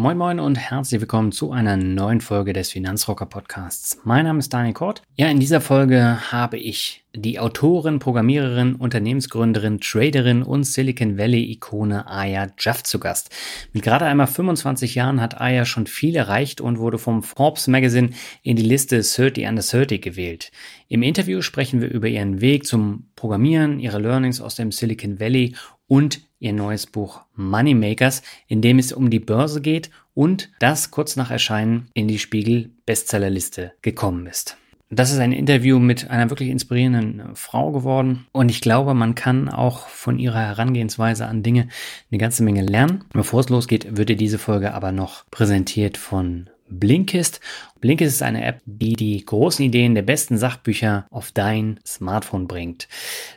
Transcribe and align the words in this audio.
Moin 0.00 0.16
Moin 0.16 0.40
und 0.40 0.56
herzlich 0.56 0.98
willkommen 1.02 1.30
zu 1.30 1.52
einer 1.52 1.76
neuen 1.76 2.22
Folge 2.22 2.54
des 2.54 2.70
Finanzrocker 2.70 3.26
Podcasts. 3.26 4.00
Mein 4.02 4.24
Name 4.24 4.38
ist 4.38 4.50
Daniel 4.50 4.72
Kort. 4.72 5.02
Ja, 5.16 5.28
in 5.28 5.40
dieser 5.40 5.60
Folge 5.60 6.32
habe 6.32 6.56
ich 6.56 7.04
die 7.14 7.38
Autorin, 7.38 7.98
Programmiererin, 7.98 8.76
Unternehmensgründerin, 8.76 9.78
Traderin 9.78 10.42
und 10.42 10.64
Silicon 10.64 11.18
Valley-Ikone 11.18 12.06
Aya 12.08 12.46
Jaff 12.58 12.82
zu 12.82 12.98
Gast. 12.98 13.28
Mit 13.74 13.82
gerade 13.82 14.06
einmal 14.06 14.26
25 14.26 14.94
Jahren 14.94 15.20
hat 15.20 15.38
Aya 15.38 15.66
schon 15.66 15.86
viel 15.86 16.16
erreicht 16.16 16.62
und 16.62 16.78
wurde 16.78 16.96
vom 16.96 17.22
Forbes 17.22 17.68
Magazine 17.68 18.08
in 18.42 18.56
die 18.56 18.62
Liste 18.62 19.02
30 19.02 19.46
under 19.46 19.62
30 19.62 20.00
gewählt. 20.00 20.50
Im 20.88 21.02
Interview 21.02 21.42
sprechen 21.42 21.82
wir 21.82 21.90
über 21.90 22.08
ihren 22.08 22.40
Weg 22.40 22.66
zum 22.66 23.10
Programmieren, 23.16 23.78
ihre 23.78 23.98
Learnings 23.98 24.40
aus 24.40 24.54
dem 24.54 24.72
Silicon 24.72 25.20
Valley 25.20 25.56
und 25.88 26.22
ihr 26.40 26.52
neues 26.52 26.86
Buch 26.86 27.20
Moneymakers, 27.36 28.22
in 28.48 28.62
dem 28.62 28.78
es 28.78 28.92
um 28.92 29.10
die 29.10 29.20
Börse 29.20 29.60
geht 29.60 29.90
und 30.14 30.50
das 30.58 30.90
kurz 30.90 31.14
nach 31.14 31.30
Erscheinen 31.30 31.88
in 31.94 32.08
die 32.08 32.18
Spiegel 32.18 32.70
Bestsellerliste 32.86 33.72
gekommen 33.82 34.26
ist. 34.26 34.56
Das 34.92 35.12
ist 35.12 35.20
ein 35.20 35.30
Interview 35.30 35.78
mit 35.78 36.10
einer 36.10 36.30
wirklich 36.30 36.48
inspirierenden 36.48 37.36
Frau 37.36 37.70
geworden 37.70 38.26
und 38.32 38.50
ich 38.50 38.60
glaube, 38.60 38.92
man 38.92 39.14
kann 39.14 39.48
auch 39.48 39.86
von 39.86 40.18
ihrer 40.18 40.40
Herangehensweise 40.40 41.26
an 41.26 41.44
Dinge 41.44 41.68
eine 42.10 42.18
ganze 42.18 42.42
Menge 42.42 42.62
lernen. 42.62 43.04
Bevor 43.12 43.38
es 43.38 43.48
losgeht, 43.50 43.96
wird 43.96 44.08
dir 44.08 44.16
diese 44.16 44.38
Folge 44.38 44.74
aber 44.74 44.90
noch 44.90 45.30
präsentiert 45.30 45.96
von 45.96 46.50
Blinkist. 46.70 47.40
Blinkist 47.80 48.16
ist 48.16 48.22
eine 48.22 48.44
App, 48.44 48.60
die 48.64 48.94
die 48.94 49.24
großen 49.24 49.64
Ideen 49.64 49.94
der 49.94 50.02
besten 50.02 50.38
Sachbücher 50.38 51.06
auf 51.10 51.32
dein 51.32 51.80
Smartphone 51.86 52.46
bringt. 52.46 52.88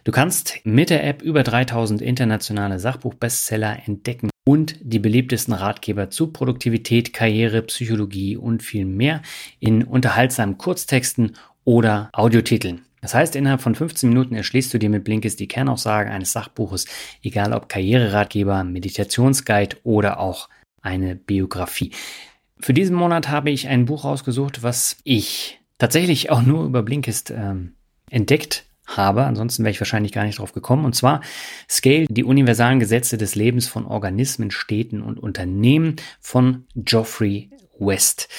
Du 0.04 0.12
kannst 0.12 0.60
mit 0.64 0.90
der 0.90 1.04
App 1.06 1.22
über 1.22 1.44
3000 1.44 2.02
internationale 2.02 2.80
Sachbuchbestseller 2.80 3.80
entdecken 3.86 4.30
und 4.46 4.76
die 4.82 5.00
beliebtesten 5.00 5.54
Ratgeber 5.54 6.10
zu 6.10 6.28
Produktivität, 6.28 7.14
Karriere, 7.14 7.62
Psychologie 7.64 8.38
und 8.38 8.62
viel 8.62 8.86
mehr 8.86 9.22
in 9.60 9.84
unterhaltsamen 9.84 10.58
Kurztexten 10.58 11.36
oder 11.64 12.10
Audiotiteln. 12.14 12.86
Das 13.02 13.14
heißt, 13.14 13.36
innerhalb 13.36 13.62
von 13.62 13.76
15 13.76 14.08
Minuten 14.08 14.36
erschließt 14.36 14.74
du 14.74 14.80
dir 14.80 14.90
mit 14.90 15.04
Blinkist 15.04 15.40
die 15.40 15.48
Kernaussage 15.50 16.10
eines 16.10 16.32
Sachbuches, 16.32 16.86
egal 17.22 17.52
ob 17.52 17.68
Karriereratgeber, 17.68 18.64
Meditationsguide 18.64 19.78
oder 19.84 20.20
auch 20.20 20.48
eine 20.82 21.16
Biografie. 21.16 21.92
Für 22.64 22.74
diesen 22.74 22.96
Monat 22.96 23.28
habe 23.28 23.52
ich 23.52 23.68
ein 23.68 23.84
Buch 23.84 24.06
rausgesucht, 24.06 24.64
was 24.64 24.96
ich 25.04 25.60
tatsächlich 25.80 26.30
auch 26.30 26.44
nur 26.44 26.64
über 26.64 26.82
Blinkist 26.82 27.30
ähm, 27.30 27.74
entdeckt 28.10 28.64
habe. 28.86 29.26
Ansonsten 29.26 29.66
wäre 29.66 29.72
ich 29.72 29.82
wahrscheinlich 29.82 30.14
gar 30.14 30.24
nicht 30.24 30.40
drauf 30.40 30.54
gekommen. 30.54 30.86
Und 30.86 30.96
zwar 30.96 31.20
Scale, 31.70 32.06
die 32.10 32.24
universalen 32.24 32.80
Gesetze 32.80 33.18
des 33.18 33.36
Lebens 33.36 33.68
von 33.68 33.86
Organismen, 33.86 34.50
Städten 34.50 35.02
und 35.02 35.20
Unternehmen 35.20 35.98
von 36.22 36.64
Geoffrey 36.74 37.50
West. 37.80 38.30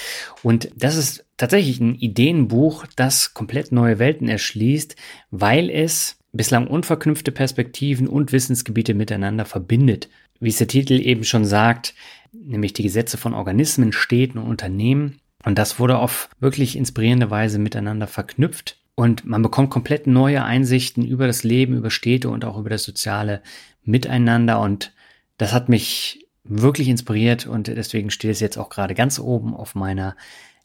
Und 0.41 0.71
das 0.75 0.95
ist 0.95 1.23
tatsächlich 1.37 1.79
ein 1.79 1.93
Ideenbuch, 1.93 2.87
das 2.95 3.35
komplett 3.35 3.71
neue 3.71 3.99
Welten 3.99 4.27
erschließt, 4.27 4.95
weil 5.29 5.69
es 5.69 6.17
bislang 6.33 6.65
unverknüpfte 6.65 7.31
Perspektiven 7.31 8.07
und 8.07 8.31
Wissensgebiete 8.31 8.95
miteinander 8.95 9.45
verbindet. 9.45 10.09
Wie 10.39 10.49
es 10.49 10.57
der 10.57 10.67
Titel 10.67 10.93
eben 10.93 11.23
schon 11.23 11.45
sagt, 11.45 11.93
nämlich 12.43 12.73
die 12.73 12.83
Gesetze 12.83 13.17
von 13.17 13.33
Organismen, 13.33 13.91
Städten 13.91 14.37
und 14.37 14.47
Unternehmen. 14.47 15.19
Und 15.43 15.57
das 15.57 15.79
wurde 15.79 15.97
auf 15.97 16.29
wirklich 16.39 16.75
inspirierende 16.75 17.29
Weise 17.29 17.59
miteinander 17.59 18.07
verknüpft. 18.07 18.77
Und 18.95 19.25
man 19.25 19.41
bekommt 19.41 19.69
komplett 19.69 20.07
neue 20.07 20.43
Einsichten 20.43 21.05
über 21.05 21.27
das 21.27 21.43
Leben, 21.43 21.75
über 21.75 21.89
Städte 21.89 22.29
und 22.29 22.45
auch 22.45 22.57
über 22.57 22.69
das 22.69 22.83
soziale 22.83 23.41
Miteinander. 23.83 24.59
Und 24.59 24.93
das 25.37 25.53
hat 25.53 25.69
mich 25.69 26.25
wirklich 26.43 26.87
inspiriert 26.87 27.47
und 27.47 27.67
deswegen 27.67 28.11
steht 28.11 28.31
es 28.31 28.39
jetzt 28.39 28.57
auch 28.57 28.69
gerade 28.69 28.93
ganz 28.93 29.19
oben 29.19 29.53
auf 29.53 29.75
meiner 29.75 30.15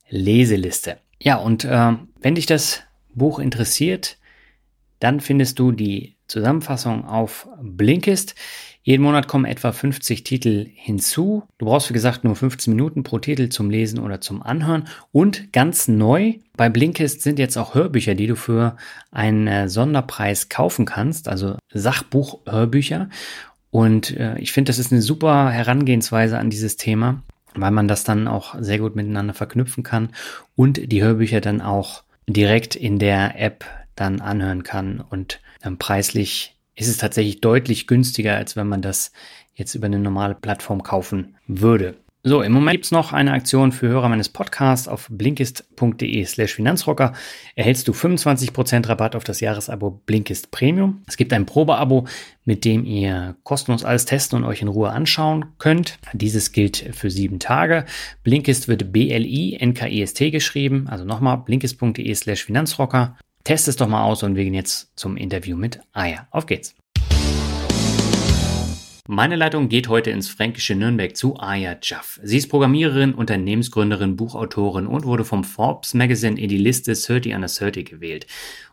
Leseliste. 0.09 0.99
Ja, 1.21 1.37
und 1.37 1.65
äh, 1.65 1.93
wenn 2.21 2.35
dich 2.35 2.47
das 2.47 2.83
Buch 3.15 3.39
interessiert, 3.39 4.19
dann 4.99 5.21
findest 5.21 5.59
du 5.59 5.73
die 5.73 6.17
Zusammenfassung 6.29 7.05
auf 7.05 7.49
Blinkist. 7.61 8.35
Jeden 8.83 9.03
Monat 9.03 9.29
kommen 9.29 9.45
etwa 9.45 9.73
50 9.73 10.25
Titel 10.25 10.67
hinzu. 10.75 11.43
Du 11.59 11.67
brauchst, 11.67 11.91
wie 11.91 11.95
gesagt, 11.95 12.25
nur 12.25 12.35
15 12.35 12.75
Minuten 12.75 13.03
pro 13.03 13.19
Titel 13.19 13.51
zum 13.51 13.69
Lesen 13.69 13.99
oder 13.99 14.23
zum 14.23 14.43
Anhören. 14.43 14.89
Und 15.13 15.53
ganz 15.53 15.87
neu 15.87 16.35
bei 16.57 16.71
Blinkist 16.71 17.21
sind 17.21 17.39
jetzt 17.39 17.59
auch 17.59 17.75
Hörbücher, 17.75 18.15
die 18.15 18.27
du 18.27 18.37
für 18.37 18.77
einen 19.11 19.47
äh, 19.47 19.69
Sonderpreis 19.69 20.49
kaufen 20.49 20.87
kannst, 20.87 21.29
also 21.29 21.57
Sachbuch-Hörbücher. 21.73 23.11
Und 23.71 24.17
äh, 24.17 24.39
ich 24.39 24.53
finde, 24.53 24.71
das 24.71 24.79
ist 24.79 24.93
eine 24.93 25.03
super 25.03 25.51
Herangehensweise 25.51 26.39
an 26.39 26.49
dieses 26.49 26.77
Thema, 26.77 27.23
weil 27.55 27.71
man 27.71 27.87
das 27.87 28.05
dann 28.05 28.29
auch 28.29 28.55
sehr 28.61 28.79
gut 28.79 28.97
miteinander 28.97 29.35
verknüpfen 29.35 29.85
kann 29.85 30.09
und 30.57 30.91
die 30.91 31.03
Hörbücher 31.03 31.43
dann 31.43 31.61
auch 31.61 32.03
direkt 32.27 32.77
in 32.77 32.99
der 32.99 33.39
App 33.39 33.65
dann 33.95 34.21
anhören 34.21 34.63
kann 34.63 35.01
und 35.01 35.41
ähm, 35.63 35.77
preislich 35.77 36.57
ist 36.81 36.89
es 36.89 36.97
tatsächlich 36.97 37.41
deutlich 37.41 37.87
günstiger, 37.87 38.37
als 38.37 38.57
wenn 38.57 38.67
man 38.67 38.83
das 38.83 39.13
jetzt 39.55 39.75
über 39.75 39.87
eine 39.87 39.99
normale 39.99 40.35
Plattform 40.35 40.83
kaufen 40.83 41.37
würde. 41.47 41.97
So, 42.23 42.43
im 42.43 42.53
Moment 42.53 42.73
gibt 42.73 42.85
es 42.85 42.91
noch 42.91 43.15
eine 43.15 43.33
Aktion 43.33 43.73
für 43.73 43.89
Hörer 43.89 44.11
meines 44.11 44.29
Podcasts 44.29 44.89
auf 44.89 45.09
blinkist.de 45.11 46.23
slash 46.27 46.53
Finanzrocker. 46.53 47.15
Erhältst 47.55 47.89
du 47.89 47.93
25% 47.93 48.87
Rabatt 48.87 49.17
auf 49.17 49.25
das 49.25 49.41
Jahresabo 49.41 50.03
Blinkist 50.05 50.51
Premium. 50.51 51.03
Es 51.07 51.17
gibt 51.17 51.33
ein 51.33 51.47
Probeabo, 51.47 52.07
mit 52.45 52.67
dem 52.67 52.85
ihr 52.85 53.37
kostenlos 53.43 53.85
alles 53.85 54.05
testen 54.05 54.37
und 54.37 54.45
euch 54.45 54.61
in 54.61 54.69
Ruhe 54.69 54.91
anschauen 54.91 55.47
könnt. 55.57 55.99
Dieses 56.13 56.53
gilt 56.53 56.91
für 56.93 57.11
sieben 57.11 57.39
Tage. 57.39 57.87
Blinkist 58.23 58.69
wird 58.69 58.93
B-L-I-N-K-I-S-T 58.93 60.31
geschrieben. 60.31 60.89
Also 60.89 61.07
nochmal 61.07 61.39
blinkist.de 61.39 62.15
slash 62.15 62.45
Finanzrocker. 62.45 63.17
Test 63.51 63.67
es 63.67 63.75
doch 63.75 63.89
mal 63.89 64.05
aus 64.05 64.23
und 64.23 64.37
wir 64.37 64.45
gehen 64.45 64.55
jetzt 64.55 64.93
zum 64.95 65.17
Interview 65.17 65.57
mit 65.57 65.81
Aya. 65.93 66.29
Auf 66.31 66.47
geht's. 66.47 66.77
Meine 69.09 69.35
Leitung 69.35 69.69
geht 69.69 69.89
heute 69.89 70.13
ins 70.13 70.29
fränkische 70.29 70.77
Nürnberg 70.77 71.17
zu 71.17 71.37
Aya 71.37 71.77
Jaff. 71.83 72.21
Sie 72.23 72.37
ist 72.37 72.47
Programmiererin, 72.47 73.13
Unternehmensgründerin, 73.13 74.15
Buchautorin 74.15 74.87
und 74.87 75.05
wurde 75.05 75.25
vom 75.25 75.43
Forbes 75.43 75.95
Magazine 75.95 76.41
in 76.41 76.49
die 76.49 76.59
Liste 76.59 76.93
30 76.93 77.35
under 77.35 77.49
30 77.49 77.91
gewählt. 77.91 78.29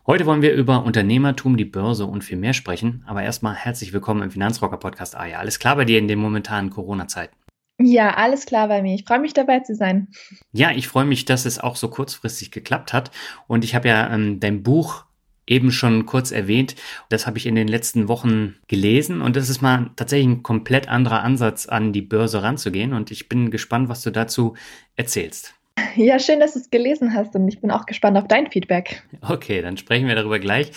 Heute 0.06 0.26
wollen 0.26 0.42
wir 0.42 0.54
über 0.54 0.84
Unternehmertum, 0.84 1.56
die 1.56 1.64
Börse 1.64 2.06
und 2.06 2.22
viel 2.22 2.38
mehr 2.38 2.54
sprechen. 2.54 3.02
Aber 3.08 3.24
erstmal 3.24 3.56
herzlich 3.56 3.92
willkommen 3.92 4.22
im 4.22 4.30
Finanzrocker 4.30 4.76
Podcast 4.76 5.16
Aya. 5.16 5.40
Alles 5.40 5.58
klar 5.58 5.74
bei 5.74 5.86
dir 5.86 5.98
in 5.98 6.06
den 6.06 6.20
momentanen 6.20 6.70
Corona-Zeiten? 6.70 7.34
Ja, 7.80 8.14
alles 8.14 8.44
klar 8.44 8.68
bei 8.68 8.82
mir. 8.82 8.94
Ich 8.94 9.04
freue 9.04 9.20
mich 9.20 9.34
dabei 9.34 9.60
zu 9.60 9.74
sein. 9.74 10.08
Ja, 10.52 10.72
ich 10.72 10.88
freue 10.88 11.04
mich, 11.04 11.24
dass 11.24 11.46
es 11.46 11.60
auch 11.60 11.76
so 11.76 11.88
kurzfristig 11.88 12.50
geklappt 12.50 12.92
hat. 12.92 13.12
Und 13.46 13.64
ich 13.64 13.74
habe 13.74 13.88
ja 13.88 14.12
ähm, 14.12 14.40
dein 14.40 14.64
Buch 14.64 15.04
eben 15.46 15.72
schon 15.72 16.04
kurz 16.04 16.30
erwähnt. 16.30 16.74
Das 17.08 17.26
habe 17.26 17.38
ich 17.38 17.46
in 17.46 17.54
den 17.54 17.68
letzten 17.68 18.08
Wochen 18.08 18.56
gelesen 18.66 19.22
und 19.22 19.34
das 19.36 19.48
ist 19.48 19.62
mal 19.62 19.90
tatsächlich 19.96 20.28
ein 20.28 20.42
komplett 20.42 20.88
anderer 20.88 21.22
Ansatz 21.22 21.66
an 21.66 21.92
die 21.92 22.02
Börse 22.02 22.42
ranzugehen 22.42 22.92
und 22.92 23.10
ich 23.10 23.28
bin 23.28 23.50
gespannt, 23.50 23.88
was 23.88 24.02
du 24.02 24.10
dazu 24.10 24.54
erzählst. 24.94 25.54
Ja, 25.96 26.18
schön, 26.18 26.40
dass 26.40 26.52
du 26.52 26.60
es 26.60 26.70
gelesen 26.70 27.14
hast 27.14 27.34
und 27.34 27.48
ich 27.48 27.60
bin 27.60 27.70
auch 27.70 27.86
gespannt 27.86 28.16
auf 28.16 28.28
dein 28.28 28.50
Feedback. 28.50 29.02
Okay, 29.20 29.62
dann 29.62 29.76
sprechen 29.76 30.06
wir 30.06 30.14
darüber 30.14 30.38
gleich. 30.38 30.70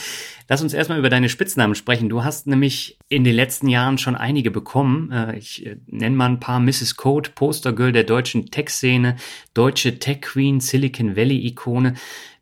Lass 0.50 0.62
uns 0.62 0.74
erstmal 0.74 1.00
über 1.00 1.10
deine 1.10 1.30
Spitznamen 1.30 1.76
sprechen. 1.76 2.10
Du 2.10 2.24
hast 2.24 2.48
nämlich 2.48 2.98
in 3.08 3.24
den 3.24 3.36
letzten 3.36 3.68
Jahren 3.68 3.98
schon 3.98 4.16
einige 4.16 4.52
bekommen. 4.52 5.12
Äh, 5.12 5.38
ich 5.38 5.66
äh, 5.66 5.78
nenne 5.88 6.16
mal 6.16 6.30
ein 6.30 6.40
paar 6.40 6.60
Mrs. 6.60 6.96
Code, 6.98 7.30
Postergirl 7.34 7.92
der 7.92 8.04
deutschen 8.04 8.52
Tech-Szene, 8.52 9.16
deutsche 9.54 10.00
Tech 10.00 10.22
Queen, 10.22 10.60
Silicon 10.60 11.16
Valley-Ikone. 11.16 11.94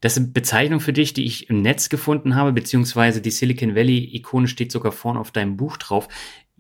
Das 0.01 0.15
sind 0.15 0.33
Bezeichnungen 0.33 0.79
für 0.79 0.93
dich, 0.93 1.13
die 1.13 1.25
ich 1.25 1.49
im 1.49 1.61
Netz 1.61 1.89
gefunden 1.89 2.35
habe, 2.35 2.53
beziehungsweise 2.53 3.21
die 3.21 3.31
Silicon 3.31 3.75
Valley-Ikone 3.75 4.47
steht 4.47 4.71
sogar 4.71 4.91
vorne 4.91 5.19
auf 5.19 5.31
deinem 5.31 5.57
Buch 5.57 5.77
drauf. 5.77 6.07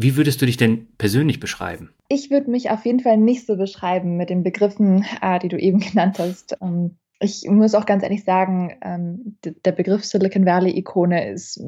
Wie 0.01 0.15
würdest 0.15 0.41
du 0.41 0.45
dich 0.45 0.55
denn 0.55 0.87
persönlich 0.97 1.41
beschreiben? 1.41 1.93
Ich 2.07 2.31
würde 2.31 2.49
mich 2.49 2.71
auf 2.71 2.85
jeden 2.85 3.01
Fall 3.01 3.17
nicht 3.17 3.45
so 3.45 3.57
beschreiben 3.57 4.15
mit 4.15 4.29
den 4.29 4.43
Begriffen, 4.43 5.05
äh, 5.21 5.39
die 5.39 5.49
du 5.49 5.59
eben 5.59 5.79
genannt 5.91 6.19
hast. 6.19 6.55
Ähm, 6.61 6.97
ich 7.19 7.43
muss 7.49 7.75
auch 7.75 7.85
ganz 7.85 8.03
ehrlich 8.03 8.23
sagen, 8.23 8.77
ähm, 8.81 9.37
der 9.43 9.73
Begriff 9.73 10.05
Silicon 10.05 10.45
Valley-Ikone 10.45 11.29
ist 11.29 11.61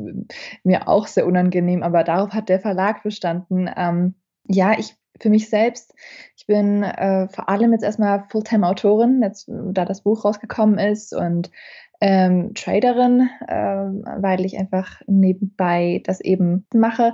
mir 0.63 0.87
auch 0.87 1.07
sehr 1.07 1.27
unangenehm, 1.27 1.83
aber 1.83 2.05
darauf 2.05 2.31
hat 2.31 2.47
der 2.47 2.61
Verlag 2.61 3.03
bestanden. 3.03 3.69
Ähm, 3.75 4.15
ja, 4.47 4.79
ich 4.79 4.95
für 5.19 5.29
mich 5.29 5.49
selbst, 5.49 5.93
ich 6.37 6.47
bin 6.47 6.83
äh, 6.83 7.27
vor 7.27 7.49
allem 7.49 7.73
jetzt 7.73 7.83
erstmal 7.83 8.23
Fulltime-Autorin, 8.29 9.21
da 9.47 9.83
das 9.83 10.03
Buch 10.03 10.23
rausgekommen 10.23 10.79
ist 10.79 11.13
und 11.13 11.51
ähm, 12.01 12.53
Traderin, 12.55 13.29
äh, 13.47 13.55
weil 13.55 14.43
ich 14.43 14.57
einfach 14.57 15.01
nebenbei 15.05 16.01
das 16.03 16.19
eben 16.19 16.65
mache. 16.73 17.13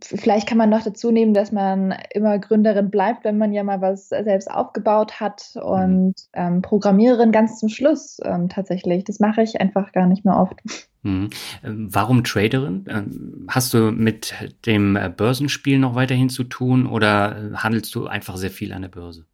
Vielleicht 0.00 0.48
kann 0.48 0.58
man 0.58 0.70
noch 0.70 0.82
dazu 0.82 1.10
nehmen, 1.10 1.34
dass 1.34 1.52
man 1.52 1.94
immer 2.14 2.38
Gründerin 2.38 2.90
bleibt, 2.90 3.24
wenn 3.24 3.36
man 3.36 3.52
ja 3.52 3.64
mal 3.64 3.80
was 3.80 4.08
selbst 4.08 4.50
aufgebaut 4.50 5.20
hat 5.20 5.50
mhm. 5.56 5.62
und 5.62 6.14
ähm, 6.32 6.62
Programmiererin 6.62 7.32
ganz 7.32 7.58
zum 7.58 7.68
Schluss 7.68 8.18
ähm, 8.24 8.48
tatsächlich. 8.48 9.04
Das 9.04 9.18
mache 9.18 9.42
ich 9.42 9.60
einfach 9.60 9.92
gar 9.92 10.06
nicht 10.06 10.24
mehr 10.24 10.36
oft. 10.36 10.62
Mhm. 11.02 11.30
Ähm, 11.64 11.88
warum 11.90 12.22
Traderin? 12.22 12.84
Ähm, 12.88 13.46
hast 13.48 13.74
du 13.74 13.90
mit 13.90 14.34
dem 14.66 14.94
äh, 14.96 15.10
Börsenspiel 15.14 15.78
noch 15.78 15.96
weiterhin 15.96 16.28
zu 16.28 16.44
tun 16.44 16.86
oder 16.86 17.36
äh, 17.36 17.56
handelst 17.56 17.94
du 17.94 18.06
einfach 18.06 18.36
sehr 18.36 18.50
viel 18.50 18.72
an 18.72 18.82
der 18.82 18.88
Börse? 18.88 19.26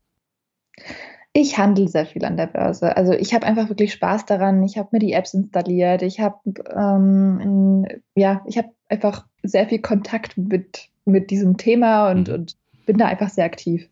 Ich 1.40 1.56
handle 1.56 1.86
sehr 1.86 2.04
viel 2.04 2.24
an 2.24 2.36
der 2.36 2.48
Börse. 2.48 2.96
Also 2.96 3.12
ich 3.12 3.32
habe 3.32 3.46
einfach 3.46 3.68
wirklich 3.68 3.92
Spaß 3.92 4.26
daran. 4.26 4.60
Ich 4.64 4.76
habe 4.76 4.88
mir 4.90 4.98
die 4.98 5.12
Apps 5.12 5.34
installiert. 5.34 6.02
Ich 6.02 6.18
habe 6.18 6.40
ähm, 6.74 7.86
ja, 8.16 8.42
ich 8.48 8.58
habe 8.58 8.70
einfach 8.88 9.24
sehr 9.44 9.68
viel 9.68 9.78
Kontakt 9.78 10.36
mit, 10.36 10.88
mit 11.04 11.30
diesem 11.30 11.56
Thema 11.56 12.10
und, 12.10 12.26
mhm. 12.26 12.34
und 12.34 12.56
bin 12.86 12.98
da 12.98 13.06
einfach 13.06 13.28
sehr 13.28 13.44
aktiv. 13.44 13.88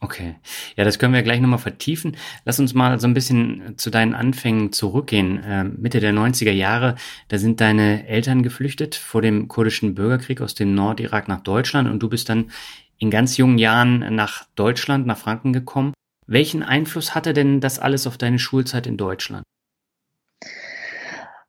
Okay. 0.00 0.36
Ja, 0.76 0.84
das 0.84 0.98
können 0.98 1.12
wir 1.12 1.22
gleich 1.22 1.38
nochmal 1.38 1.58
vertiefen. 1.58 2.16
Lass 2.46 2.60
uns 2.60 2.72
mal 2.72 2.98
so 2.98 3.06
ein 3.06 3.12
bisschen 3.12 3.74
zu 3.76 3.90
deinen 3.90 4.14
Anfängen 4.14 4.72
zurückgehen. 4.72 5.44
Äh, 5.44 5.64
Mitte 5.64 6.00
der 6.00 6.14
90er 6.14 6.52
Jahre, 6.52 6.94
da 7.28 7.36
sind 7.36 7.60
deine 7.60 8.08
Eltern 8.08 8.42
geflüchtet 8.42 8.94
vor 8.94 9.20
dem 9.20 9.48
kurdischen 9.48 9.94
Bürgerkrieg 9.94 10.40
aus 10.40 10.54
dem 10.54 10.74
Nordirak 10.74 11.28
nach 11.28 11.42
Deutschland 11.42 11.90
und 11.90 12.02
du 12.02 12.08
bist 12.08 12.30
dann 12.30 12.50
in 12.96 13.10
ganz 13.10 13.36
jungen 13.36 13.58
Jahren 13.58 14.14
nach 14.14 14.46
Deutschland, 14.54 15.06
nach 15.06 15.18
Franken 15.18 15.52
gekommen. 15.52 15.92
Welchen 16.26 16.62
Einfluss 16.62 17.14
hatte 17.14 17.32
denn 17.32 17.60
das 17.60 17.78
alles 17.78 18.06
auf 18.06 18.18
deine 18.18 18.38
Schulzeit 18.38 18.86
in 18.86 18.96
Deutschland? 18.96 19.44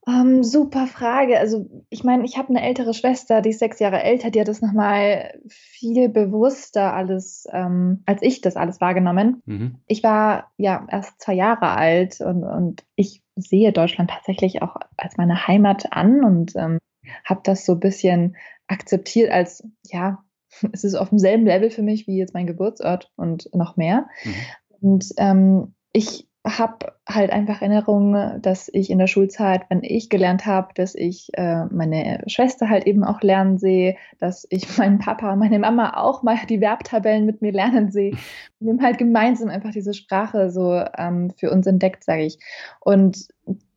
Ähm, 0.07 0.41
super 0.41 0.87
Frage. 0.87 1.37
Also 1.37 1.69
ich 1.89 2.05
meine, 2.05 2.23
ich 2.23 2.37
habe 2.37 2.49
eine 2.49 2.61
ältere 2.61 2.93
Schwester, 2.93 3.41
die 3.41 3.49
ist 3.49 3.59
sechs 3.59 3.79
Jahre 3.79 4.01
älter, 4.01 4.31
die 4.31 4.39
hat 4.39 4.47
das 4.47 4.61
nochmal 4.61 5.37
viel 5.49 6.07
bewusster 6.07 6.93
alles, 6.93 7.45
ähm, 7.51 8.03
als 8.05 8.21
ich 8.21 8.39
das 8.39 8.55
alles 8.55 8.79
wahrgenommen. 8.79 9.41
Mhm. 9.45 9.79
Ich 9.85 10.03
war 10.03 10.51
ja 10.57 10.87
erst 10.89 11.19
zwei 11.19 11.33
Jahre 11.33 11.71
alt 11.71 12.21
und, 12.21 12.43
und 12.45 12.85
ich 12.95 13.21
sehe 13.35 13.73
Deutschland 13.73 14.09
tatsächlich 14.09 14.61
auch 14.61 14.77
als 14.95 15.17
meine 15.17 15.45
Heimat 15.45 15.91
an 15.91 16.23
und 16.23 16.55
ähm, 16.55 16.79
habe 17.25 17.41
das 17.43 17.65
so 17.65 17.73
ein 17.73 17.81
bisschen 17.81 18.37
akzeptiert 18.67 19.29
als, 19.29 19.67
ja, 19.83 20.23
es 20.71 20.85
ist 20.85 20.95
auf 20.95 21.09
demselben 21.09 21.45
Level 21.45 21.69
für 21.69 21.81
mich 21.81 22.07
wie 22.07 22.17
jetzt 22.17 22.33
mein 22.33 22.47
Geburtsort 22.47 23.11
und 23.17 23.49
noch 23.53 23.75
mehr. 23.75 24.07
Mhm. 24.23 24.35
Und 24.81 25.13
ähm, 25.17 25.73
ich 25.93 26.27
habe 26.45 26.93
halt 27.07 27.31
einfach 27.31 27.61
Erinnerungen, 27.61 28.41
dass 28.41 28.69
ich 28.71 28.89
in 28.89 28.99
der 28.99 29.07
Schulzeit, 29.07 29.63
wenn 29.69 29.83
ich 29.83 30.09
gelernt 30.09 30.45
habe, 30.45 30.69
dass 30.75 30.95
ich 30.95 31.29
äh, 31.33 31.65
meine 31.65 32.23
Schwester 32.27 32.69
halt 32.69 32.87
eben 32.87 33.03
auch 33.03 33.21
lernen 33.21 33.57
sehe, 33.57 33.97
dass 34.19 34.47
ich 34.49 34.65
meinen 34.77 34.99
Papa, 34.99 35.35
meine 35.35 35.59
Mama 35.59 35.97
auch 35.97 36.23
mal 36.23 36.37
die 36.47 36.59
Verbtabellen 36.59 37.25
mit 37.25 37.41
mir 37.41 37.51
lernen 37.51 37.91
sehe. 37.91 38.13
Wir 38.59 38.71
haben 38.71 38.81
halt 38.81 38.97
gemeinsam 38.97 39.49
einfach 39.49 39.71
diese 39.71 39.93
Sprache 39.93 40.49
so 40.49 40.81
ähm, 40.97 41.31
für 41.37 41.51
uns 41.51 41.67
entdeckt, 41.67 42.03
sage 42.03 42.23
ich. 42.23 42.39
Und 42.79 43.27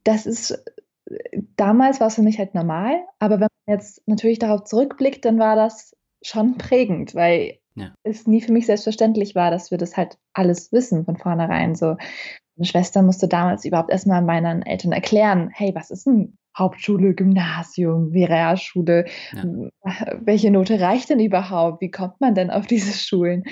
das 0.05 0.27
ist 0.27 0.63
damals 1.57 2.01
war 2.01 2.07
es 2.07 2.15
für 2.15 2.23
mich 2.23 2.39
halt 2.39 2.55
normal, 2.55 3.05
aber 3.19 3.35
wenn 3.41 3.49
man 3.67 3.77
jetzt 3.79 4.07
natürlich 4.07 4.39
darauf 4.39 4.65
zurückblickt, 4.65 5.25
dann 5.25 5.39
war 5.39 5.57
das 5.57 5.97
schon 6.23 6.59
prägend, 6.59 7.15
weil 7.15 7.59
ja. 7.75 7.93
es 8.03 8.27
nie 8.27 8.41
für 8.41 8.53
mich 8.53 8.67
selbstverständlich 8.67 9.35
war, 9.35 9.51
dass 9.51 9.71
wir 9.71 9.79
das 9.79 9.97
halt 9.97 10.19
alles 10.33 10.73
wissen 10.73 11.05
von 11.05 11.17
vornherein. 11.17 11.75
So, 11.75 11.97
meine 12.57 12.67
Schwester 12.67 13.03
musste 13.03 13.29
damals 13.29 13.65
überhaupt 13.65 13.91
erstmal 13.91 14.23
meinen 14.23 14.63
Eltern 14.63 14.93
erklären, 14.93 15.51
hey, 15.53 15.75
was 15.75 15.91
ist 15.91 16.07
denn 16.07 16.37
Hauptschule, 16.59 17.15
Gymnasium, 17.15 18.11
Realschule? 18.13 19.07
Ja. 19.33 19.45
Welche 20.21 20.51
Note 20.51 20.81
reicht 20.81 21.11
denn 21.11 21.21
überhaupt? 21.21 21.81
Wie 21.81 21.91
kommt 21.91 22.21
man 22.21 22.35
denn 22.35 22.51
auf 22.51 22.67
diese 22.67 22.93
Schulen? 22.93 23.45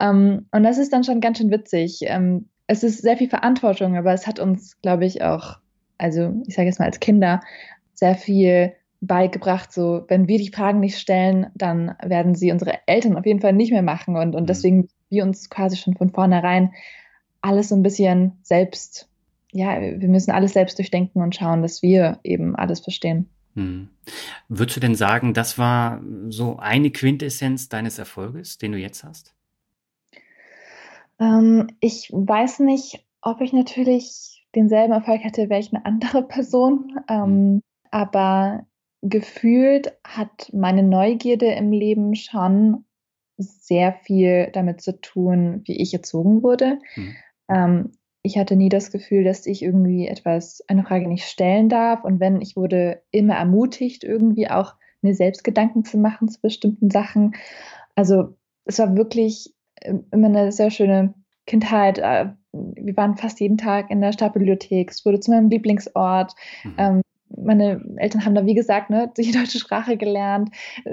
Ähm, 0.00 0.46
und 0.52 0.62
das 0.62 0.78
ist 0.78 0.92
dann 0.92 1.04
schon 1.04 1.20
ganz 1.20 1.38
schön 1.38 1.50
witzig. 1.50 2.00
Ähm, 2.02 2.48
es 2.66 2.84
ist 2.84 3.02
sehr 3.02 3.16
viel 3.16 3.28
Verantwortung, 3.28 3.96
aber 3.96 4.12
es 4.12 4.26
hat 4.26 4.38
uns, 4.38 4.80
glaube 4.80 5.06
ich, 5.06 5.22
auch, 5.22 5.58
also 5.98 6.34
ich 6.46 6.54
sage 6.54 6.68
jetzt 6.68 6.78
mal 6.78 6.86
als 6.86 7.00
Kinder, 7.00 7.40
sehr 7.94 8.14
viel 8.14 8.72
beigebracht, 9.02 9.72
so 9.72 10.04
wenn 10.08 10.28
wir 10.28 10.38
die 10.38 10.52
Fragen 10.52 10.80
nicht 10.80 10.98
stellen, 10.98 11.48
dann 11.54 11.96
werden 12.02 12.34
sie 12.34 12.52
unsere 12.52 12.78
Eltern 12.86 13.16
auf 13.16 13.26
jeden 13.26 13.40
Fall 13.40 13.52
nicht 13.52 13.72
mehr 13.72 13.82
machen 13.82 14.16
und, 14.16 14.34
und 14.34 14.42
mhm. 14.42 14.46
deswegen 14.46 14.88
wir 15.10 15.24
uns 15.24 15.50
quasi 15.50 15.76
schon 15.76 15.96
von 15.96 16.10
vornherein 16.10 16.72
alles 17.40 17.70
so 17.70 17.74
ein 17.74 17.82
bisschen 17.82 18.38
selbst, 18.42 19.08
ja, 19.50 19.80
wir 19.80 20.08
müssen 20.08 20.30
alles 20.30 20.52
selbst 20.52 20.78
durchdenken 20.78 21.20
und 21.20 21.34
schauen, 21.34 21.62
dass 21.62 21.82
wir 21.82 22.20
eben 22.22 22.54
alles 22.54 22.80
verstehen. 22.80 23.28
Hm. 23.54 23.88
Würdest 24.48 24.76
du 24.76 24.80
denn 24.80 24.94
sagen, 24.94 25.34
das 25.34 25.58
war 25.58 26.00
so 26.28 26.56
eine 26.58 26.90
Quintessenz 26.90 27.68
deines 27.68 27.98
Erfolges, 27.98 28.56
den 28.56 28.72
du 28.72 28.78
jetzt 28.78 29.02
hast? 29.02 29.34
Ähm, 31.18 31.66
ich 31.80 32.08
weiß 32.12 32.60
nicht, 32.60 33.04
ob 33.20 33.40
ich 33.40 33.52
natürlich 33.52 34.46
denselben 34.54 34.92
Erfolg 34.92 35.22
hätte, 35.24 35.50
wäre 35.50 35.60
ich 35.60 35.74
eine 35.74 35.84
andere 35.84 36.22
Person. 36.28 37.00
Ähm, 37.08 37.24
hm. 37.24 37.62
Aber 37.90 38.64
gefühlt 39.02 39.92
hat 40.04 40.50
meine 40.52 40.82
Neugierde 40.82 41.46
im 41.46 41.72
Leben 41.72 42.14
schon 42.14 42.84
sehr 43.36 43.92
viel 43.92 44.50
damit 44.52 44.80
zu 44.80 45.00
tun, 45.00 45.62
wie 45.64 45.80
ich 45.80 45.92
erzogen 45.92 46.42
wurde. 46.42 46.78
Mhm. 46.94 47.16
Ähm, 47.48 47.92
ich 48.22 48.38
hatte 48.38 48.54
nie 48.54 48.68
das 48.68 48.92
Gefühl, 48.92 49.24
dass 49.24 49.46
ich 49.46 49.62
irgendwie 49.62 50.06
etwas, 50.06 50.62
eine 50.68 50.84
Frage 50.84 51.08
nicht 51.08 51.24
stellen 51.24 51.68
darf. 51.68 52.04
Und 52.04 52.20
wenn, 52.20 52.40
ich 52.40 52.56
wurde 52.56 53.02
immer 53.10 53.34
ermutigt, 53.34 54.04
irgendwie 54.04 54.48
auch 54.48 54.74
mir 55.00 55.14
selbst 55.14 55.42
Gedanken 55.42 55.84
zu 55.84 55.98
machen 55.98 56.28
zu 56.28 56.40
bestimmten 56.40 56.88
Sachen. 56.90 57.34
Also 57.96 58.36
es 58.64 58.78
war 58.78 58.94
wirklich 58.94 59.52
ähm, 59.80 60.04
immer 60.12 60.28
eine 60.28 60.52
sehr 60.52 60.70
schöne 60.70 61.14
Kindheit. 61.46 61.98
Äh, 61.98 62.28
wir 62.52 62.96
waren 62.96 63.16
fast 63.16 63.40
jeden 63.40 63.58
Tag 63.58 63.90
in 63.90 64.00
der 64.00 64.12
Stadtbibliothek. 64.12 64.90
Es 64.90 65.04
wurde 65.04 65.18
zu 65.18 65.32
meinem 65.32 65.48
Lieblingsort. 65.48 66.34
Mhm. 66.62 67.02
Meine 67.44 67.82
Eltern 67.96 68.24
haben 68.24 68.34
da, 68.34 68.46
wie 68.46 68.54
gesagt, 68.54 68.90
ne, 68.90 69.10
die 69.16 69.32
deutsche 69.32 69.58
Sprache 69.58 69.96
gelernt. 69.96 70.50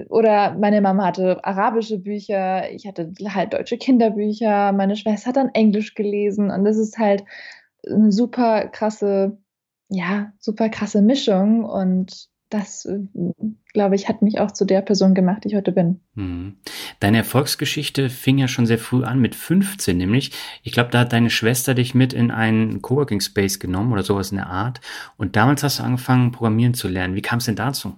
Oder 0.10 0.56
meine 0.56 0.82
Mama 0.82 1.08
hatte 1.08 1.44
arabische 1.44 2.00
Bücher, 2.00 2.72
ich 2.72 2.88
hatte 2.88 3.14
halt 3.34 3.54
deutsche 3.54 3.78
Kinderbücher, 3.78 4.72
meine 4.72 4.96
Schwester 4.96 5.30
hat 5.30 5.38
dann 5.38 5.50
Englisch 5.50 5.96
gelesen. 5.96 6.52
Und 6.52 6.66
das 6.66 6.78
ist 6.78 6.98
halt 6.98 7.24
eine 7.88 8.12
super 8.12 8.68
krasse, 8.68 9.38
ja, 9.90 10.34
super 10.40 10.70
krasse 10.70 11.02
Mischung. 11.02 11.66
Und 11.66 12.30
das, 12.50 12.86
äh, 12.86 13.00
glaube 13.74 13.96
ich, 13.96 14.10
hat 14.10 14.22
mich 14.22 14.40
auch 14.40 14.52
zu 14.52 14.66
der 14.66 14.82
Person 14.82 15.14
gemacht, 15.14 15.44
die 15.44 15.50
ich 15.50 15.56
heute 15.56 15.72
bin. 15.72 16.00
Hm. 16.16 16.58
Deine 17.00 17.18
Erfolgsgeschichte 17.18 18.10
fing 18.10 18.38
ja 18.38 18.48
schon 18.48 18.66
sehr 18.66 18.80
früh 18.80 19.04
an, 19.04 19.20
mit 19.20 19.36
15 19.36 19.96
nämlich. 19.98 20.32
Ich 20.64 20.72
glaube, 20.72 20.90
da 20.92 21.00
hat 21.00 21.14
deine 21.14 21.30
Schwester 21.30 21.74
dich 21.74 21.94
mit 21.94 22.14
in 22.14 22.32
einen 22.32 22.82
Coworking 22.82 23.22
Space 23.22 23.60
genommen 23.60 23.92
oder 23.94 24.04
sowas 24.04 24.32
in 24.32 24.38
der 24.38 24.48
Art. 24.48 24.82
Und 25.18 25.36
damals 25.36 25.64
hast 25.64 25.80
du 25.80 25.84
angefangen, 25.84 26.32
Programmieren 26.32 26.74
zu 26.74 26.88
lernen. 26.88 27.16
Wie 27.16 27.22
kam 27.22 27.40
es 27.40 27.46
denn 27.46 27.56
dazu? 27.56 27.96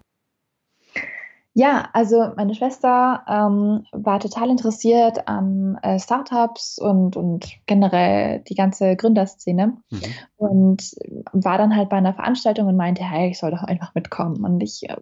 Ja, 1.53 1.89
also 1.91 2.31
meine 2.37 2.55
Schwester 2.55 3.25
ähm, 3.27 3.83
war 3.91 4.21
total 4.21 4.49
interessiert 4.49 5.27
an 5.27 5.77
äh, 5.83 5.99
Startups 5.99 6.77
und, 6.79 7.17
und 7.17 7.45
generell 7.65 8.39
die 8.47 8.55
ganze 8.55 8.95
Gründerszene 8.95 9.77
mhm. 9.89 10.01
und 10.37 10.91
war 11.33 11.57
dann 11.57 11.75
halt 11.75 11.89
bei 11.89 11.97
einer 11.97 12.13
Veranstaltung 12.13 12.67
und 12.67 12.77
meinte, 12.77 13.03
hey, 13.03 13.31
ich 13.31 13.37
soll 13.37 13.51
doch 13.51 13.63
einfach 13.63 13.93
mitkommen. 13.95 14.45
Und 14.45 14.63
ich 14.63 14.89
äh, 14.89 14.95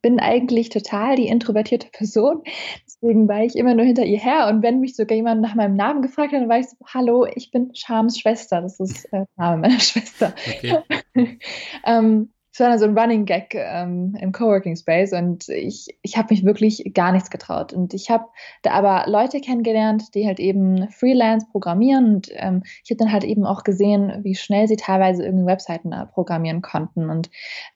bin 0.00 0.20
eigentlich 0.20 0.68
total 0.68 1.16
die 1.16 1.26
introvertierte 1.26 1.88
Person, 1.90 2.42
deswegen 2.86 3.26
war 3.26 3.42
ich 3.42 3.56
immer 3.56 3.74
nur 3.74 3.84
hinter 3.84 4.04
ihr 4.04 4.20
her. 4.20 4.46
Und 4.48 4.62
wenn 4.62 4.78
mich 4.78 4.94
sogar 4.94 5.16
jemand 5.16 5.40
nach 5.40 5.56
meinem 5.56 5.74
Namen 5.74 6.02
gefragt 6.02 6.32
hat, 6.32 6.40
dann 6.40 6.48
war 6.48 6.60
ich 6.60 6.68
so, 6.68 6.76
hallo, 6.86 7.26
ich 7.34 7.50
bin 7.50 7.74
Charms 7.74 8.20
Schwester, 8.20 8.62
das 8.62 8.78
ist 8.78 9.06
äh, 9.06 9.10
der 9.10 9.26
Name 9.36 9.62
meiner 9.62 9.80
Schwester. 9.80 10.32
Okay. 10.46 10.78
ähm, 11.84 12.30
es 12.56 12.60
war 12.60 12.70
dann 12.70 12.78
so 12.78 12.86
ein 12.86 12.98
Running 12.98 13.26
Gag 13.26 13.54
ähm, 13.54 14.16
im 14.18 14.32
Coworking 14.32 14.76
Space 14.76 15.12
und 15.12 15.46
ich, 15.50 15.94
ich 16.00 16.16
habe 16.16 16.28
mich 16.30 16.42
wirklich 16.42 16.90
gar 16.94 17.12
nichts 17.12 17.28
getraut. 17.28 17.74
Und 17.74 17.92
ich 17.92 18.08
habe 18.08 18.24
da 18.62 18.70
aber 18.70 19.04
Leute 19.10 19.42
kennengelernt, 19.42 20.14
die 20.14 20.26
halt 20.26 20.40
eben 20.40 20.88
Freelance 20.90 21.46
programmieren 21.52 22.14
und 22.14 22.30
ähm, 22.32 22.62
ich 22.82 22.90
habe 22.90 22.96
dann 22.96 23.12
halt 23.12 23.24
eben 23.24 23.44
auch 23.44 23.62
gesehen, 23.62 24.20
wie 24.22 24.34
schnell 24.34 24.68
sie 24.68 24.76
teilweise 24.76 25.22
irgendwie 25.22 25.44
Webseiten 25.44 25.92
äh, 25.92 26.06
programmieren 26.06 26.62
konnten. 26.62 27.10
Und 27.10 27.28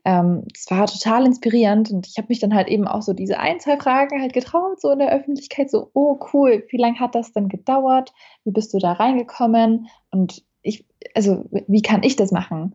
ähm, 0.07 0.45
es 0.55 0.71
ähm, 0.71 0.79
war 0.79 0.87
total 0.87 1.27
inspirierend 1.27 1.91
und 1.91 2.07
ich 2.07 2.17
habe 2.17 2.29
mich 2.31 2.39
dann 2.39 2.55
halt 2.55 2.69
eben 2.69 2.89
auch 2.89 3.03
so 3.03 3.13
diese 3.13 3.39
ein, 3.39 3.61
zwei 3.61 3.77
Fragen 3.77 4.23
halt 4.23 4.33
getraut, 4.33 4.81
so 4.81 4.93
in 4.93 5.01
der 5.01 5.13
Öffentlichkeit, 5.13 5.71
so, 5.71 5.91
oh 5.93 6.19
cool, 6.33 6.65
wie 6.71 6.79
lange 6.79 6.99
hat 6.99 7.15
das 7.15 7.35
denn 7.35 7.51
gedauert? 7.51 8.15
Wie 8.45 8.51
bist 8.51 8.73
du 8.73 8.79
da 8.79 8.93
reingekommen? 8.93 9.89
Und 10.11 10.43
ich, 10.63 10.87
also 11.15 11.45
wie 11.51 11.83
kann 11.83 12.03
ich 12.03 12.17
das 12.17 12.33
machen? 12.33 12.75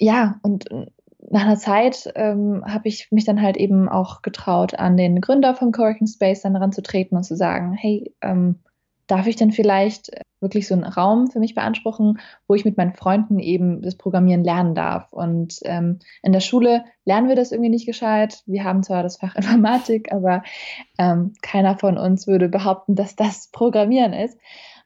Ja, 0.00 0.38
und 0.42 0.70
nach 1.30 1.42
einer 1.42 1.58
Zeit 1.58 2.10
ähm, 2.14 2.64
habe 2.66 2.88
ich 2.88 3.08
mich 3.10 3.24
dann 3.24 3.42
halt 3.42 3.56
eben 3.56 3.88
auch 3.88 4.22
getraut, 4.22 4.78
an 4.78 4.96
den 4.96 5.20
Gründer 5.20 5.54
vom 5.54 5.72
Coworking 5.72 6.06
Space 6.06 6.42
dann 6.42 6.56
ranzutreten 6.56 7.16
und 7.16 7.24
zu 7.24 7.36
sagen, 7.36 7.74
hey, 7.74 8.14
ähm, 8.22 8.60
darf 9.06 9.26
ich 9.26 9.36
denn 9.36 9.52
vielleicht 9.52 10.10
wirklich 10.40 10.68
so 10.68 10.74
einen 10.74 10.84
Raum 10.84 11.28
für 11.28 11.40
mich 11.40 11.54
beanspruchen, 11.54 12.20
wo 12.46 12.54
ich 12.54 12.64
mit 12.64 12.76
meinen 12.76 12.94
Freunden 12.94 13.38
eben 13.40 13.82
das 13.82 13.96
Programmieren 13.96 14.44
lernen 14.44 14.74
darf. 14.74 15.12
Und 15.12 15.58
ähm, 15.64 15.98
in 16.22 16.32
der 16.32 16.40
Schule 16.40 16.84
lernen 17.04 17.28
wir 17.28 17.34
das 17.34 17.50
irgendwie 17.50 17.70
nicht 17.70 17.86
gescheit. 17.86 18.42
Wir 18.46 18.64
haben 18.64 18.82
zwar 18.82 19.02
das 19.02 19.16
Fach 19.16 19.34
Informatik, 19.36 20.12
aber 20.12 20.42
ähm, 20.98 21.32
keiner 21.42 21.76
von 21.76 21.98
uns 21.98 22.26
würde 22.26 22.48
behaupten, 22.48 22.94
dass 22.94 23.16
das 23.16 23.50
Programmieren 23.50 24.12
ist. 24.12 24.38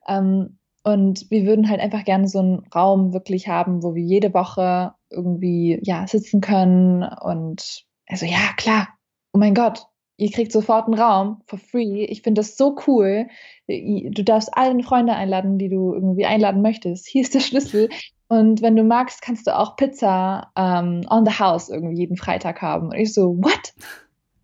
Ähm, 0.09 0.59
und 0.85 1.31
wir 1.31 1.47
würden 1.47 1.69
halt 1.69 1.81
einfach 1.81 2.05
gerne 2.05 2.27
so 2.27 2.41
einen 2.41 2.67
Raum 2.75 3.13
wirklich 3.13 3.47
haben, 3.47 3.83
wo 3.85 3.95
wir 3.95 4.03
jede 4.03 4.35
Woche 4.35 4.95
irgendwie 5.13 5.79
ja 5.83 6.07
sitzen 6.07 6.41
können 6.41 7.03
und 7.03 7.85
also 8.09 8.27
ja 8.27 8.53
klar, 8.57 8.89
oh 9.33 9.39
mein 9.39 9.55
Gott, 9.55 9.87
ihr 10.17 10.31
kriegt 10.31 10.53
sofort 10.53 10.87
einen 10.87 10.99
Raum 10.99 11.43
for 11.47 11.59
free. 11.59 12.05
Ich 12.05 12.23
finde 12.23 12.41
das 12.41 12.57
so 12.57 12.77
cool. 12.87 13.29
Du 13.67 14.23
darfst 14.23 14.51
alle 14.53 14.81
Freunde 14.83 15.15
einladen, 15.15 15.59
die 15.59 15.69
du 15.69 15.93
irgendwie 15.95 16.27
einladen 16.27 16.63
möchtest. 16.63 17.07
Hier 17.07 17.23
ist 17.23 17.35
der 17.35 17.41
Schlüssel. 17.41 17.89
Und 18.29 18.63
wenn 18.63 18.77
du 18.77 18.85
magst, 18.85 19.21
kannst 19.21 19.47
du 19.47 19.57
auch 19.57 19.77
Pizza 19.77 20.51
ähm, 20.57 21.05
on 21.11 21.27
the 21.27 21.39
house 21.39 21.69
irgendwie 21.69 21.97
jeden 21.97 22.17
Freitag 22.17 22.63
haben. 22.63 22.89
Und 22.89 22.97
ich 22.97 23.13
so, 23.13 23.37
what? 23.39 23.75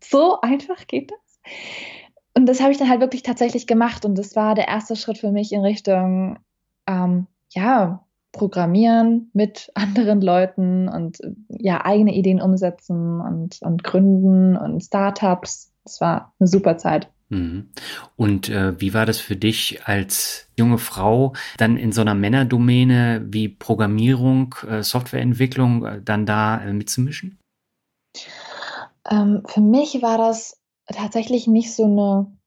So 0.03 0.39
einfach 0.41 0.85
geht 0.87 1.11
das? 1.11 1.39
Und 2.35 2.45
das 2.45 2.61
habe 2.61 2.71
ich 2.71 2.77
dann 2.77 2.89
halt 2.89 3.01
wirklich 3.01 3.23
tatsächlich 3.23 3.65
gemacht. 3.67 4.05
Und 4.05 4.17
das 4.17 4.35
war 4.35 4.55
der 4.55 4.67
erste 4.67 4.95
Schritt 4.95 5.17
für 5.17 5.31
mich 5.31 5.51
in 5.51 5.61
Richtung, 5.61 6.39
ähm, 6.87 7.27
ja, 7.49 8.05
Programmieren 8.31 9.29
mit 9.33 9.71
anderen 9.75 10.21
Leuten 10.21 10.87
und 10.87 11.19
ja, 11.49 11.85
eigene 11.85 12.13
Ideen 12.13 12.41
umsetzen 12.41 13.21
und, 13.21 13.59
und 13.61 13.83
gründen 13.83 14.57
und 14.57 14.81
Startups. 14.81 15.71
Das 15.83 16.01
war 16.01 16.33
eine 16.39 16.47
super 16.47 16.77
Zeit. 16.77 17.09
Mhm. 17.29 17.69
Und 18.15 18.49
äh, 18.49 18.79
wie 18.81 18.93
war 18.93 19.05
das 19.05 19.19
für 19.19 19.35
dich 19.35 19.85
als 19.85 20.47
junge 20.57 20.79
Frau, 20.79 21.33
dann 21.57 21.77
in 21.77 21.91
so 21.91 22.01
einer 22.01 22.15
Männerdomäne 22.15 23.25
wie 23.27 23.49
Programmierung, 23.49 24.55
äh, 24.67 24.83
Softwareentwicklung, 24.83 25.85
äh, 25.85 26.01
dann 26.03 26.25
da 26.25 26.61
äh, 26.61 26.73
mitzumischen? 26.73 27.39
Ähm, 29.09 29.43
für 29.45 29.61
mich 29.61 30.01
war 30.01 30.17
das 30.17 30.59
tatsächlich 30.87 31.47
nicht 31.47 31.73
so 31.73 31.85
eine 31.85 32.39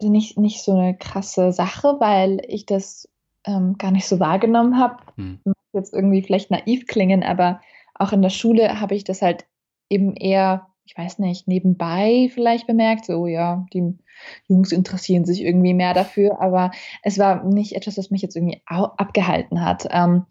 nicht, 0.00 0.38
nicht 0.38 0.62
so 0.62 0.78
eine 0.78 0.96
krasse 0.96 1.52
Sache, 1.52 1.96
weil 1.98 2.40
ich 2.46 2.66
das 2.66 3.08
ähm, 3.48 3.76
gar 3.78 3.90
nicht 3.90 4.06
so 4.06 4.20
wahrgenommen 4.20 4.78
habe. 4.78 4.98
Hm. 5.16 5.40
Jetzt 5.72 5.94
irgendwie 5.94 6.22
vielleicht 6.22 6.50
naiv 6.50 6.86
klingen, 6.86 7.22
aber 7.22 7.60
auch 7.94 8.12
in 8.12 8.22
der 8.22 8.30
Schule 8.30 8.80
habe 8.80 8.94
ich 8.94 9.04
das 9.04 9.22
halt 9.22 9.46
eben 9.88 10.14
eher, 10.14 10.68
ich 10.84 10.96
weiß 10.96 11.18
nicht, 11.18 11.48
nebenbei 11.48 12.30
vielleicht 12.32 12.66
bemerkt, 12.66 13.06
so 13.06 13.26
ja, 13.26 13.66
die 13.72 13.98
Jungs 14.48 14.72
interessieren 14.72 15.24
sich 15.24 15.42
irgendwie 15.42 15.74
mehr 15.74 15.94
dafür, 15.94 16.40
aber 16.40 16.70
es 17.02 17.18
war 17.18 17.44
nicht 17.44 17.74
etwas, 17.74 17.96
was 17.96 18.10
mich 18.10 18.22
jetzt 18.22 18.36
irgendwie 18.36 18.60
abgehalten 18.66 19.64
hat. 19.64 19.88
Ähm, 19.90 20.26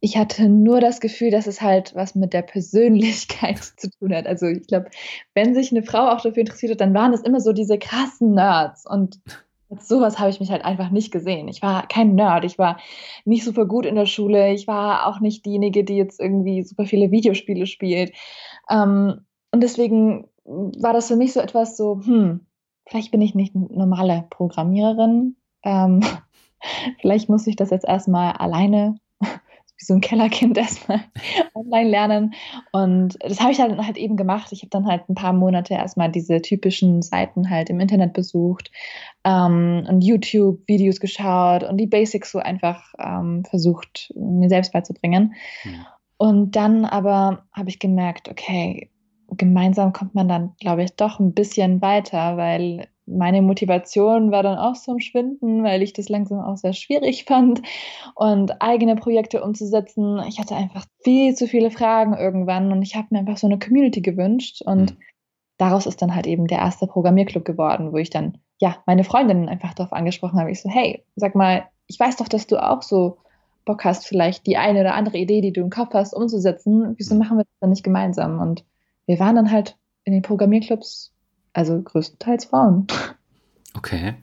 ich 0.00 0.16
hatte 0.16 0.48
nur 0.48 0.80
das 0.80 1.00
Gefühl, 1.00 1.30
dass 1.30 1.46
es 1.46 1.60
halt 1.60 1.94
was 1.94 2.14
mit 2.14 2.32
der 2.32 2.42
Persönlichkeit 2.42 3.58
zu 3.76 3.90
tun 3.90 4.14
hat. 4.14 4.26
Also 4.26 4.46
ich 4.46 4.66
glaube, 4.66 4.90
wenn 5.34 5.54
sich 5.54 5.70
eine 5.70 5.82
Frau 5.82 6.08
auch 6.08 6.22
dafür 6.22 6.40
interessiert 6.40 6.72
hat, 6.72 6.80
dann 6.80 6.94
waren 6.94 7.12
es 7.12 7.20
immer 7.20 7.40
so 7.40 7.52
diese 7.52 7.78
krassen 7.78 8.32
Nerds 8.32 8.86
und 8.86 9.20
sowas 9.78 10.18
habe 10.18 10.30
ich 10.30 10.40
mich 10.40 10.50
halt 10.50 10.64
einfach 10.64 10.90
nicht 10.90 11.12
gesehen. 11.12 11.48
Ich 11.48 11.62
war 11.62 11.86
kein 11.86 12.14
Nerd, 12.14 12.44
ich 12.44 12.58
war 12.58 12.78
nicht 13.24 13.44
super 13.44 13.66
gut 13.66 13.86
in 13.86 13.94
der 13.94 14.06
Schule, 14.06 14.52
ich 14.52 14.66
war 14.66 15.06
auch 15.06 15.20
nicht 15.20 15.46
diejenige, 15.46 15.84
die 15.84 15.96
jetzt 15.96 16.20
irgendwie 16.20 16.62
super 16.62 16.86
viele 16.86 17.10
Videospiele 17.10 17.66
spielt. 17.66 18.12
Ähm, 18.68 19.20
und 19.52 19.62
deswegen 19.62 20.28
war 20.44 20.92
das 20.92 21.08
für 21.08 21.16
mich 21.16 21.32
so 21.32 21.40
etwas 21.40 21.76
so, 21.76 22.00
hm, 22.04 22.46
vielleicht 22.86 23.10
bin 23.10 23.22
ich 23.22 23.34
nicht 23.34 23.54
normale 23.54 24.26
Programmiererin. 24.30 25.36
Ähm, 25.62 26.00
vielleicht 27.00 27.28
muss 27.28 27.46
ich 27.46 27.56
das 27.56 27.70
jetzt 27.70 27.86
erstmal 27.86 28.32
alleine 28.32 28.96
wie 29.20 29.84
so 29.84 29.94
ein 29.94 30.00
Kellerkind 30.00 30.56
erstmal 30.58 31.00
online 31.54 31.90
lernen. 31.90 32.34
Und 32.72 33.16
das 33.20 33.40
habe 33.40 33.52
ich 33.52 33.58
dann 33.58 33.86
halt 33.86 33.96
eben 33.96 34.16
gemacht. 34.16 34.52
Ich 34.52 34.62
habe 34.62 34.70
dann 34.70 34.86
halt 34.86 35.08
ein 35.08 35.14
paar 35.14 35.32
Monate 35.32 35.74
erstmal 35.74 36.10
diese 36.10 36.42
typischen 36.42 37.02
Seiten 37.02 37.50
halt 37.50 37.70
im 37.70 37.80
Internet 37.80 38.12
besucht 38.12 38.70
ähm, 39.24 39.86
und 39.88 40.02
YouTube-Videos 40.02 41.00
geschaut 41.00 41.62
und 41.62 41.76
die 41.76 41.86
Basics 41.86 42.32
so 42.32 42.38
einfach 42.38 42.94
ähm, 42.98 43.44
versucht, 43.44 44.12
mir 44.16 44.48
selbst 44.48 44.72
beizubringen. 44.72 45.34
Mhm. 45.64 45.86
Und 46.16 46.56
dann 46.56 46.84
aber 46.84 47.44
habe 47.52 47.70
ich 47.70 47.78
gemerkt, 47.78 48.28
okay, 48.28 48.90
gemeinsam 49.36 49.92
kommt 49.92 50.14
man 50.14 50.28
dann, 50.28 50.54
glaube 50.60 50.82
ich, 50.82 50.94
doch 50.96 51.18
ein 51.18 51.32
bisschen 51.32 51.80
weiter, 51.80 52.36
weil 52.36 52.88
meine 53.06 53.42
Motivation 53.42 54.30
war 54.30 54.42
dann 54.42 54.58
auch 54.58 54.74
zum 54.74 55.00
Schwinden, 55.00 55.64
weil 55.64 55.82
ich 55.82 55.92
das 55.92 56.08
langsam 56.08 56.40
auch 56.40 56.56
sehr 56.56 56.72
schwierig 56.72 57.24
fand 57.28 57.62
und 58.14 58.62
eigene 58.62 58.96
Projekte 58.96 59.42
umzusetzen. 59.42 60.20
Ich 60.28 60.38
hatte 60.38 60.54
einfach 60.56 60.84
viel 61.02 61.34
zu 61.34 61.46
viele 61.46 61.70
Fragen 61.70 62.14
irgendwann 62.14 62.72
und 62.72 62.82
ich 62.82 62.96
habe 62.96 63.08
mir 63.10 63.18
einfach 63.18 63.36
so 63.36 63.46
eine 63.46 63.58
Community 63.58 64.00
gewünscht 64.00 64.62
und 64.62 64.92
mhm. 64.92 64.96
Daraus 65.60 65.86
ist 65.86 66.00
dann 66.00 66.14
halt 66.14 66.26
eben 66.26 66.46
der 66.46 66.58
erste 66.58 66.86
Programmierclub 66.86 67.44
geworden, 67.44 67.92
wo 67.92 67.98
ich 67.98 68.10
dann 68.10 68.38
ja 68.58 68.76
meine 68.86 69.04
Freundinnen 69.04 69.48
einfach 69.48 69.74
darauf 69.74 69.92
angesprochen 69.92 70.40
habe. 70.40 70.50
Ich 70.50 70.62
so, 70.62 70.70
hey, 70.70 71.04
sag 71.16 71.34
mal, 71.34 71.64
ich 71.86 72.00
weiß 72.00 72.16
doch, 72.16 72.28
dass 72.28 72.46
du 72.46 72.56
auch 72.56 72.82
so 72.82 73.18
Bock 73.66 73.84
hast, 73.84 74.06
vielleicht 74.06 74.46
die 74.46 74.56
eine 74.56 74.80
oder 74.80 74.94
andere 74.94 75.18
Idee, 75.18 75.42
die 75.42 75.52
du 75.52 75.60
im 75.60 75.70
Kopf 75.70 75.92
hast, 75.92 76.14
umzusetzen. 76.14 76.94
Wieso 76.96 77.14
mhm. 77.14 77.20
machen 77.20 77.38
wir 77.38 77.44
das 77.44 77.58
dann 77.60 77.70
nicht 77.70 77.84
gemeinsam? 77.84 78.40
Und 78.40 78.64
wir 79.06 79.18
waren 79.18 79.36
dann 79.36 79.50
halt 79.50 79.76
in 80.04 80.12
den 80.12 80.22
Programmierclubs 80.22 81.12
also 81.52 81.80
größtenteils 81.80 82.46
Frauen. 82.46 82.86
Okay. 83.76 84.14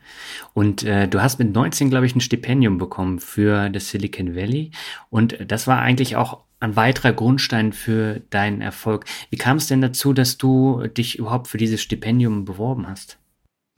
Und 0.54 0.84
äh, 0.84 1.08
du 1.08 1.22
hast 1.22 1.40
mit 1.40 1.54
19, 1.54 1.90
glaube 1.90 2.06
ich, 2.06 2.16
ein 2.16 2.22
Stipendium 2.22 2.78
bekommen 2.78 3.20
für 3.20 3.70
das 3.70 3.90
Silicon 3.90 4.36
Valley. 4.36 4.72
Und 5.10 5.38
das 5.48 5.68
war 5.68 5.80
eigentlich 5.80 6.16
auch 6.16 6.44
ein 6.60 6.76
weiterer 6.76 7.14
Grundstein 7.14 7.74
für 7.74 8.22
deinen 8.30 8.62
Erfolg. 8.62 9.06
Wie 9.30 9.38
kam 9.38 9.58
es 9.58 9.68
denn 9.68 9.82
dazu, 9.82 10.14
dass 10.14 10.38
du 10.38 10.88
dich 10.88 11.20
überhaupt 11.20 11.48
für 11.48 11.58
dieses 11.58 11.82
Stipendium 11.82 12.46
beworben 12.46 12.88
hast? 12.88 13.20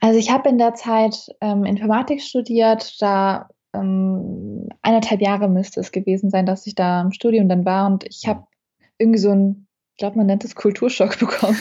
Also 0.02 0.18
ich 0.18 0.32
habe 0.32 0.50
in 0.50 0.58
der 0.58 0.76
Zeit 0.76 1.30
ähm, 1.42 1.66
Informatik 1.66 2.22
studiert, 2.22 3.02
da 3.02 3.50
ähm, 3.74 4.70
eineinhalb 4.82 5.22
Jahre 5.22 5.50
müsste 5.50 5.82
es 5.82 5.92
gewesen 5.92 6.30
sein, 6.30 6.46
dass 6.46 6.66
ich 6.68 6.76
da 6.76 7.02
im 7.02 7.12
Studium 7.12 7.50
dann 7.50 7.66
war 7.66 7.88
und 7.88 8.06
ich 8.06 8.28
habe 8.28 8.46
irgendwie 8.98 9.20
so 9.20 9.32
ein 9.32 9.66
ich 10.00 10.02
glaube, 10.02 10.16
man 10.18 10.28
nennt 10.28 10.46
es 10.46 10.56
Kulturschock 10.56 11.20
bekommen. 11.20 11.60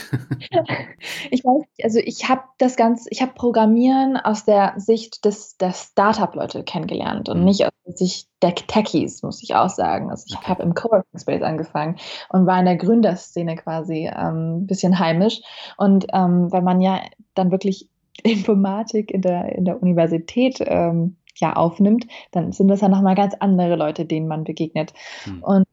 ich 1.29 1.43
weiß 1.43 1.59
nicht, 1.59 1.83
also 1.83 1.99
ich 1.99 2.29
habe 2.29 2.43
das 2.57 2.77
Ganze, 2.77 3.09
ich 3.11 3.21
habe 3.21 3.33
Programmieren 3.33 4.15
aus 4.15 4.45
der 4.45 4.75
Sicht 4.77 5.25
des, 5.25 5.57
der 5.57 5.73
Startup-Leute 5.73 6.63
kennengelernt 6.63 7.27
und 7.27 7.39
mhm. 7.39 7.43
nicht 7.43 7.68
aus 7.89 8.27
der 8.41 8.55
Techies, 8.55 9.23
muss 9.23 9.43
ich 9.43 9.55
auch 9.55 9.69
sagen. 9.69 10.09
Also 10.09 10.25
ich 10.27 10.37
okay. 10.37 10.47
habe 10.47 10.63
im 10.63 10.73
Coworking 10.73 11.19
Space 11.19 11.41
angefangen 11.41 11.97
und 12.29 12.45
war 12.45 12.59
in 12.59 12.65
der 12.65 12.77
Gründerszene 12.77 13.55
quasi 13.55 14.09
ähm, 14.13 14.59
ein 14.59 14.67
bisschen 14.67 14.99
heimisch. 14.99 15.41
Und 15.77 16.07
ähm, 16.13 16.51
wenn 16.51 16.63
man 16.63 16.81
ja 16.81 17.01
dann 17.35 17.51
wirklich 17.51 17.89
Informatik 18.23 19.11
in 19.11 19.21
der, 19.21 19.55
in 19.55 19.65
der 19.65 19.81
Universität 19.81 20.57
ähm, 20.59 21.15
ja 21.35 21.53
aufnimmt, 21.53 22.05
dann 22.31 22.51
sind 22.51 22.67
das 22.67 22.81
ja 22.81 22.89
nochmal 22.89 23.15
ganz 23.15 23.33
andere 23.39 23.75
Leute, 23.75 24.05
denen 24.05 24.27
man 24.27 24.43
begegnet. 24.43 24.93
Mhm. 25.25 25.43
Und 25.43 25.65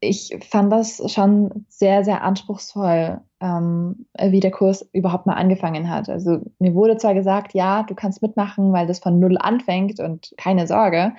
ich 0.00 0.36
fand 0.48 0.72
das 0.72 1.02
schon 1.12 1.66
sehr, 1.68 2.04
sehr 2.04 2.22
anspruchsvoll, 2.22 3.20
ähm, 3.40 4.06
wie 4.20 4.40
der 4.40 4.50
Kurs 4.50 4.88
überhaupt 4.92 5.26
mal 5.26 5.34
angefangen 5.34 5.90
hat. 5.90 6.08
Also 6.08 6.40
mir 6.58 6.74
wurde 6.74 6.96
zwar 6.96 7.14
gesagt, 7.14 7.54
ja, 7.54 7.82
du 7.82 7.94
kannst 7.94 8.22
mitmachen, 8.22 8.72
weil 8.72 8.86
das 8.86 9.00
von 9.00 9.18
null 9.18 9.38
anfängt 9.38 10.00
und 10.00 10.34
keine 10.36 10.66
Sorge. 10.66 11.14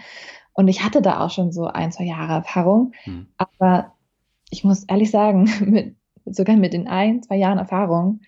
Und 0.54 0.68
ich 0.68 0.84
hatte 0.84 1.02
da 1.02 1.20
auch 1.20 1.30
schon 1.30 1.52
so 1.52 1.66
ein, 1.66 1.92
zwei 1.92 2.06
Jahre 2.06 2.34
Erfahrung. 2.34 2.94
Hm. 3.04 3.28
Aber 3.38 3.94
ich 4.50 4.64
muss 4.64 4.84
ehrlich 4.86 5.12
sagen, 5.12 5.50
mit, 5.66 5.96
sogar 6.26 6.56
mit 6.56 6.74
den 6.74 6.88
ein, 6.88 7.22
zwei 7.24 7.36
Jahren 7.36 7.58
Erfahrung, 7.58 8.22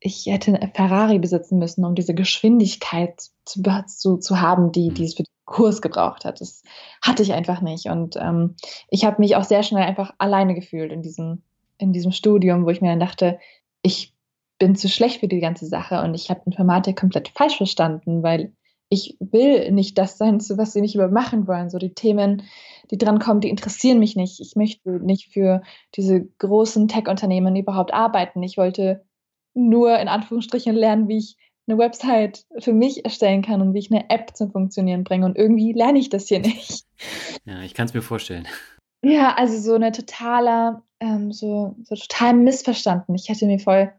ich 0.00 0.26
hätte 0.26 0.54
eine 0.54 0.70
Ferrari 0.72 1.18
besitzen 1.18 1.58
müssen, 1.58 1.84
um 1.84 1.94
diese 1.94 2.14
Geschwindigkeit 2.14 3.20
zu, 3.44 3.62
zu, 3.86 4.16
zu 4.18 4.40
haben, 4.40 4.70
die, 4.70 4.90
die 4.90 5.04
es 5.04 5.14
für 5.14 5.24
Kurs 5.48 5.82
gebraucht 5.82 6.24
hat. 6.24 6.40
Das 6.40 6.62
hatte 7.02 7.22
ich 7.22 7.32
einfach 7.32 7.60
nicht. 7.60 7.86
Und 7.86 8.16
ähm, 8.16 8.54
ich 8.90 9.04
habe 9.04 9.20
mich 9.20 9.36
auch 9.36 9.44
sehr 9.44 9.62
schnell 9.62 9.84
einfach 9.84 10.14
alleine 10.18 10.54
gefühlt 10.54 10.92
in 10.92 11.02
diesem, 11.02 11.42
in 11.78 11.92
diesem 11.92 12.12
Studium, 12.12 12.64
wo 12.64 12.70
ich 12.70 12.80
mir 12.80 12.90
dann 12.90 13.00
dachte, 13.00 13.38
ich 13.82 14.14
bin 14.58 14.76
zu 14.76 14.88
schlecht 14.88 15.20
für 15.20 15.28
die 15.28 15.40
ganze 15.40 15.66
Sache 15.66 16.02
und 16.02 16.14
ich 16.14 16.30
habe 16.30 16.42
Informatik 16.44 16.98
komplett 16.98 17.28
falsch 17.28 17.56
verstanden, 17.56 18.22
weil 18.22 18.52
ich 18.90 19.16
will 19.20 19.70
nicht 19.70 19.98
das 19.98 20.18
sein, 20.18 20.40
was 20.40 20.72
sie 20.72 20.80
nicht 20.80 20.94
übermachen 20.94 21.46
wollen. 21.46 21.70
So 21.70 21.78
die 21.78 21.94
Themen, 21.94 22.42
die 22.90 22.98
dran 22.98 23.18
kommen, 23.18 23.40
die 23.40 23.50
interessieren 23.50 23.98
mich 23.98 24.16
nicht. 24.16 24.40
Ich 24.40 24.56
möchte 24.56 24.90
nicht 24.90 25.32
für 25.32 25.62
diese 25.94 26.24
großen 26.38 26.88
Tech-Unternehmen 26.88 27.54
überhaupt 27.54 27.92
arbeiten. 27.92 28.42
Ich 28.42 28.56
wollte 28.56 29.04
nur 29.54 29.98
in 29.98 30.08
Anführungsstrichen 30.08 30.74
lernen, 30.74 31.08
wie 31.08 31.18
ich 31.18 31.36
eine 31.68 31.78
Website 31.78 32.46
für 32.58 32.72
mich 32.72 33.04
erstellen 33.04 33.42
kann 33.42 33.60
und 33.60 33.74
wie 33.74 33.78
ich 33.78 33.92
eine 33.92 34.10
App 34.10 34.36
zum 34.36 34.50
Funktionieren 34.50 35.04
bringe. 35.04 35.26
Und 35.26 35.36
irgendwie 35.36 35.72
lerne 35.72 35.98
ich 35.98 36.08
das 36.08 36.28
hier 36.28 36.40
nicht. 36.40 36.86
Ja, 37.44 37.62
ich 37.62 37.74
kann 37.74 37.86
es 37.86 37.94
mir 37.94 38.02
vorstellen. 38.02 38.48
Ja, 39.02 39.34
also 39.36 39.58
so 39.58 39.74
eine 39.74 39.92
totaler, 39.92 40.82
ähm, 41.00 41.30
so, 41.32 41.76
so 41.84 41.94
total 41.94 42.34
missverstanden. 42.34 43.14
Ich 43.14 43.28
hätte 43.28 43.46
mir 43.46 43.58
voll 43.58 43.92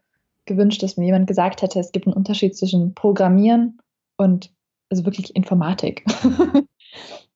gewünscht, 0.45 0.83
dass 0.83 0.97
mir 0.97 1.05
jemand 1.05 1.27
gesagt 1.27 1.61
hätte, 1.61 1.79
es 1.79 1.91
gibt 1.91 2.07
einen 2.07 2.15
Unterschied 2.15 2.57
zwischen 2.57 2.93
Programmieren 2.95 3.79
und 4.17 4.51
also 4.89 5.05
wirklich 5.05 5.35
Informatik. 5.35 6.03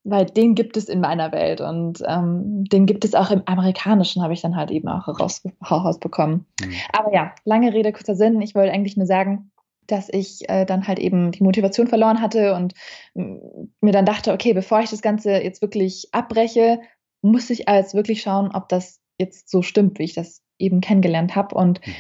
Weil 0.05 0.25
den 0.25 0.53
gibt 0.55 0.75
es 0.75 0.89
in 0.89 0.99
meiner 0.99 1.31
Welt 1.31 1.61
und 1.61 2.03
ähm, 2.05 2.65
den 2.65 2.85
gibt 2.85 3.05
es 3.05 3.15
auch 3.15 3.31
im 3.31 3.43
Amerikanischen, 3.45 4.21
habe 4.21 4.33
ich 4.33 4.41
dann 4.41 4.57
halt 4.57 4.69
eben 4.69 4.89
auch 4.89 5.07
herausbekommen. 5.07 6.45
Mhm. 6.59 6.73
Aber 6.91 7.13
ja, 7.13 7.33
lange 7.45 7.71
Rede, 7.71 7.93
kurzer 7.93 8.15
Sinn. 8.15 8.41
Ich 8.41 8.53
wollte 8.53 8.73
eigentlich 8.73 8.97
nur 8.97 9.05
sagen, 9.05 9.52
dass 9.87 10.09
ich 10.09 10.49
äh, 10.49 10.65
dann 10.65 10.87
halt 10.87 10.99
eben 10.99 11.31
die 11.31 11.43
Motivation 11.43 11.87
verloren 11.87 12.21
hatte 12.21 12.53
und 12.55 12.73
mir 13.13 13.91
dann 13.91 14.05
dachte, 14.05 14.33
okay, 14.33 14.53
bevor 14.53 14.81
ich 14.81 14.89
das 14.89 15.01
Ganze 15.01 15.31
jetzt 15.31 15.61
wirklich 15.61 16.07
abbreche, 16.11 16.79
muss 17.21 17.49
ich 17.49 17.67
als 17.67 17.93
wirklich 17.93 18.21
schauen, 18.21 18.51
ob 18.53 18.69
das 18.69 18.99
jetzt 19.17 19.49
so 19.49 19.61
stimmt, 19.61 19.99
wie 19.99 20.03
ich 20.03 20.13
das 20.13 20.41
eben 20.57 20.81
kennengelernt 20.81 21.35
habe 21.35 21.55
und 21.55 21.85
mhm. 21.85 21.93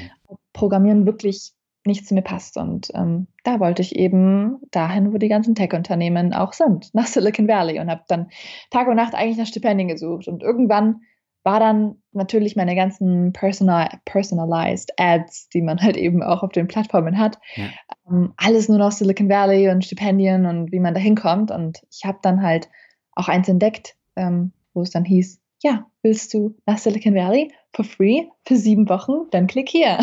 Programmieren 0.53 1.05
wirklich 1.05 1.53
nicht 1.85 2.07
zu 2.07 2.13
mir 2.13 2.21
passt. 2.21 2.57
Und 2.57 2.91
ähm, 2.93 3.27
da 3.43 3.59
wollte 3.59 3.81
ich 3.81 3.95
eben 3.95 4.57
dahin, 4.71 5.13
wo 5.13 5.17
die 5.17 5.27
ganzen 5.27 5.55
Tech-Unternehmen 5.55 6.33
auch 6.33 6.53
sind, 6.53 6.93
nach 6.93 7.07
Silicon 7.07 7.47
Valley 7.47 7.79
und 7.79 7.89
habe 7.89 8.03
dann 8.07 8.29
Tag 8.69 8.87
und 8.87 8.95
Nacht 8.95 9.15
eigentlich 9.15 9.37
nach 9.37 9.47
Stipendien 9.47 9.89
gesucht. 9.89 10.27
Und 10.27 10.43
irgendwann 10.43 11.01
war 11.43 11.59
dann 11.59 12.01
natürlich 12.13 12.55
meine 12.55 12.75
ganzen 12.75 13.33
personal, 13.33 13.89
personalized 14.05 14.93
Ads, 14.97 15.49
die 15.49 15.61
man 15.61 15.81
halt 15.81 15.97
eben 15.97 16.23
auch 16.23 16.41
auf 16.43 16.51
den 16.51 16.67
Plattformen 16.67 17.17
hat, 17.17 17.37
ja. 17.55 17.65
ähm, 18.09 18.33
alles 18.37 18.69
nur 18.69 18.77
noch 18.77 18.91
Silicon 18.91 19.29
Valley 19.29 19.69
und 19.69 19.83
Stipendien 19.83 20.45
und 20.45 20.71
wie 20.71 20.79
man 20.79 20.93
da 20.93 20.99
hinkommt. 20.99 21.51
Und 21.51 21.81
ich 21.91 22.05
habe 22.05 22.19
dann 22.21 22.41
halt 22.41 22.69
auch 23.13 23.27
eins 23.27 23.49
entdeckt, 23.49 23.95
ähm, 24.15 24.53
wo 24.73 24.81
es 24.81 24.91
dann 24.91 25.05
hieß, 25.05 25.39
ja, 25.61 25.85
willst 26.01 26.33
du 26.33 26.55
nach 26.65 26.77
Silicon 26.77 27.15
Valley 27.15 27.51
for 27.73 27.85
free 27.85 28.25
für 28.45 28.55
sieben 28.55 28.87
Wochen? 28.89 29.29
Dann 29.31 29.47
klick 29.47 29.69
hier. 29.69 29.97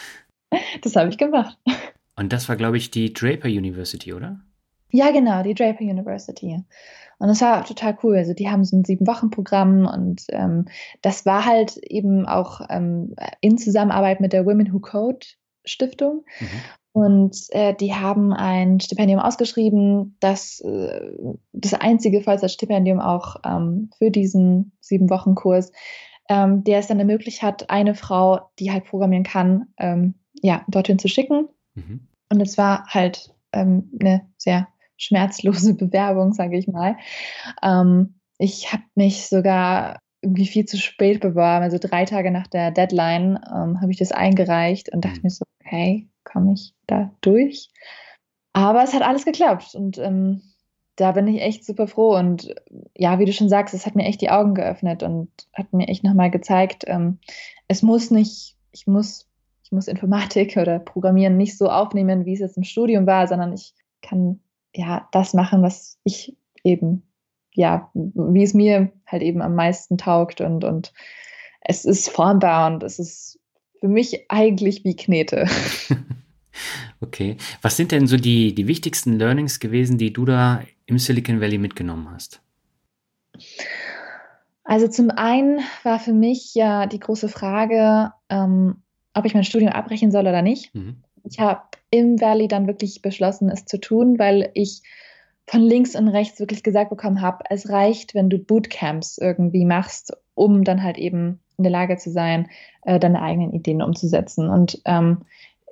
das 0.82 0.96
habe 0.96 1.10
ich 1.10 1.18
gemacht. 1.18 1.58
Und 2.16 2.32
das 2.32 2.48
war, 2.48 2.56
glaube 2.56 2.76
ich, 2.76 2.90
die 2.90 3.12
Draper 3.12 3.48
University, 3.48 4.12
oder? 4.12 4.40
Ja, 4.90 5.10
genau, 5.10 5.42
die 5.42 5.54
Draper 5.54 5.82
University. 5.82 6.62
Und 7.18 7.28
das 7.28 7.40
war 7.40 7.64
total 7.64 7.96
cool. 8.02 8.16
Also 8.16 8.34
die 8.34 8.48
haben 8.50 8.64
so 8.64 8.76
ein 8.76 8.84
Sieben-Wochen-Programm 8.84 9.86
und 9.86 10.24
ähm, 10.30 10.66
das 11.02 11.24
war 11.26 11.44
halt 11.46 11.76
eben 11.78 12.26
auch 12.26 12.60
ähm, 12.68 13.14
in 13.40 13.58
Zusammenarbeit 13.58 14.20
mit 14.20 14.32
der 14.32 14.46
Women 14.46 14.72
Who 14.72 14.80
Code 14.80 15.26
Stiftung. 15.64 16.24
Mhm. 16.40 16.46
Und 16.92 17.36
äh, 17.50 17.74
die 17.74 17.92
haben 17.92 18.32
ein 18.32 18.78
Stipendium 18.78 19.18
ausgeschrieben, 19.18 20.16
das 20.20 20.60
äh, 20.60 21.10
das 21.52 21.74
einzige 21.74 22.22
Vollzeitstipendium 22.22 23.00
auch 23.00 23.36
ähm, 23.44 23.90
für 23.98 24.12
diesen 24.12 24.72
Sieben-Wochen-Kurs, 24.80 25.72
ähm, 26.28 26.62
der 26.62 26.78
es 26.78 26.86
dann 26.86 27.00
ermöglicht 27.00 27.42
hat, 27.42 27.68
eine 27.68 27.96
Frau, 27.96 28.50
die 28.60 28.70
halt 28.70 28.84
programmieren 28.84 29.24
kann, 29.24 29.66
ähm, 29.76 30.14
ja, 30.40 30.64
dorthin 30.68 31.00
zu 31.00 31.08
schicken. 31.08 31.48
Mhm. 31.74 32.06
Und 32.30 32.40
es 32.40 32.56
war 32.58 32.86
halt 32.86 33.34
ähm, 33.52 33.90
eine 34.00 34.28
sehr 34.36 34.68
schmerzlose 34.96 35.74
Bewerbung, 35.78 36.32
sage 36.32 36.58
ich 36.58 36.68
mal. 36.68 36.96
Ähm, 37.62 38.14
ich 38.38 38.72
habe 38.72 38.82
mich 38.94 39.28
sogar 39.28 40.00
irgendwie 40.22 40.46
viel 40.46 40.64
zu 40.64 40.78
spät 40.78 41.20
beworben. 41.20 41.62
Also 41.62 41.78
drei 41.78 42.04
Tage 42.04 42.30
nach 42.30 42.46
der 42.46 42.70
Deadline 42.70 43.38
ähm, 43.54 43.80
habe 43.80 43.90
ich 43.90 43.98
das 43.98 44.12
eingereicht 44.12 44.92
und 44.92 45.04
dachte 45.04 45.18
mhm. 45.18 45.22
mir 45.24 45.30
so, 45.30 45.44
okay, 45.60 46.08
komme 46.24 46.54
ich 46.54 46.74
da 46.86 47.10
durch? 47.20 47.70
Aber 48.52 48.82
es 48.82 48.94
hat 48.94 49.02
alles 49.02 49.24
geklappt 49.24 49.74
und 49.74 49.98
ähm, 49.98 50.42
da 50.96 51.12
bin 51.12 51.26
ich 51.26 51.42
echt 51.42 51.64
super 51.64 51.86
froh. 51.86 52.16
Und 52.16 52.54
ja, 52.96 53.18
wie 53.18 53.24
du 53.24 53.32
schon 53.32 53.48
sagst, 53.48 53.74
es 53.74 53.84
hat 53.84 53.96
mir 53.96 54.04
echt 54.04 54.20
die 54.20 54.30
Augen 54.30 54.54
geöffnet 54.54 55.02
und 55.02 55.28
hat 55.52 55.72
mir 55.72 55.88
echt 55.88 56.04
nochmal 56.04 56.30
gezeigt, 56.30 56.84
ähm, 56.86 57.18
es 57.68 57.82
muss 57.82 58.10
nicht, 58.10 58.56
ich 58.72 58.86
muss, 58.86 59.28
ich 59.64 59.72
muss 59.72 59.88
Informatik 59.88 60.56
oder 60.60 60.78
Programmieren 60.78 61.36
nicht 61.36 61.58
so 61.58 61.68
aufnehmen, 61.68 62.24
wie 62.24 62.34
es 62.34 62.40
jetzt 62.40 62.56
im 62.56 62.64
Studium 62.64 63.06
war, 63.06 63.26
sondern 63.26 63.52
ich 63.52 63.74
kann 64.02 64.40
ja 64.74 65.08
das 65.12 65.34
machen, 65.34 65.62
was 65.62 65.98
ich 66.04 66.36
eben, 66.62 67.02
ja, 67.52 67.90
wie 67.94 68.42
es 68.42 68.54
mir 68.54 68.92
halt 69.06 69.22
eben 69.22 69.42
am 69.42 69.54
meisten 69.54 69.98
taugt 69.98 70.40
und, 70.40 70.64
und 70.64 70.92
es 71.60 71.84
ist 71.84 72.10
formbar 72.10 72.72
und 72.72 72.82
es 72.82 72.98
ist 72.98 73.38
für 73.80 73.88
mich 73.88 74.30
eigentlich 74.30 74.84
wie 74.84 74.96
Knete. 74.96 75.46
Okay. 77.00 77.36
Was 77.62 77.76
sind 77.76 77.92
denn 77.92 78.06
so 78.06 78.16
die, 78.16 78.54
die 78.54 78.66
wichtigsten 78.66 79.18
Learnings 79.18 79.60
gewesen, 79.60 79.98
die 79.98 80.12
du 80.12 80.24
da 80.24 80.62
im 80.86 80.98
Silicon 80.98 81.40
Valley 81.40 81.58
mitgenommen 81.58 82.10
hast? 82.10 82.40
Also 84.64 84.88
zum 84.88 85.10
einen 85.10 85.60
war 85.82 85.98
für 85.98 86.14
mich 86.14 86.54
ja 86.54 86.86
die 86.86 87.00
große 87.00 87.28
Frage, 87.28 88.12
ähm, 88.30 88.82
ob 89.12 89.26
ich 89.26 89.34
mein 89.34 89.44
Studium 89.44 89.72
abbrechen 89.72 90.10
soll 90.10 90.22
oder 90.22 90.42
nicht. 90.42 90.74
Mhm. 90.74 91.03
Ich 91.24 91.40
habe 91.40 91.62
im 91.90 92.20
Valley 92.20 92.48
dann 92.48 92.66
wirklich 92.66 93.02
beschlossen, 93.02 93.50
es 93.50 93.64
zu 93.64 93.80
tun, 93.80 94.18
weil 94.18 94.50
ich 94.54 94.82
von 95.46 95.60
links 95.60 95.94
und 95.94 96.08
rechts 96.08 96.40
wirklich 96.40 96.62
gesagt 96.62 96.90
bekommen 96.90 97.20
habe, 97.20 97.44
es 97.50 97.68
reicht, 97.68 98.14
wenn 98.14 98.30
du 98.30 98.38
Bootcamps 98.38 99.18
irgendwie 99.18 99.64
machst, 99.64 100.12
um 100.34 100.64
dann 100.64 100.82
halt 100.82 100.98
eben 100.98 101.40
in 101.58 101.64
der 101.64 101.72
Lage 101.72 101.96
zu 101.96 102.10
sein, 102.10 102.48
äh, 102.82 102.98
deine 102.98 103.22
eigenen 103.22 103.52
Ideen 103.52 103.82
umzusetzen. 103.82 104.48
Und 104.48 104.80
ähm, 104.84 105.22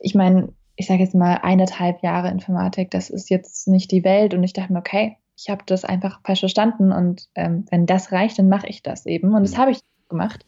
ich 0.01 0.15
meine, 0.15 0.53
ich 0.77 0.87
sage 0.87 1.03
jetzt 1.03 1.15
mal 1.15 1.41
eineinhalb 1.43 2.03
Jahre 2.03 2.29
Informatik, 2.29 2.91
das 2.91 3.11
ist 3.11 3.31
jetzt 3.31 3.69
nicht 3.69 3.91
die 3.91 4.05
Welt. 4.05 4.35
Und 4.35 4.43
ich 4.43 4.53
dachte 4.53 4.73
mir, 4.73 4.79
okay, 4.79 5.17
ich 5.37 5.51
habe 5.51 5.63
das 5.67 5.85
einfach 5.85 6.21
falsch 6.25 6.41
verstanden 6.41 6.93
und 6.93 7.29
ähm, 7.35 7.65
wenn 7.71 7.87
das 7.87 8.13
reicht, 8.13 8.39
dann 8.39 8.49
mache 8.49 8.69
ich 8.69 8.83
das 8.83 9.07
eben. 9.07 9.35
Und 9.35 9.43
das 9.43 9.53
mhm. 9.53 9.59
habe 9.59 9.71
ich 9.73 9.81
gemacht 10.09 10.45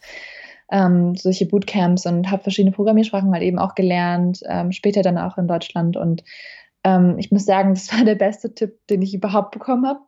ähm, 0.71 1.15
solche 1.15 1.47
Bootcamps 1.47 2.07
und 2.07 2.31
habe 2.31 2.43
verschiedene 2.43 2.75
Programmiersprachen 2.75 3.31
mal 3.31 3.43
eben 3.43 3.59
auch 3.59 3.75
gelernt, 3.75 4.41
ähm, 4.49 4.73
später 4.73 5.03
dann 5.03 5.19
auch 5.19 5.39
in 5.39 5.47
Deutschland. 5.47 5.97
Und 5.97 6.25
ähm, 6.85 7.17
ich 7.19 7.31
muss 7.31 7.45
sagen, 7.45 7.75
das 7.75 7.93
war 7.93 8.05
der 8.05 8.15
beste 8.15 8.55
Tipp, 8.55 8.79
den 8.89 9.03
ich 9.03 9.15
überhaupt 9.15 9.53
bekommen 9.53 9.87
habe. 9.87 10.01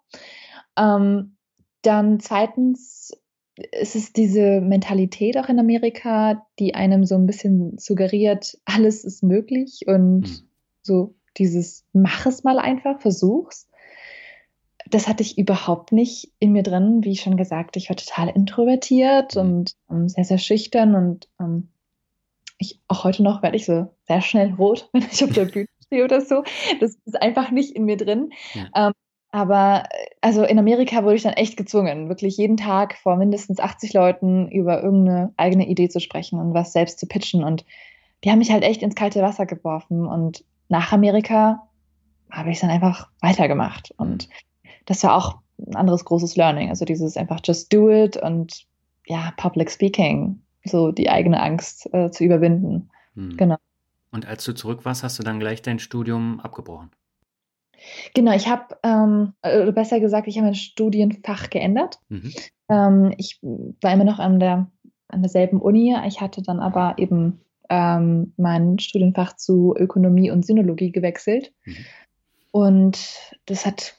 Ähm, 0.79 1.37
dann 1.83 2.21
zweitens 2.21 3.13
ist 3.73 3.97
es 3.97 4.13
diese 4.13 4.61
Mentalität 4.61 5.39
auch 5.39 5.49
in 5.49 5.59
Amerika, 5.59 6.47
die 6.59 6.75
einem 6.75 7.05
so 7.05 7.15
ein 7.15 7.27
bisschen 7.27 7.79
suggeriert, 7.79 8.59
alles 8.65 9.05
ist 9.05 9.23
möglich 9.23 9.81
und 9.87 10.21
mhm. 10.21 10.49
so 10.83 11.15
dieses 11.39 11.87
mach 11.93 12.27
es 12.27 12.45
mal 12.45 12.59
einfach, 12.59 13.01
versuch's 13.01 13.69
das 14.91 15.09
hatte 15.09 15.23
ich 15.23 15.39
überhaupt 15.39 15.93
nicht 15.93 16.33
in 16.39 16.53
mir 16.53 16.63
drin. 16.63 17.03
Wie 17.03 17.17
schon 17.17 17.37
gesagt, 17.37 17.77
ich 17.77 17.89
war 17.89 17.97
total 17.97 18.29
introvertiert 18.29 19.35
mhm. 19.35 19.41
und 19.41 19.73
ähm, 19.91 20.09
sehr, 20.09 20.25
sehr 20.25 20.39
schüchtern 20.39 20.95
und 20.95 21.29
ähm, 21.41 21.69
ich, 22.59 22.81
auch 22.89 23.05
heute 23.05 23.23
noch 23.23 23.43
werde 23.43 23.57
ich 23.57 23.67
so 23.67 23.89
sehr 24.07 24.23
schnell 24.23 24.55
rot, 24.55 24.89
wenn 24.93 25.03
ich 25.11 25.23
auf 25.23 25.33
der 25.33 25.45
Bühne 25.53 25.69
stehe 25.85 26.05
oder 26.05 26.21
so. 26.21 26.43
Das 26.81 26.97
ist 27.05 27.21
einfach 27.21 27.51
nicht 27.51 27.75
in 27.75 27.85
mir 27.85 27.97
drin. 27.97 28.31
Ja. 28.55 28.89
Ähm, 28.89 28.93
aber 29.31 29.85
also 30.23 30.45
in 30.45 30.59
Amerika 30.59 31.03
wurde 31.05 31.17
ich 31.17 31.23
dann 31.23 31.35
echt 31.35 31.57
gezwungen, 31.57 32.09
wirklich 32.09 32.37
jeden 32.39 32.57
Tag 32.57 32.97
vor 32.97 33.17
mindestens 33.17 33.61
80 33.61 33.93
Leuten 33.93 34.49
über 34.49 34.83
irgendeine 34.83 35.35
eigene 35.37 35.67
Idee 35.67 35.89
zu 35.89 36.01
sprechen 36.01 36.39
und 36.41 36.55
was 36.55 36.73
selbst 36.73 36.99
zu 36.99 37.07
pitchen. 37.07 37.45
Und 37.45 37.67
die 38.25 38.31
haben 38.31 38.39
mich 38.39 38.51
halt 38.51 38.63
echt 38.63 38.83
ins 38.83 38.95
kalte 38.95 39.21
Wasser 39.21 39.45
geworfen. 39.45 40.07
Und 40.07 40.45
nach 40.69 40.93
Amerika 40.93 41.69
habe 42.31 42.51
ich 42.51 42.61
dann 42.61 42.71
einfach 42.71 43.11
weitergemacht. 43.21 43.93
Und 43.99 44.29
das 44.87 45.03
war 45.05 45.17
auch 45.17 45.39
ein 45.59 45.77
anderes 45.77 46.05
großes 46.05 46.37
Learning. 46.37 46.71
Also 46.71 46.85
dieses 46.85 47.17
einfach 47.17 47.41
just 47.45 47.73
do 47.73 47.91
it 47.91 48.17
und 48.17 48.67
ja, 49.07 49.33
Public 49.37 49.71
Speaking, 49.71 50.41
so 50.65 50.91
die 50.91 51.09
eigene 51.09 51.41
Angst 51.41 51.93
äh, 51.93 52.11
zu 52.11 52.25
überwinden. 52.25 52.91
Hm. 53.15 53.37
Genau. 53.37 53.57
Und 54.11 54.27
als 54.27 54.45
du 54.45 54.55
zurück 54.55 54.85
warst, 54.85 55.03
hast 55.03 55.19
du 55.19 55.23
dann 55.23 55.41
gleich 55.41 55.63
dein 55.63 55.79
Studium 55.79 56.41
abgebrochen? 56.41 56.91
Genau, 58.15 58.33
ich 58.33 58.49
habe, 58.49 58.77
ähm, 58.83 59.35
oder 59.43 59.73
besser 59.73 60.01
gesagt, 60.01 60.27
ich 60.27 60.37
habe 60.37 60.47
mein 60.47 60.55
Studienfach 60.55 61.51
geändert. 61.51 61.99
Mhm. 62.09 62.33
Ähm, 62.69 63.15
ich 63.19 63.39
war 63.43 63.93
immer 63.93 64.05
noch 64.05 64.19
an, 64.19 64.41
der, 64.41 64.71
an 65.09 65.23
derselben 65.23 65.61
Uni. 65.61 65.95
Ich 66.07 66.21
hatte 66.21 66.43
dann 66.43 66.61
aber 66.61 66.95
eben 66.99 67.41
ähm, 67.69 68.33
mein 68.37 68.79
Studienfach 68.79 69.37
zu 69.37 69.75
Ökonomie 69.77 70.31
und 70.31 70.47
Sinologie 70.47 70.93
gewechselt. 70.93 71.53
Mhm. 71.65 71.77
Und 72.53 72.99
das 73.45 73.67
hat, 73.67 73.97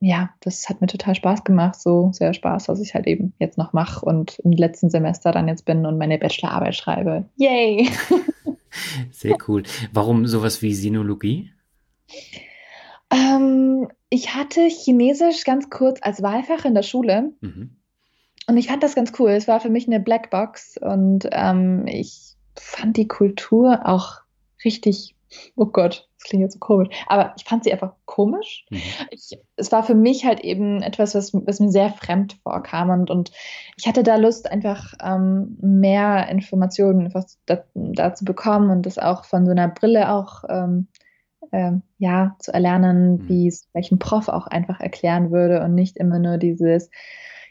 ja, 0.00 0.30
das 0.40 0.68
hat 0.68 0.80
mir 0.80 0.86
total 0.86 1.14
Spaß 1.14 1.44
gemacht, 1.44 1.80
so 1.80 2.10
sehr 2.12 2.32
Spaß, 2.32 2.68
was 2.68 2.80
ich 2.80 2.94
halt 2.94 3.06
eben 3.06 3.32
jetzt 3.38 3.58
noch 3.58 3.72
mache 3.72 4.04
und 4.04 4.38
im 4.40 4.52
letzten 4.52 4.90
Semester 4.90 5.32
dann 5.32 5.48
jetzt 5.48 5.64
bin 5.64 5.86
und 5.86 5.98
meine 5.98 6.18
Bachelorarbeit 6.18 6.74
schreibe. 6.74 7.24
Yay! 7.36 7.88
Sehr 9.10 9.36
cool. 9.48 9.62
Warum 9.92 10.26
sowas 10.26 10.62
wie 10.62 10.74
Sinologie? 10.74 11.50
Ähm, 13.10 13.88
ich 14.10 14.34
hatte 14.34 14.60
Chinesisch 14.68 15.44
ganz 15.44 15.70
kurz 15.70 16.00
als 16.02 16.22
Wahlfach 16.22 16.64
in 16.64 16.74
der 16.74 16.82
Schule. 16.82 17.32
Mhm. 17.40 17.76
Und 18.46 18.56
ich 18.56 18.68
fand 18.68 18.82
das 18.82 18.94
ganz 18.94 19.12
cool. 19.18 19.30
Es 19.30 19.48
war 19.48 19.60
für 19.60 19.70
mich 19.70 19.86
eine 19.86 20.00
Blackbox 20.00 20.78
und 20.78 21.28
ähm, 21.32 21.86
ich 21.86 22.34
fand 22.56 22.96
die 22.96 23.08
Kultur 23.08 23.80
auch 23.84 24.20
richtig, 24.64 25.14
oh 25.56 25.66
Gott, 25.66 26.08
das 26.16 26.24
klingt 26.24 26.42
jetzt 26.42 26.54
so 26.54 26.58
komisch, 26.58 26.88
aber 27.06 27.34
ich 27.36 27.44
fand 27.44 27.64
sie 27.64 27.72
einfach 27.72 27.92
komisch. 28.04 28.66
Mhm. 28.70 28.80
Ich, 29.10 29.38
es 29.56 29.72
war 29.72 29.82
für 29.82 29.94
mich 29.94 30.24
halt 30.24 30.40
eben 30.40 30.82
etwas, 30.82 31.14
was, 31.14 31.32
was 31.34 31.60
mir 31.60 31.70
sehr 31.70 31.90
fremd 31.90 32.36
vorkam 32.42 32.90
und, 32.90 33.10
und 33.10 33.30
ich 33.76 33.86
hatte 33.86 34.02
da 34.02 34.16
Lust, 34.16 34.50
einfach 34.50 34.94
ähm, 35.02 35.56
mehr 35.60 36.28
Informationen 36.28 37.06
einfach 37.06 37.24
da, 37.46 37.64
da, 37.74 38.14
zu 38.14 38.24
bekommen 38.24 38.70
und 38.70 38.86
das 38.86 38.98
auch 38.98 39.24
von 39.24 39.44
so 39.44 39.52
einer 39.52 39.68
Brille 39.68 40.12
auch 40.12 40.44
ähm, 40.48 40.88
ähm, 41.52 41.82
ja, 41.98 42.36
zu 42.38 42.52
erlernen, 42.52 43.12
mhm. 43.12 43.28
wie 43.28 43.48
es 43.48 43.68
welchen 43.72 43.98
Prof 43.98 44.28
auch 44.28 44.46
einfach 44.46 44.80
erklären 44.80 45.30
würde 45.30 45.62
und 45.62 45.74
nicht 45.74 45.96
immer 45.96 46.18
nur 46.18 46.38
dieses 46.38 46.90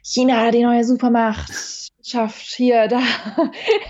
China, 0.03 0.51
die 0.51 0.63
neue 0.63 0.83
Supermacht, 0.85 1.51
schafft 2.03 2.55
hier, 2.55 2.87
da. 2.87 3.01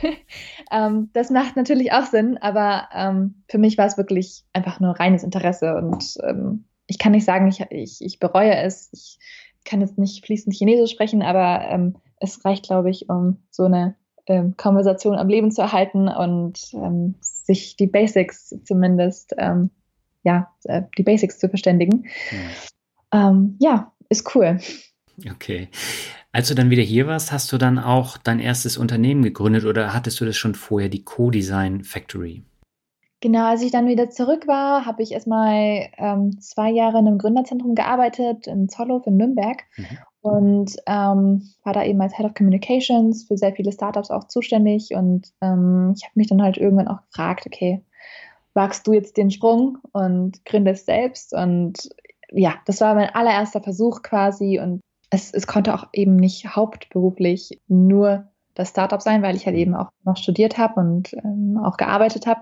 ähm, 0.71 1.09
das 1.13 1.29
macht 1.29 1.55
natürlich 1.55 1.91
auch 1.91 2.05
Sinn, 2.05 2.37
aber 2.37 2.89
ähm, 2.93 3.43
für 3.49 3.57
mich 3.57 3.77
war 3.77 3.85
es 3.85 3.97
wirklich 3.97 4.43
einfach 4.53 4.79
nur 4.79 4.99
reines 4.99 5.23
Interesse 5.23 5.75
und 5.75 6.15
ähm, 6.23 6.65
ich 6.87 6.99
kann 6.99 7.11
nicht 7.11 7.25
sagen, 7.25 7.47
ich, 7.47 7.61
ich, 7.69 8.01
ich 8.01 8.19
bereue 8.19 8.55
es. 8.55 8.89
Ich 8.93 9.19
kann 9.65 9.81
jetzt 9.81 9.97
nicht 9.97 10.25
fließend 10.25 10.55
Chinesisch 10.55 10.91
sprechen, 10.91 11.21
aber 11.21 11.67
ähm, 11.69 11.97
es 12.21 12.43
reicht, 12.45 12.65
glaube 12.65 12.89
ich, 12.89 13.09
um 13.09 13.43
so 13.51 13.65
eine 13.65 13.95
ähm, 14.27 14.55
Konversation 14.55 15.15
am 15.15 15.27
Leben 15.27 15.51
zu 15.51 15.61
erhalten 15.61 16.07
und 16.07 16.59
ähm, 16.73 17.15
sich 17.19 17.75
die 17.75 17.87
Basics 17.87 18.55
zumindest, 18.63 19.35
ja, 20.23 20.53
äh, 20.63 20.83
die 20.97 21.03
Basics 21.03 21.39
zu 21.39 21.49
verständigen. 21.49 22.07
Mhm. 23.11 23.57
ja, 23.59 23.93
ist 24.09 24.33
cool. 24.35 24.59
Okay. 25.31 25.69
Als 26.37 26.49
du 26.49 26.53
dann 26.53 26.69
wieder 26.69 26.83
hier 26.83 27.07
warst, 27.07 27.31
hast 27.31 27.51
du 27.51 27.57
dann 27.57 27.79
auch 27.79 28.15
dein 28.15 28.39
erstes 28.39 28.77
Unternehmen 28.77 29.23
gegründet 29.23 29.65
oder 29.65 29.95
hattest 29.95 30.21
du 30.21 30.25
das 30.25 30.37
schon 30.37 30.53
vorher, 30.53 30.87
die 30.87 31.03
Co-Design 31.03 31.83
Factory? 31.83 32.43
Genau, 33.21 33.47
als 33.47 33.63
ich 33.63 33.71
dann 33.71 33.87
wieder 33.87 34.11
zurück 34.11 34.47
war, 34.47 34.85
habe 34.85 35.01
ich 35.01 35.13
erstmal 35.13 35.89
ähm, 35.97 36.39
zwei 36.39 36.69
Jahre 36.69 36.99
in 36.99 37.07
einem 37.07 37.17
Gründerzentrum 37.17 37.73
gearbeitet 37.73 38.45
in 38.45 38.69
Zollhof 38.69 39.07
in 39.07 39.17
Nürnberg 39.17 39.63
mhm. 39.77 39.85
und 40.21 40.75
ähm, 40.85 41.49
war 41.63 41.73
da 41.73 41.83
eben 41.83 41.99
als 42.01 42.15
Head 42.15 42.27
of 42.27 42.35
Communications 42.35 43.23
für 43.23 43.35
sehr 43.35 43.53
viele 43.53 43.71
Startups 43.71 44.11
auch 44.11 44.27
zuständig. 44.27 44.91
Und 44.93 45.31
ähm, 45.41 45.95
ich 45.97 46.03
habe 46.03 46.13
mich 46.13 46.27
dann 46.27 46.43
halt 46.43 46.57
irgendwann 46.57 46.87
auch 46.87 47.01
gefragt, 47.01 47.47
okay, 47.47 47.83
wagst 48.53 48.85
du 48.85 48.93
jetzt 48.93 49.17
den 49.17 49.31
Sprung 49.31 49.79
und 49.91 50.45
gründest 50.45 50.85
selbst? 50.85 51.33
Und 51.33 51.89
ja, 52.29 52.53
das 52.67 52.79
war 52.79 52.93
mein 52.93 53.09
allererster 53.09 53.63
Versuch 53.63 54.03
quasi 54.03 54.59
und 54.59 54.81
es, 55.09 55.33
es 55.33 55.47
konnte 55.47 55.73
auch 55.73 55.87
eben 55.93 56.15
nicht 56.15 56.55
hauptberuflich 56.55 57.61
nur 57.67 58.29
das 58.53 58.69
Startup 58.69 59.01
sein, 59.01 59.21
weil 59.21 59.35
ich 59.35 59.45
halt 59.45 59.55
eben 59.55 59.75
auch 59.75 59.89
noch 60.03 60.17
studiert 60.17 60.57
habe 60.57 60.79
und 60.79 61.13
ähm, 61.13 61.59
auch 61.63 61.77
gearbeitet 61.77 62.25
habe. 62.25 62.41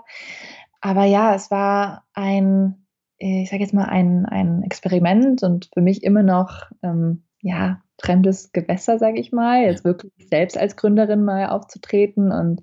Aber 0.81 1.03
ja, 1.03 1.35
es 1.35 1.51
war 1.51 2.05
ein, 2.13 2.85
ich 3.17 3.49
sage 3.49 3.63
jetzt 3.63 3.73
mal, 3.73 3.85
ein, 3.85 4.25
ein 4.25 4.63
Experiment 4.63 5.43
und 5.43 5.69
für 5.73 5.81
mich 5.81 6.03
immer 6.03 6.23
noch, 6.23 6.63
ähm, 6.83 7.23
ja, 7.41 7.81
fremdes 7.99 8.51
Gewässer, 8.51 8.97
sage 8.97 9.19
ich 9.19 9.31
mal, 9.31 9.63
jetzt 9.63 9.85
wirklich 9.85 10.27
selbst 10.29 10.57
als 10.57 10.75
Gründerin 10.75 11.23
mal 11.23 11.47
aufzutreten 11.47 12.31
und 12.31 12.61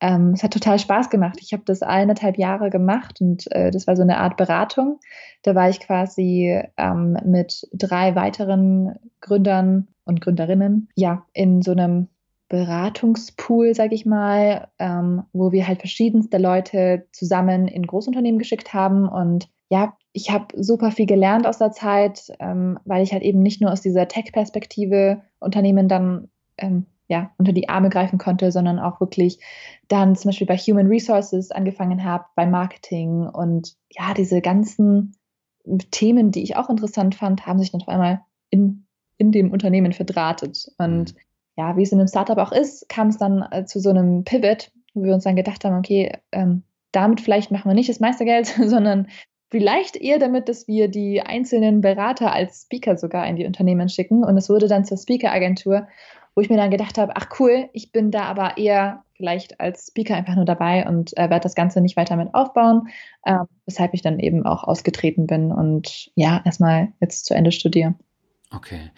ähm, 0.00 0.32
es 0.34 0.42
hat 0.42 0.52
total 0.52 0.78
Spaß 0.78 1.10
gemacht. 1.10 1.38
Ich 1.40 1.52
habe 1.52 1.62
das 1.66 1.82
eineinhalb 1.82 2.38
Jahre 2.38 2.70
gemacht 2.70 3.20
und 3.20 3.50
äh, 3.52 3.70
das 3.70 3.86
war 3.86 3.96
so 3.96 4.02
eine 4.02 4.18
Art 4.18 4.36
Beratung. 4.36 4.98
Da 5.42 5.54
war 5.54 5.68
ich 5.68 5.80
quasi 5.80 6.60
ähm, 6.76 7.16
mit 7.24 7.68
drei 7.72 8.14
weiteren 8.14 8.94
Gründern 9.20 9.88
und 10.04 10.20
Gründerinnen, 10.20 10.88
ja, 10.94 11.26
in 11.32 11.62
so 11.62 11.72
einem 11.72 12.08
Beratungspool, 12.48 13.74
sage 13.74 13.94
ich 13.94 14.04
mal, 14.06 14.68
ähm, 14.78 15.22
wo 15.32 15.52
wir 15.52 15.68
halt 15.68 15.78
verschiedenste 15.78 16.38
Leute 16.38 17.06
zusammen 17.12 17.68
in 17.68 17.86
Großunternehmen 17.86 18.40
geschickt 18.40 18.74
haben. 18.74 19.08
Und 19.08 19.48
ja, 19.68 19.96
ich 20.12 20.30
habe 20.30 20.46
super 20.60 20.90
viel 20.90 21.06
gelernt 21.06 21.46
aus 21.46 21.58
der 21.58 21.70
Zeit, 21.70 22.32
ähm, 22.40 22.78
weil 22.84 23.04
ich 23.04 23.12
halt 23.12 23.22
eben 23.22 23.38
nicht 23.40 23.60
nur 23.60 23.70
aus 23.70 23.82
dieser 23.82 24.08
Tech-Perspektive 24.08 25.22
Unternehmen 25.38 25.86
dann 25.86 26.28
ähm, 26.58 26.86
ja, 27.10 27.32
unter 27.38 27.52
die 27.52 27.68
Arme 27.68 27.90
greifen 27.90 28.18
konnte, 28.18 28.52
sondern 28.52 28.78
auch 28.78 29.00
wirklich 29.00 29.40
dann 29.88 30.14
zum 30.14 30.28
Beispiel 30.28 30.46
bei 30.46 30.56
Human 30.56 30.86
Resources 30.86 31.50
angefangen 31.50 32.04
habe, 32.04 32.24
bei 32.36 32.46
Marketing 32.46 33.26
und 33.26 33.74
ja, 33.90 34.14
diese 34.14 34.40
ganzen 34.40 35.16
Themen, 35.90 36.30
die 36.30 36.44
ich 36.44 36.56
auch 36.56 36.70
interessant 36.70 37.16
fand, 37.16 37.46
haben 37.46 37.58
sich 37.58 37.72
dann 37.72 37.82
auf 37.82 37.88
einmal 37.88 38.20
in, 38.48 38.86
in 39.18 39.32
dem 39.32 39.50
Unternehmen 39.50 39.92
verdrahtet. 39.92 40.70
Und 40.78 41.14
mhm. 41.14 41.20
ja, 41.56 41.76
wie 41.76 41.82
es 41.82 41.90
in 41.90 41.98
einem 41.98 42.06
Startup 42.06 42.38
auch 42.38 42.52
ist, 42.52 42.88
kam 42.88 43.08
es 43.08 43.18
dann 43.18 43.44
äh, 43.50 43.64
zu 43.64 43.80
so 43.80 43.90
einem 43.90 44.22
Pivot, 44.22 44.70
wo 44.94 45.02
wir 45.02 45.12
uns 45.12 45.24
dann 45.24 45.36
gedacht 45.36 45.64
haben, 45.64 45.76
okay, 45.76 46.16
ähm, 46.30 46.62
damit 46.92 47.20
vielleicht 47.20 47.50
machen 47.50 47.68
wir 47.68 47.74
nicht 47.74 47.88
das 47.88 47.98
meiste 47.98 48.24
Geld, 48.24 48.46
sondern 48.66 49.08
vielleicht 49.50 49.96
eher 49.96 50.20
damit, 50.20 50.48
dass 50.48 50.68
wir 50.68 50.86
die 50.86 51.22
einzelnen 51.22 51.80
Berater 51.80 52.32
als 52.32 52.62
Speaker 52.62 52.96
sogar 52.96 53.26
in 53.26 53.34
die 53.34 53.46
Unternehmen 53.46 53.88
schicken. 53.88 54.22
Und 54.22 54.36
es 54.38 54.48
wurde 54.48 54.68
dann 54.68 54.84
zur 54.84 54.96
Speaker-Agentur 54.96 55.88
wo 56.40 56.42
ich 56.42 56.48
mir 56.48 56.56
dann 56.56 56.70
gedacht 56.70 56.96
habe, 56.96 57.12
ach 57.16 57.26
cool, 57.38 57.68
ich 57.74 57.92
bin 57.92 58.10
da 58.10 58.22
aber 58.22 58.56
eher 58.56 59.04
vielleicht 59.14 59.60
als 59.60 59.88
Speaker 59.88 60.16
einfach 60.16 60.36
nur 60.36 60.46
dabei 60.46 60.88
und 60.88 61.14
äh, 61.18 61.28
werde 61.28 61.40
das 61.40 61.54
Ganze 61.54 61.82
nicht 61.82 61.98
weiter 61.98 62.16
mit 62.16 62.32
aufbauen, 62.32 62.88
äh, 63.24 63.40
weshalb 63.66 63.92
ich 63.92 64.00
dann 64.00 64.18
eben 64.18 64.46
auch 64.46 64.64
ausgetreten 64.64 65.26
bin 65.26 65.52
und 65.52 66.10
ja, 66.14 66.40
erstmal 66.42 66.94
jetzt 66.98 67.26
zu 67.26 67.34
Ende 67.34 67.52
studiere. 67.52 67.94
Okay. 68.52 68.90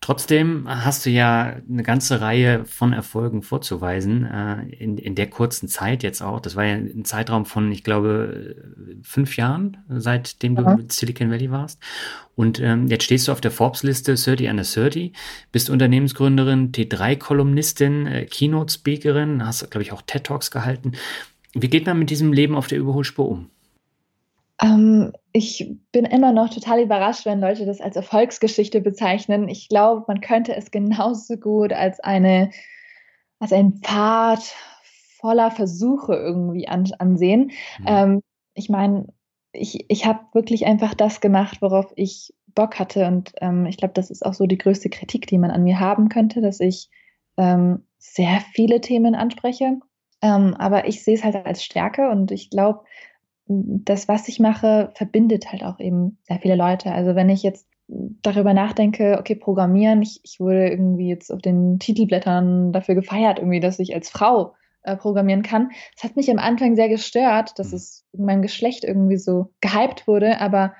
Trotzdem 0.00 0.68
hast 0.68 1.04
du 1.04 1.10
ja 1.10 1.56
eine 1.68 1.82
ganze 1.82 2.20
Reihe 2.20 2.64
von 2.64 2.92
Erfolgen 2.92 3.42
vorzuweisen, 3.42 4.24
äh, 4.24 4.62
in, 4.68 4.98
in 4.98 5.16
der 5.16 5.28
kurzen 5.28 5.66
Zeit 5.66 6.04
jetzt 6.04 6.22
auch. 6.22 6.38
Das 6.38 6.54
war 6.54 6.64
ja 6.64 6.74
ein 6.74 7.04
Zeitraum 7.04 7.44
von, 7.44 7.72
ich 7.72 7.82
glaube, 7.82 8.54
fünf 9.02 9.36
Jahren, 9.36 9.78
seitdem 9.88 10.54
du 10.54 10.62
mit 10.76 10.92
Silicon 10.92 11.28
Valley 11.28 11.50
warst. 11.50 11.80
Und 12.36 12.60
ähm, 12.60 12.86
jetzt 12.86 13.02
stehst 13.02 13.26
du 13.26 13.32
auf 13.32 13.40
der 13.40 13.50
Forbes-Liste 13.50 14.14
30 14.14 14.48
under 14.48 14.62
30, 14.62 15.12
bist 15.50 15.70
Unternehmensgründerin, 15.70 16.70
T3-Kolumnistin, 16.70 18.06
äh, 18.06 18.26
Keynote-Speakerin, 18.26 19.44
hast, 19.44 19.68
glaube 19.72 19.82
ich, 19.82 19.90
auch 19.90 20.02
TED-Talks 20.02 20.52
gehalten. 20.52 20.92
Wie 21.52 21.68
geht 21.68 21.84
man 21.86 21.98
mit 21.98 22.10
diesem 22.10 22.32
Leben 22.32 22.54
auf 22.54 22.68
der 22.68 22.78
Überholspur 22.78 23.28
um? 23.28 23.50
Ähm, 24.62 25.12
ich 25.32 25.76
bin 25.92 26.04
immer 26.04 26.32
noch 26.32 26.50
total 26.50 26.80
überrascht, 26.80 27.24
wenn 27.26 27.40
Leute 27.40 27.66
das 27.66 27.80
als 27.80 27.96
Erfolgsgeschichte 27.96 28.80
bezeichnen. 28.80 29.48
Ich 29.48 29.68
glaube, 29.68 30.04
man 30.08 30.20
könnte 30.20 30.54
es 30.54 30.70
genauso 30.70 31.36
gut 31.36 31.72
als 31.72 32.00
eine, 32.00 32.50
als 33.38 33.52
ein 33.52 33.80
Pfad 33.82 34.54
voller 35.18 35.50
Versuche 35.50 36.14
irgendwie 36.14 36.68
an, 36.68 36.90
ansehen. 36.98 37.52
Mhm. 37.78 37.86
Ähm, 37.86 38.22
ich 38.54 38.68
meine, 38.68 39.06
ich, 39.52 39.84
ich 39.88 40.06
habe 40.06 40.20
wirklich 40.32 40.66
einfach 40.66 40.94
das 40.94 41.20
gemacht, 41.20 41.60
worauf 41.60 41.92
ich 41.96 42.34
Bock 42.54 42.78
hatte. 42.78 43.06
Und 43.06 43.32
ähm, 43.40 43.66
ich 43.66 43.76
glaube, 43.76 43.94
das 43.94 44.10
ist 44.10 44.24
auch 44.24 44.34
so 44.34 44.46
die 44.46 44.58
größte 44.58 44.90
Kritik, 44.90 45.26
die 45.26 45.38
man 45.38 45.50
an 45.50 45.64
mir 45.64 45.80
haben 45.80 46.08
könnte, 46.08 46.40
dass 46.40 46.60
ich 46.60 46.88
ähm, 47.36 47.84
sehr 47.98 48.40
viele 48.52 48.80
Themen 48.80 49.14
anspreche. 49.14 49.78
Ähm, 50.22 50.54
aber 50.58 50.86
ich 50.86 51.02
sehe 51.02 51.14
es 51.14 51.24
halt 51.24 51.34
als 51.46 51.64
Stärke 51.64 52.10
und 52.10 52.30
ich 52.30 52.50
glaube, 52.50 52.84
das, 53.50 54.06
was 54.06 54.28
ich 54.28 54.38
mache, 54.38 54.92
verbindet 54.94 55.50
halt 55.50 55.64
auch 55.64 55.80
eben 55.80 56.18
sehr 56.22 56.38
viele 56.38 56.54
Leute. 56.54 56.92
Also 56.92 57.16
wenn 57.16 57.28
ich 57.28 57.42
jetzt 57.42 57.66
darüber 57.88 58.54
nachdenke, 58.54 59.16
okay, 59.18 59.34
Programmieren, 59.34 60.02
ich, 60.02 60.20
ich 60.22 60.38
wurde 60.38 60.68
irgendwie 60.68 61.08
jetzt 61.08 61.32
auf 61.32 61.40
den 61.40 61.80
Titelblättern 61.80 62.72
dafür 62.72 62.94
gefeiert, 62.94 63.40
irgendwie, 63.40 63.58
dass 63.58 63.80
ich 63.80 63.94
als 63.94 64.08
Frau 64.08 64.54
äh, 64.82 64.96
programmieren 64.96 65.42
kann. 65.42 65.70
Das 65.94 66.04
hat 66.04 66.16
mich 66.16 66.30
am 66.30 66.38
Anfang 66.38 66.76
sehr 66.76 66.88
gestört, 66.88 67.58
dass 67.58 67.70
mhm. 67.70 67.76
es 67.76 68.06
mein 68.16 68.42
Geschlecht 68.42 68.84
irgendwie 68.84 69.16
so 69.18 69.50
gehypt 69.60 70.06
wurde, 70.06 70.40
aber 70.40 70.74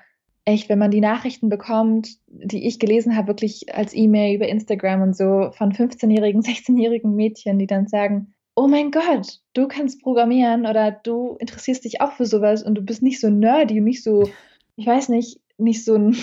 echt, 0.45 0.69
wenn 0.69 0.79
man 0.79 0.91
die 0.91 1.01
Nachrichten 1.01 1.49
bekommt, 1.49 2.17
die 2.27 2.65
ich 2.65 2.79
gelesen 2.79 3.15
habe, 3.15 3.27
wirklich 3.27 3.75
als 3.75 3.93
E-Mail 3.93 4.35
über 4.35 4.47
Instagram 4.47 5.01
und 5.01 5.15
so 5.15 5.51
von 5.51 5.73
15-jährigen, 5.73 6.41
16-jährigen 6.41 7.13
Mädchen, 7.13 7.59
die 7.59 7.67
dann 7.67 7.87
sagen, 7.87 8.33
oh 8.55 8.67
mein 8.67 8.91
Gott, 8.91 9.39
du 9.53 9.67
kannst 9.67 10.01
programmieren 10.01 10.65
oder 10.65 10.91
du 10.91 11.35
interessierst 11.39 11.85
dich 11.85 12.01
auch 12.01 12.13
für 12.13 12.25
sowas 12.25 12.63
und 12.63 12.75
du 12.75 12.81
bist 12.81 13.01
nicht 13.01 13.19
so 13.19 13.29
nerdy 13.29 13.79
und 13.79 13.85
nicht 13.85 14.03
so, 14.03 14.29
ich 14.75 14.85
weiß 14.85 15.09
nicht, 15.09 15.39
nicht 15.57 15.85
so 15.85 15.95
ein, 15.95 16.17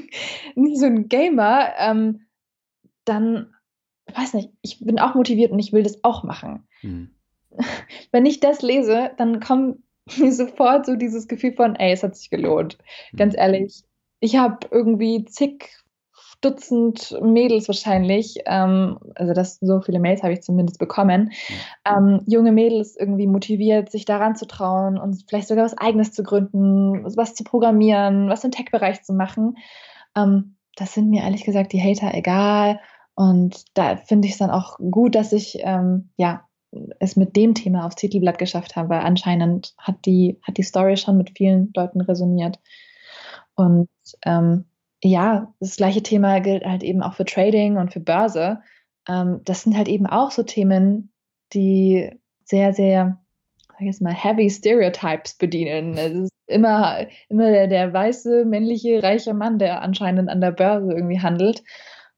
nicht 0.54 0.78
so 0.78 0.86
ein 0.86 1.08
Gamer, 1.08 1.72
ähm, 1.78 2.26
dann, 3.04 3.54
ich 4.06 4.16
weiß 4.16 4.34
nicht, 4.34 4.50
ich 4.62 4.80
bin 4.80 4.98
auch 4.98 5.14
motiviert 5.14 5.52
und 5.52 5.58
ich 5.58 5.72
will 5.72 5.82
das 5.82 6.04
auch 6.04 6.22
machen. 6.22 6.66
Hm. 6.80 7.10
Wenn 8.12 8.26
ich 8.26 8.40
das 8.40 8.62
lese, 8.62 9.12
dann 9.16 9.40
kommt 9.40 9.82
mir 10.18 10.32
sofort 10.32 10.86
so 10.86 10.96
dieses 10.96 11.28
Gefühl 11.28 11.52
von, 11.52 11.76
ey, 11.76 11.92
es 11.92 12.02
hat 12.02 12.16
sich 12.16 12.30
gelohnt. 12.30 12.78
Ganz 13.16 13.34
hm. 13.34 13.40
ehrlich, 13.40 13.82
ich 14.20 14.36
habe 14.36 14.66
irgendwie 14.70 15.24
zig 15.24 15.79
Dutzend 16.40 17.18
Mädels 17.20 17.68
wahrscheinlich, 17.68 18.38
ähm, 18.46 18.98
also 19.14 19.34
das 19.34 19.58
so 19.60 19.80
viele 19.80 20.00
Mails 20.00 20.22
habe 20.22 20.32
ich 20.32 20.42
zumindest 20.42 20.78
bekommen, 20.78 21.32
ähm, 21.84 22.22
junge 22.26 22.52
Mädels 22.52 22.96
irgendwie 22.96 23.26
motiviert, 23.26 23.90
sich 23.90 24.04
daran 24.04 24.36
zu 24.36 24.46
trauen 24.46 24.98
und 24.98 25.24
vielleicht 25.28 25.48
sogar 25.48 25.64
was 25.64 25.76
Eigenes 25.76 26.12
zu 26.12 26.22
gründen, 26.22 27.04
was 27.16 27.34
zu 27.34 27.44
programmieren, 27.44 28.28
was 28.28 28.44
im 28.44 28.50
Tech-Bereich 28.50 29.02
zu 29.02 29.12
machen. 29.12 29.58
Ähm, 30.16 30.56
das 30.76 30.94
sind 30.94 31.10
mir 31.10 31.22
ehrlich 31.22 31.44
gesagt 31.44 31.72
die 31.72 31.82
Hater 31.82 32.14
egal. 32.14 32.80
Und 33.14 33.64
da 33.74 33.96
finde 33.96 34.26
ich 34.26 34.32
es 34.32 34.38
dann 34.38 34.50
auch 34.50 34.78
gut, 34.78 35.14
dass 35.14 35.32
ich 35.32 35.58
ähm, 35.60 36.10
ja 36.16 36.46
es 36.98 37.16
mit 37.16 37.36
dem 37.36 37.54
Thema 37.54 37.84
aufs 37.84 37.96
Titelblatt 37.96 38.38
geschafft 38.38 38.76
habe, 38.76 38.90
weil 38.90 39.00
anscheinend 39.00 39.74
hat 39.78 40.06
die, 40.06 40.38
hat 40.42 40.56
die 40.56 40.62
Story 40.62 40.96
schon 40.96 41.16
mit 41.16 41.36
vielen 41.36 41.72
Leuten 41.74 42.00
resoniert. 42.00 42.58
Und 43.54 43.88
ähm, 44.24 44.64
ja, 45.02 45.52
das 45.60 45.76
gleiche 45.76 46.02
Thema 46.02 46.40
gilt 46.40 46.64
halt 46.64 46.82
eben 46.82 47.02
auch 47.02 47.14
für 47.14 47.24
Trading 47.24 47.76
und 47.76 47.92
für 47.92 48.00
Börse. 48.00 48.60
Ähm, 49.08 49.40
das 49.44 49.62
sind 49.62 49.76
halt 49.76 49.88
eben 49.88 50.06
auch 50.06 50.30
so 50.30 50.42
Themen, 50.42 51.10
die 51.52 52.10
sehr, 52.44 52.72
sehr, 52.72 53.18
sag 53.68 53.80
ich 53.80 53.86
jetzt 53.86 54.02
mal, 54.02 54.12
heavy 54.12 54.50
Stereotypes 54.50 55.34
bedienen. 55.34 55.96
Es 55.96 56.12
ist 56.12 56.32
immer, 56.46 57.06
immer 57.28 57.50
der, 57.50 57.66
der 57.68 57.92
weiße, 57.92 58.44
männliche, 58.44 59.02
reiche 59.02 59.32
Mann, 59.34 59.58
der 59.58 59.82
anscheinend 59.82 60.28
an 60.28 60.40
der 60.40 60.50
Börse 60.50 60.92
irgendwie 60.92 61.20
handelt. 61.20 61.62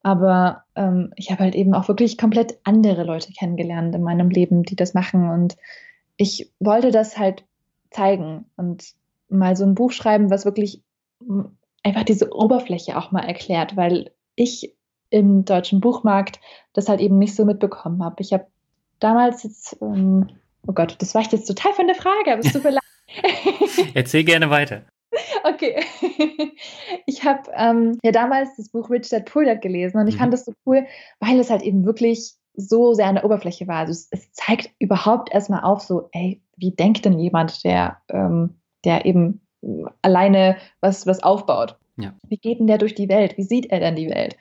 Aber 0.02 0.64
ähm, 0.74 1.12
ich 1.16 1.30
habe 1.30 1.44
halt 1.44 1.54
eben 1.54 1.74
auch 1.74 1.86
wirklich 1.86 2.18
komplett 2.18 2.58
andere 2.64 3.04
Leute 3.04 3.32
kennengelernt 3.32 3.94
in 3.94 4.02
meinem 4.02 4.30
Leben, 4.30 4.64
die 4.64 4.74
das 4.74 4.94
machen. 4.94 5.30
Und 5.30 5.56
ich 6.16 6.50
wollte 6.58 6.90
das 6.90 7.18
halt 7.18 7.44
zeigen 7.90 8.46
und 8.56 8.94
mal 9.28 9.54
so 9.54 9.64
ein 9.64 9.76
Buch 9.76 9.92
schreiben, 9.92 10.30
was 10.30 10.44
wirklich 10.44 10.82
einfach 11.82 12.04
diese 12.04 12.32
Oberfläche 12.34 12.96
auch 12.96 13.10
mal 13.10 13.24
erklärt, 13.24 13.76
weil 13.76 14.12
ich 14.36 14.76
im 15.10 15.44
deutschen 15.44 15.80
Buchmarkt 15.80 16.40
das 16.72 16.88
halt 16.88 17.00
eben 17.00 17.18
nicht 17.18 17.34
so 17.34 17.44
mitbekommen 17.44 18.02
habe. 18.02 18.16
Ich 18.20 18.32
habe 18.32 18.46
damals 18.98 19.42
jetzt, 19.42 19.76
ähm, 19.82 20.28
oh 20.66 20.72
Gott, 20.72 20.96
das 21.00 21.14
war 21.14 21.22
jetzt 21.22 21.46
total 21.46 21.72
von 21.74 21.86
der 21.86 21.96
Frage, 21.96 22.32
aber 22.32 22.40
es 22.40 22.52
tut 22.52 22.64
mir 22.64 22.70
leid. 22.72 22.82
Erzähl 23.94 24.24
gerne 24.24 24.50
weiter. 24.50 24.82
Okay. 25.44 25.82
Ich 27.06 27.24
habe 27.24 27.50
ähm, 27.56 27.98
ja 28.02 28.12
damals 28.12 28.56
das 28.56 28.70
Buch 28.70 28.88
Rich 28.88 29.08
Dad 29.08 29.26
Poor 29.26 29.44
Dad 29.44 29.60
gelesen 29.60 29.98
und 29.98 30.06
ich 30.06 30.14
mhm. 30.14 30.20
fand 30.20 30.32
das 30.32 30.44
so 30.44 30.52
cool, 30.66 30.86
weil 31.20 31.38
es 31.38 31.50
halt 31.50 31.62
eben 31.62 31.84
wirklich 31.84 32.34
so 32.54 32.94
sehr 32.94 33.06
an 33.06 33.16
der 33.16 33.24
Oberfläche 33.24 33.66
war. 33.66 33.78
Also 33.78 33.92
es, 33.92 34.08
es 34.10 34.32
zeigt 34.32 34.70
überhaupt 34.78 35.32
erstmal 35.32 35.62
auf, 35.62 35.82
so, 35.82 36.08
ey, 36.12 36.42
wie 36.56 36.70
denkt 36.70 37.04
denn 37.04 37.18
jemand, 37.18 37.64
der, 37.64 38.00
ähm, 38.08 38.60
der 38.84 39.04
eben 39.04 39.40
alleine 40.03 40.57
was, 40.81 41.07
was 41.07 41.22
aufbaut. 41.22 41.77
Ja. 41.96 42.14
Wie 42.29 42.38
geht 42.38 42.59
denn 42.59 42.66
der 42.66 42.79
durch 42.79 42.94
die 42.94 43.09
Welt? 43.09 43.37
Wie 43.37 43.42
sieht 43.42 43.70
er 43.70 43.81
denn 43.81 43.96
die 43.96 44.09
Welt? 44.09 44.37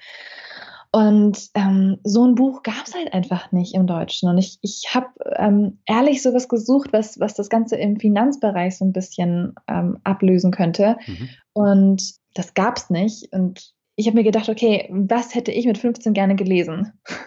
Und 0.94 1.50
ähm, 1.54 2.00
so 2.04 2.26
ein 2.26 2.36
Buch 2.36 2.64
gab 2.64 2.86
es 2.86 2.94
halt 2.94 3.14
einfach 3.14 3.52
nicht 3.54 3.76
im 3.76 3.88
Deutschen. 3.88 4.28
Und 4.28 4.38
ich, 4.38 4.58
ich 4.62 4.94
habe 4.94 5.08
ähm, 5.38 5.80
ehrlich 5.86 6.22
sowas 6.22 6.50
gesucht, 6.50 6.92
was, 6.92 7.20
was 7.20 7.34
das 7.34 7.50
Ganze 7.50 7.78
im 7.78 7.98
Finanzbereich 7.98 8.78
so 8.78 8.86
ein 8.86 8.92
bisschen 8.92 9.56
ähm, 9.70 10.00
ablösen 10.04 10.52
könnte. 10.52 10.98
Mhm. 11.08 11.30
Und 11.54 12.14
das 12.34 12.54
gab 12.54 12.76
es 12.76 12.90
nicht. 12.90 13.32
Und 13.32 13.74
ich 13.96 14.08
habe 14.08 14.18
mir 14.18 14.24
gedacht, 14.24 14.50
okay, 14.50 14.90
was 14.92 15.34
hätte 15.34 15.52
ich 15.52 15.66
mit 15.66 15.78
15 15.78 16.14
gerne 16.14 16.36
gelesen? 16.36 16.94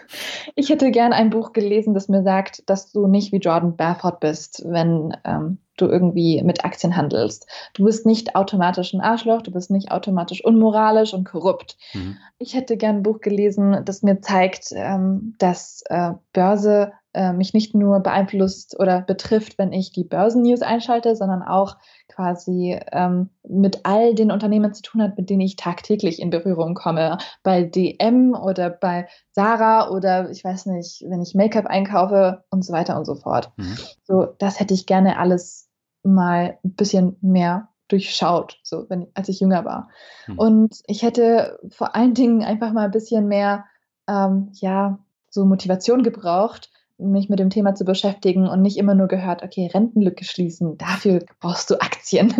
Ich 0.57 0.69
hätte 0.69 0.91
gerne 0.91 1.15
ein 1.15 1.31
Buch 1.31 1.51
gelesen, 1.51 1.93
das 1.93 2.07
mir 2.07 2.23
sagt, 2.23 2.69
dass 2.69 2.91
du 2.91 3.07
nicht 3.07 3.33
wie 3.33 3.39
Jordan 3.39 3.75
Belfort 3.75 4.19
bist, 4.21 4.63
wenn 4.65 5.11
ähm, 5.25 5.57
du 5.77 5.87
irgendwie 5.87 6.41
mit 6.43 6.65
Aktien 6.65 6.95
handelst. 6.95 7.47
Du 7.73 7.85
bist 7.85 8.05
nicht 8.05 8.35
automatisch 8.35 8.93
ein 8.93 9.01
Arschloch, 9.01 9.41
du 9.41 9.51
bist 9.51 9.71
nicht 9.71 9.91
automatisch 9.91 10.43
unmoralisch 10.43 11.13
und 11.13 11.25
korrupt. 11.25 11.77
Mhm. 11.93 12.17
Ich 12.37 12.53
hätte 12.53 12.77
gerne 12.77 12.99
ein 12.99 13.03
Buch 13.03 13.21
gelesen, 13.21 13.81
das 13.85 14.01
mir 14.01 14.21
zeigt, 14.21 14.69
ähm, 14.73 15.35
dass 15.39 15.83
äh, 15.89 16.11
Börse 16.33 16.93
äh, 17.15 17.31
mich 17.31 17.53
nicht 17.53 17.73
nur 17.73 18.01
beeinflusst 18.01 18.77
oder 18.77 19.01
betrifft, 19.01 19.57
wenn 19.57 19.71
ich 19.71 19.91
die 19.91 20.03
Börsennews 20.03 20.61
einschalte, 20.61 21.15
sondern 21.15 21.43
auch 21.43 21.77
quasi 22.09 22.77
ähm, 22.91 23.29
mit 23.47 23.81
all 23.83 24.13
den 24.13 24.31
Unternehmen 24.31 24.73
zu 24.73 24.81
tun 24.81 25.01
hat, 25.01 25.17
mit 25.17 25.29
denen 25.29 25.41
ich 25.41 25.55
tagtäglich 25.55 26.19
in 26.19 26.29
Berührung 26.29 26.75
komme. 26.75 27.17
Bei 27.41 27.63
DM 27.63 28.33
oder 28.33 28.69
bei 28.69 29.07
Sarah 29.31 29.89
oder 29.89 30.29
ich 30.29 30.43
weiß 30.43 30.65
nicht, 30.67 31.05
wenn 31.07 31.21
ich 31.21 31.35
Make-up 31.35 31.65
einkaufe 31.67 32.43
und 32.49 32.65
so 32.65 32.73
weiter 32.73 32.97
und 32.97 33.05
so 33.05 33.15
fort. 33.15 33.51
Mhm. 33.55 33.77
So, 34.03 34.25
das 34.37 34.59
hätte 34.59 34.73
ich 34.73 34.85
gerne 34.85 35.17
alles 35.17 35.64
mal 36.05 36.57
ein 36.63 36.73
bisschen 36.73 37.17
mehr 37.21 37.69
durchschaut, 37.87 38.59
so 38.63 38.89
wenn, 38.89 39.07
als 39.13 39.29
ich 39.29 39.39
jünger 39.39 39.65
war. 39.65 39.89
Mhm. 40.27 40.39
Und 40.39 40.81
ich 40.87 41.03
hätte 41.03 41.59
vor 41.69 41.95
allen 41.95 42.13
Dingen 42.13 42.43
einfach 42.43 42.73
mal 42.73 42.85
ein 42.85 42.91
bisschen 42.91 43.27
mehr, 43.27 43.65
ähm, 44.07 44.49
ja, 44.53 44.99
so 45.29 45.45
Motivation 45.45 46.03
gebraucht, 46.03 46.69
mich 46.97 47.27
mit 47.27 47.39
dem 47.39 47.49
Thema 47.49 47.75
zu 47.75 47.83
beschäftigen 47.83 48.47
und 48.47 48.61
nicht 48.61 48.77
immer 48.77 48.95
nur 48.95 49.07
gehört, 49.07 49.43
okay, 49.43 49.69
Rentenlücke 49.73 50.23
schließen, 50.23 50.77
dafür 50.77 51.25
brauchst 51.41 51.69
du 51.69 51.75
Aktien. 51.81 52.33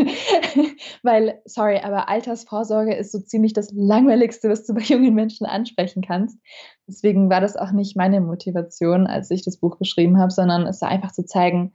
Weil, 1.03 1.41
sorry, 1.43 1.79
aber 1.83 2.07
Altersvorsorge 2.07 2.95
ist 2.95 3.11
so 3.11 3.19
ziemlich 3.19 3.51
das 3.51 3.71
langweiligste, 3.73 4.49
was 4.49 4.65
du 4.65 4.73
bei 4.73 4.81
jungen 4.81 5.13
Menschen 5.13 5.45
ansprechen 5.45 6.01
kannst. 6.01 6.39
Deswegen 6.87 7.29
war 7.29 7.41
das 7.41 7.57
auch 7.57 7.71
nicht 7.71 7.97
meine 7.97 8.21
Motivation, 8.21 9.07
als 9.07 9.29
ich 9.29 9.43
das 9.43 9.57
Buch 9.57 9.77
geschrieben 9.77 10.19
habe, 10.19 10.31
sondern 10.31 10.65
es 10.65 10.81
war 10.81 10.87
einfach 10.87 11.11
zu 11.11 11.25
zeigen, 11.25 11.73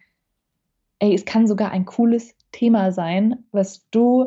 ey, 1.01 1.15
es 1.15 1.25
kann 1.25 1.47
sogar 1.47 1.71
ein 1.73 1.85
cooles 1.85 2.35
Thema 2.53 2.93
sein, 2.93 3.45
was 3.53 3.89
du 3.91 4.27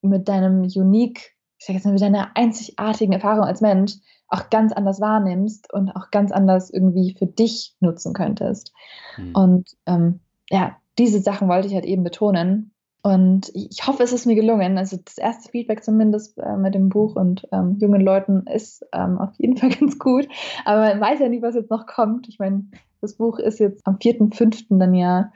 mit 0.00 0.28
deinem 0.28 0.62
unique, 0.62 1.34
ich 1.58 1.66
sag 1.66 1.74
jetzt 1.74 1.84
mal, 1.84 1.92
mit 1.92 2.02
deiner 2.02 2.36
einzigartigen 2.36 3.12
Erfahrung 3.12 3.44
als 3.44 3.60
Mensch 3.60 3.94
auch 4.28 4.50
ganz 4.50 4.72
anders 4.72 5.00
wahrnimmst 5.00 5.72
und 5.72 5.90
auch 5.90 6.10
ganz 6.10 6.32
anders 6.32 6.70
irgendwie 6.70 7.14
für 7.18 7.26
dich 7.26 7.76
nutzen 7.80 8.14
könntest. 8.14 8.72
Mhm. 9.16 9.34
Und 9.34 9.76
ähm, 9.86 10.20
ja, 10.50 10.76
diese 10.98 11.20
Sachen 11.20 11.48
wollte 11.48 11.68
ich 11.68 11.74
halt 11.74 11.84
eben 11.84 12.04
betonen. 12.04 12.72
Und 13.02 13.50
ich 13.54 13.86
hoffe, 13.86 14.02
es 14.02 14.12
ist 14.12 14.24
mir 14.24 14.34
gelungen. 14.34 14.78
Also 14.78 14.96
das 15.04 15.18
erste 15.18 15.50
Feedback 15.50 15.84
zumindest 15.84 16.38
äh, 16.38 16.56
mit 16.56 16.74
dem 16.74 16.88
Buch 16.88 17.16
und 17.16 17.46
ähm, 17.52 17.76
jungen 17.78 18.00
Leuten 18.00 18.46
ist 18.46 18.84
ähm, 18.92 19.18
auf 19.18 19.34
jeden 19.36 19.56
Fall 19.58 19.70
ganz 19.70 19.98
gut. 19.98 20.26
Aber 20.64 20.80
man 20.80 21.00
weiß 21.00 21.20
ja 21.20 21.28
nie, 21.28 21.42
was 21.42 21.54
jetzt 21.54 21.70
noch 21.70 21.86
kommt. 21.86 22.28
Ich 22.28 22.38
meine, 22.38 22.64
das 23.00 23.14
Buch 23.14 23.38
ist 23.38 23.60
jetzt 23.60 23.86
am 23.86 23.96
4.5. 23.96 24.78
dann 24.78 24.94
ja 24.94 25.30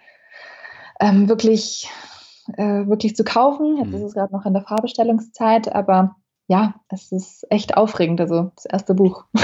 ähm, 1.00 1.28
wirklich, 1.28 1.88
äh, 2.56 2.87
wirklich 2.87 3.16
zu 3.16 3.24
kaufen. 3.24 3.76
Jetzt 3.78 3.88
mhm. 3.88 3.94
ist 3.94 4.02
es 4.02 4.14
gerade 4.14 4.32
noch 4.32 4.46
in 4.46 4.52
der 4.52 4.62
Fahrbestellungszeit, 4.62 5.74
aber 5.74 6.16
ja, 6.46 6.74
es 6.88 7.12
ist 7.12 7.46
echt 7.50 7.76
aufregend, 7.76 8.20
also 8.20 8.52
das 8.56 8.64
erste 8.64 8.94
Buch. 8.94 9.24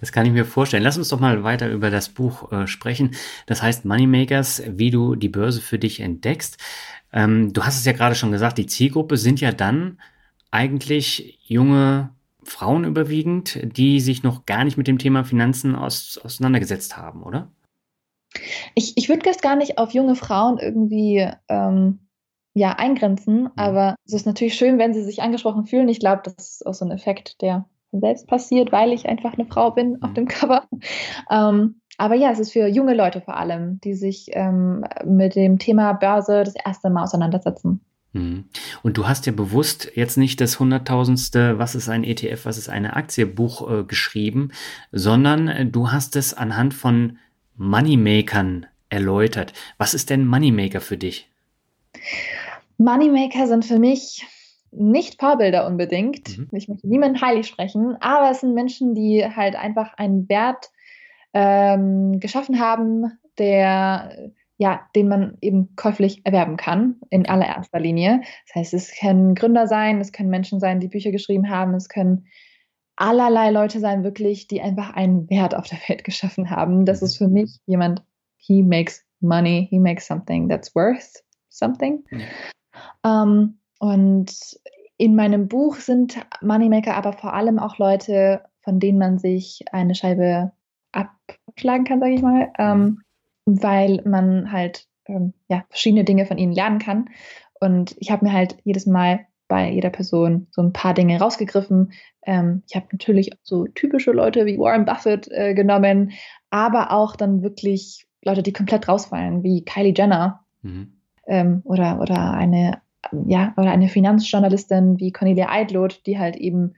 Das 0.00 0.10
kann 0.10 0.26
ich 0.26 0.32
mir 0.32 0.44
vorstellen. 0.44 0.82
Lass 0.82 0.98
uns 0.98 1.08
doch 1.08 1.20
mal 1.20 1.44
weiter 1.44 1.70
über 1.70 1.88
das 1.88 2.08
Buch 2.08 2.50
äh, 2.50 2.66
sprechen. 2.66 3.12
Das 3.46 3.62
heißt 3.62 3.84
Moneymakers, 3.84 4.62
wie 4.66 4.90
du 4.90 5.14
die 5.14 5.28
Börse 5.28 5.60
für 5.60 5.78
dich 5.78 6.00
entdeckst. 6.00 6.58
Ähm, 7.12 7.52
du 7.52 7.62
hast 7.62 7.76
es 7.78 7.84
ja 7.84 7.92
gerade 7.92 8.16
schon 8.16 8.32
gesagt, 8.32 8.58
die 8.58 8.66
Zielgruppe 8.66 9.16
sind 9.16 9.40
ja 9.40 9.52
dann 9.52 10.00
eigentlich 10.50 11.38
junge 11.44 12.10
Frauen 12.42 12.84
überwiegend, 12.84 13.58
die 13.76 14.00
sich 14.00 14.22
noch 14.22 14.46
gar 14.46 14.64
nicht 14.64 14.76
mit 14.76 14.88
dem 14.88 14.98
Thema 14.98 15.24
Finanzen 15.24 15.76
aus, 15.76 16.18
auseinandergesetzt 16.22 16.96
haben, 16.96 17.22
oder? 17.22 17.48
Ich, 18.74 18.96
ich 18.96 19.08
würde 19.08 19.22
das 19.22 19.40
gar 19.40 19.56
nicht 19.56 19.78
auf 19.78 19.92
junge 19.92 20.14
Frauen 20.14 20.58
irgendwie 20.58 21.28
ähm, 21.48 22.00
ja, 22.54 22.72
eingrenzen, 22.72 23.44
mhm. 23.44 23.50
aber 23.56 23.96
es 24.06 24.12
ist 24.12 24.26
natürlich 24.26 24.54
schön, 24.54 24.78
wenn 24.78 24.94
sie 24.94 25.02
sich 25.02 25.22
angesprochen 25.22 25.64
fühlen. 25.64 25.88
Ich 25.88 26.00
glaube, 26.00 26.22
das 26.24 26.34
ist 26.34 26.66
auch 26.66 26.74
so 26.74 26.84
ein 26.84 26.90
Effekt, 26.90 27.40
der 27.40 27.66
von 27.90 28.00
selbst 28.00 28.26
passiert, 28.26 28.72
weil 28.72 28.92
ich 28.92 29.08
einfach 29.08 29.34
eine 29.34 29.46
Frau 29.46 29.70
bin 29.70 30.02
auf 30.02 30.10
mhm. 30.10 30.14
dem 30.14 30.28
Cover. 30.28 30.64
Ähm, 31.30 31.80
aber 31.98 32.14
ja, 32.14 32.30
es 32.30 32.38
ist 32.38 32.52
für 32.52 32.66
junge 32.66 32.94
Leute 32.94 33.20
vor 33.20 33.36
allem, 33.36 33.80
die 33.80 33.94
sich 33.94 34.28
ähm, 34.32 34.84
mit 35.04 35.36
dem 35.36 35.58
Thema 35.58 35.92
Börse 35.92 36.42
das 36.44 36.54
erste 36.54 36.90
Mal 36.90 37.04
auseinandersetzen. 37.04 37.80
Mhm. 38.12 38.44
Und 38.82 38.96
du 38.96 39.06
hast 39.08 39.26
ja 39.26 39.32
bewusst 39.32 39.92
jetzt 39.94 40.16
nicht 40.16 40.40
das 40.40 40.58
hunderttausendste, 40.58 41.58
was 41.58 41.74
ist 41.74 41.88
ein 41.88 42.04
ETF, 42.04 42.44
was 42.44 42.58
ist 42.58 42.68
eine 42.68 42.96
Aktie 42.96 43.26
Buch 43.26 43.70
äh, 43.70 43.84
geschrieben, 43.84 44.50
sondern 44.90 45.48
äh, 45.48 45.66
du 45.66 45.92
hast 45.92 46.16
es 46.16 46.34
anhand 46.34 46.74
von 46.74 47.18
Moneymakern 47.62 48.66
erläutert. 48.88 49.52
Was 49.78 49.94
ist 49.94 50.10
denn 50.10 50.26
Moneymaker 50.26 50.80
für 50.80 50.96
dich? 50.96 51.30
Moneymaker 52.76 53.46
sind 53.46 53.64
für 53.64 53.78
mich 53.78 54.26
nicht 54.72 55.20
Vorbilder 55.20 55.66
unbedingt. 55.66 56.36
Mhm. 56.36 56.48
Ich 56.52 56.68
möchte 56.68 56.88
niemanden 56.88 57.20
heilig 57.20 57.46
sprechen, 57.46 57.96
aber 58.00 58.30
es 58.30 58.40
sind 58.40 58.54
Menschen, 58.54 58.94
die 58.94 59.24
halt 59.24 59.54
einfach 59.54 59.94
einen 59.94 60.28
Wert 60.28 60.70
ähm, 61.34 62.18
geschaffen 62.18 62.58
haben, 62.58 63.12
der 63.38 64.32
ja, 64.58 64.88
den 64.94 65.08
man 65.08 65.38
eben 65.40 65.74
käuflich 65.74 66.24
erwerben 66.24 66.56
kann, 66.56 66.96
in 67.10 67.28
allererster 67.28 67.80
Linie. 67.80 68.20
Das 68.46 68.54
heißt, 68.54 68.74
es 68.74 68.94
können 68.96 69.34
Gründer 69.34 69.66
sein, 69.66 70.00
es 70.00 70.12
können 70.12 70.30
Menschen 70.30 70.60
sein, 70.60 70.78
die 70.78 70.86
Bücher 70.86 71.10
geschrieben 71.10 71.50
haben, 71.50 71.74
es 71.74 71.88
können 71.88 72.26
allerlei 72.96 73.50
Leute 73.50 73.80
sein, 73.80 74.04
wirklich, 74.04 74.46
die 74.46 74.60
einfach 74.60 74.94
einen 74.94 75.28
Wert 75.30 75.54
auf 75.54 75.66
der 75.66 75.78
Welt 75.88 76.04
geschaffen 76.04 76.50
haben. 76.50 76.84
Das 76.84 77.00
mhm. 77.00 77.06
ist 77.06 77.16
für 77.16 77.28
mich 77.28 77.60
jemand, 77.66 78.04
he 78.36 78.62
makes 78.62 79.04
money, 79.20 79.66
he 79.70 79.78
makes 79.78 80.06
something 80.06 80.48
that's 80.48 80.74
worth 80.74 81.22
something. 81.48 82.04
Ja. 82.10 82.26
Um, 83.02 83.30
ähm, 83.32 83.58
und 83.78 84.32
in 84.96 85.16
meinem 85.16 85.48
Buch 85.48 85.76
sind 85.76 86.16
Moneymaker 86.40 86.94
aber 86.94 87.12
vor 87.12 87.34
allem 87.34 87.58
auch 87.58 87.78
Leute, 87.78 88.44
von 88.62 88.78
denen 88.78 88.98
man 88.98 89.18
sich 89.18 89.64
eine 89.72 89.94
Scheibe 89.94 90.52
abschlagen 90.92 91.84
kann, 91.84 92.00
sage 92.00 92.14
ich 92.14 92.22
mal, 92.22 92.52
ähm, 92.58 93.02
weil 93.44 94.02
man 94.04 94.52
halt 94.52 94.86
ähm, 95.06 95.34
ja, 95.48 95.64
verschiedene 95.68 96.04
Dinge 96.04 96.26
von 96.26 96.38
ihnen 96.38 96.52
lernen 96.52 96.78
kann. 96.78 97.08
Und 97.60 97.96
ich 97.98 98.10
habe 98.10 98.24
mir 98.24 98.32
halt 98.32 98.56
jedes 98.64 98.86
Mal 98.86 99.26
bei 99.52 99.70
jeder 99.70 99.90
Person 99.90 100.46
so 100.50 100.62
ein 100.62 100.72
paar 100.72 100.94
Dinge 100.94 101.20
rausgegriffen. 101.20 101.92
Ähm, 102.24 102.62
ich 102.66 102.74
habe 102.74 102.86
natürlich 102.90 103.32
so 103.42 103.66
typische 103.66 104.10
Leute 104.10 104.46
wie 104.46 104.58
Warren 104.58 104.86
Buffett 104.86 105.28
äh, 105.30 105.52
genommen, 105.52 106.12
aber 106.48 106.90
auch 106.90 107.16
dann 107.16 107.42
wirklich 107.42 108.06
Leute, 108.24 108.42
die 108.42 108.54
komplett 108.54 108.88
rausfallen, 108.88 109.42
wie 109.42 109.62
Kylie 109.62 109.92
Jenner 109.94 110.40
mhm. 110.62 110.94
ähm, 111.26 111.60
oder, 111.64 112.00
oder 112.00 112.32
eine 112.32 112.80
ja, 113.26 113.52
oder 113.58 113.72
eine 113.72 113.90
Finanzjournalistin 113.90 114.98
wie 114.98 115.12
Cornelia 115.12 115.50
Eidloth, 115.50 116.00
die 116.06 116.18
halt 116.18 116.36
eben 116.36 116.72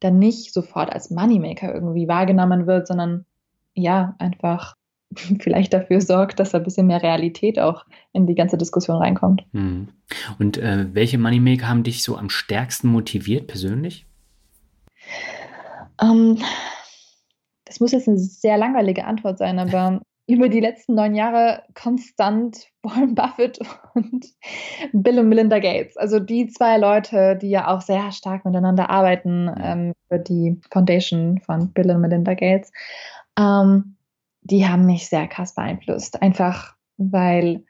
dann 0.00 0.18
nicht 0.18 0.52
sofort 0.52 0.92
als 0.92 1.10
Moneymaker 1.10 1.72
irgendwie 1.72 2.08
wahrgenommen 2.08 2.66
wird, 2.66 2.88
sondern 2.88 3.24
ja, 3.74 4.16
einfach 4.18 4.74
vielleicht 5.40 5.72
dafür 5.72 6.00
sorgt, 6.00 6.40
dass 6.40 6.54
ein 6.54 6.64
bisschen 6.64 6.86
mehr 6.86 7.02
Realität 7.02 7.58
auch 7.58 7.84
in 8.12 8.26
die 8.26 8.34
ganze 8.34 8.58
Diskussion 8.58 8.96
reinkommt. 8.96 9.44
Hm. 9.52 9.88
Und 10.38 10.58
äh, 10.58 10.86
welche 10.92 11.18
Moneymaker 11.18 11.68
haben 11.68 11.82
dich 11.82 12.02
so 12.02 12.16
am 12.16 12.30
stärksten 12.30 12.88
motiviert 12.88 13.46
persönlich? 13.46 14.06
Um, 16.00 16.36
ähm, 16.36 16.44
das 17.64 17.80
muss 17.80 17.92
jetzt 17.92 18.08
eine 18.08 18.18
sehr 18.18 18.58
langweilige 18.58 19.04
Antwort 19.04 19.38
sein, 19.38 19.58
aber 19.58 20.00
über 20.28 20.48
die 20.48 20.60
letzten 20.60 20.94
neun 20.94 21.14
Jahre 21.14 21.62
konstant 21.74 22.66
Warren 22.82 23.14
Buffett 23.14 23.58
und 23.94 24.26
Bill 24.92 25.20
und 25.20 25.28
Melinda 25.28 25.58
Gates. 25.60 25.96
Also 25.96 26.18
die 26.18 26.48
zwei 26.48 26.78
Leute, 26.78 27.36
die 27.40 27.50
ja 27.50 27.68
auch 27.68 27.80
sehr 27.80 28.10
stark 28.12 28.44
miteinander 28.44 28.90
arbeiten 28.90 29.50
ähm, 29.60 29.92
über 30.08 30.18
die 30.18 30.60
Foundation 30.72 31.40
von 31.40 31.72
Bill 31.72 31.90
und 31.92 32.00
Melinda 32.00 32.34
Gates. 32.34 32.72
Ähm, 33.38 33.95
die 34.50 34.66
haben 34.66 34.86
mich 34.86 35.08
sehr 35.08 35.26
krass 35.26 35.54
beeinflusst. 35.54 36.22
Einfach 36.22 36.76
weil 36.98 37.64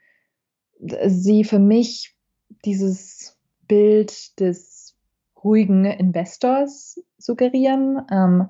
sie 0.79 1.43
für 1.43 1.59
mich 1.59 2.15
dieses 2.65 3.37
Bild 3.67 4.39
des 4.39 4.95
ruhigen 5.43 5.85
Investors 5.85 7.01
suggerieren, 7.17 8.01
ähm, 8.11 8.47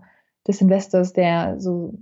des 0.48 0.62
Investors, 0.62 1.14
der 1.14 1.60
so 1.60 1.98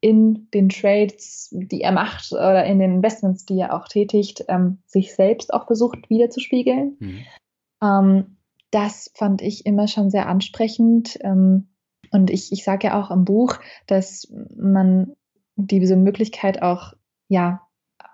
in 0.00 0.48
den 0.54 0.68
Trades, 0.68 1.48
die 1.50 1.80
er 1.80 1.92
macht 1.92 2.32
oder 2.32 2.64
in 2.64 2.78
den 2.78 2.94
Investments, 2.94 3.44
die 3.44 3.58
er 3.58 3.74
auch 3.74 3.88
tätigt, 3.88 4.44
ähm, 4.48 4.78
sich 4.86 5.14
selbst 5.14 5.52
auch 5.52 5.66
versucht 5.66 6.08
wiederzuspiegeln. 6.08 6.96
Mhm. 7.00 7.18
Ähm, 7.82 8.36
das 8.70 9.10
fand 9.14 9.42
ich 9.42 9.66
immer 9.66 9.88
schon 9.88 10.10
sehr 10.10 10.28
ansprechend. 10.28 11.18
Ähm, 11.22 11.68
und 12.10 12.30
ich, 12.30 12.52
ich 12.52 12.64
sage 12.64 12.88
ja 12.88 13.00
auch 13.02 13.10
im 13.10 13.24
Buch, 13.24 13.58
dass 13.86 14.32
man 14.56 15.16
diese 15.58 15.96
Möglichkeit 15.96 16.62
auch 16.62 16.94
ja 17.28 17.62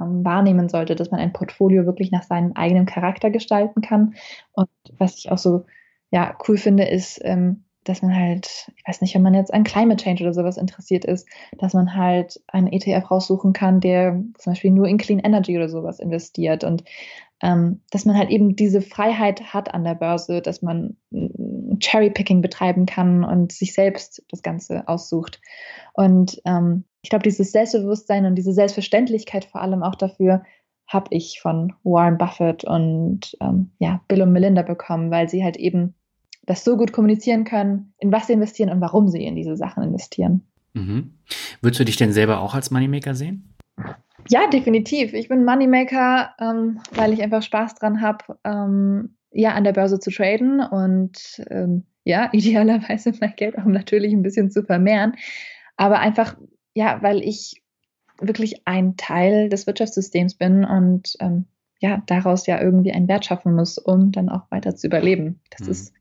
ähm, 0.01 0.25
wahrnehmen 0.25 0.69
sollte, 0.69 0.95
dass 0.97 1.11
man 1.11 1.21
ein 1.21 1.33
Portfolio 1.33 1.87
wirklich 1.87 2.11
nach 2.11 2.23
seinem 2.23 2.53
eigenen 2.53 2.87
Charakter 2.87 3.31
gestalten 3.31 3.81
kann. 3.81 4.15
Und 4.53 4.69
was 4.99 5.17
ich 5.19 5.31
auch 5.31 5.39
so 5.39 5.67
ja 6.11 6.37
cool 6.49 6.57
finde, 6.57 6.85
ist, 6.85 7.21
ähm, 7.23 7.65
dass 7.85 8.01
man 8.01 8.17
halt, 8.17 8.73
ich 8.77 8.89
weiß 8.89 9.03
nicht, 9.03 9.15
wenn 9.15 9.23
man 9.23 9.35
jetzt 9.35 9.53
an 9.53 9.63
Climate 9.63 10.03
Change 10.03 10.23
oder 10.23 10.33
sowas 10.33 10.57
interessiert 10.57 11.05
ist, 11.05 11.29
dass 11.59 11.75
man 11.75 11.95
halt 11.95 12.41
einen 12.47 12.73
ETF 12.73 13.11
raussuchen 13.11 13.53
kann, 13.53 13.81
der 13.81 14.25
zum 14.39 14.53
Beispiel 14.53 14.71
nur 14.71 14.89
in 14.89 14.97
Clean 14.97 15.19
Energy 15.19 15.55
oder 15.57 15.69
sowas 15.69 16.01
investiert 16.01 16.65
und 16.65 16.85
ähm, 17.43 17.83
dass 17.91 18.07
man 18.07 18.17
halt 18.17 18.31
eben 18.31 18.57
diese 18.57 18.81
Freiheit 18.81 19.53
hat 19.53 19.75
an 19.75 19.85
der 19.85 19.95
Börse, 19.95 20.41
dass 20.41 20.63
man 20.63 20.97
Cherry-Picking 21.81 22.43
betreiben 22.43 22.87
kann 22.87 23.25
und 23.25 23.53
sich 23.53 23.75
selbst 23.75 24.25
das 24.31 24.43
Ganze 24.43 24.87
aussucht. 24.89 25.41
Und 25.93 26.41
ähm, 26.45 26.85
ich 27.03 27.11
glaube, 27.11 27.23
dieses 27.23 27.53
Selbstbewusstsein 27.53 28.27
und 28.27 28.35
diese 28.35 28.53
Selbstverständlichkeit 28.53 29.45
vor 29.45 29.61
allem 29.61 29.83
auch 29.83 29.95
dafür 29.95 30.43
habe 30.87 31.07
ich 31.11 31.41
von 31.41 31.73
Warren 31.83 32.19
Buffett 32.19 32.65
und 32.65 33.37
ähm, 33.41 33.71
ja, 33.79 34.01
Bill 34.09 34.23
und 34.23 34.33
Melinda 34.33 34.63
bekommen, 34.63 35.11
weil 35.11 35.29
sie 35.29 35.43
halt 35.43 35.57
eben 35.57 35.95
das 36.47 36.63
so 36.63 36.77
gut 36.77 36.93
kommunizieren 36.93 37.45
können, 37.45 37.95
in 37.99 38.13
was 38.13 38.27
sie 38.27 38.35
investieren 38.35 38.71
und 38.71 38.81
warum 38.81 39.09
sie 39.09 39.25
in 39.25 39.35
diese 39.35 39.57
Sachen 39.57 39.83
investieren. 39.83 40.43
Mhm. 40.75 41.15
Würdest 41.63 41.81
du 41.81 41.85
dich 41.85 41.97
denn 41.97 42.13
selber 42.13 42.41
auch 42.41 42.55
als 42.55 42.71
Moneymaker 42.71 43.15
sehen? 43.15 43.55
Ja, 44.29 44.49
definitiv. 44.49 45.13
Ich 45.13 45.29
bin 45.29 45.45
Moneymaker, 45.45 46.35
ähm, 46.39 46.81
weil 46.95 47.13
ich 47.13 47.23
einfach 47.23 47.43
Spaß 47.43 47.75
dran 47.75 48.01
habe, 48.01 48.39
ähm, 48.45 49.17
ja, 49.35 49.53
an 49.53 49.65
der 49.65 49.73
Börse 49.73 49.99
zu 49.99 50.11
traden 50.11 50.61
und 50.61 51.45
ähm, 51.51 51.85
ja, 52.05 52.29
idealerweise 52.33 53.13
mein 53.21 53.35
Geld 53.37 53.59
auch 53.59 53.65
natürlich 53.65 54.13
ein 54.13 54.23
bisschen 54.23 54.51
zu 54.51 54.63
vermehren. 54.63 55.15
Aber 55.77 55.99
einfach, 55.99 56.37
ja, 56.75 57.03
weil 57.03 57.21
ich 57.23 57.63
wirklich 58.21 58.63
ein 58.67 58.97
Teil 58.97 59.49
des 59.49 59.67
Wirtschaftssystems 59.67 60.35
bin 60.37 60.65
und 60.65 61.17
ähm, 61.21 61.47
ja, 61.81 62.03
daraus 62.07 62.47
ja 62.47 62.61
irgendwie 62.61 62.93
einen 62.93 63.09
Wert 63.09 63.27
schaffen 63.27 63.55
muss, 63.55 63.77
um 63.77 64.13
dann 64.13 64.29
auch 64.29 64.51
weiter 64.51 64.77
zu 64.77 64.87
überleben. 64.87 65.41
Das 65.51 65.67
mhm. 65.67 65.73
ist 65.73 65.93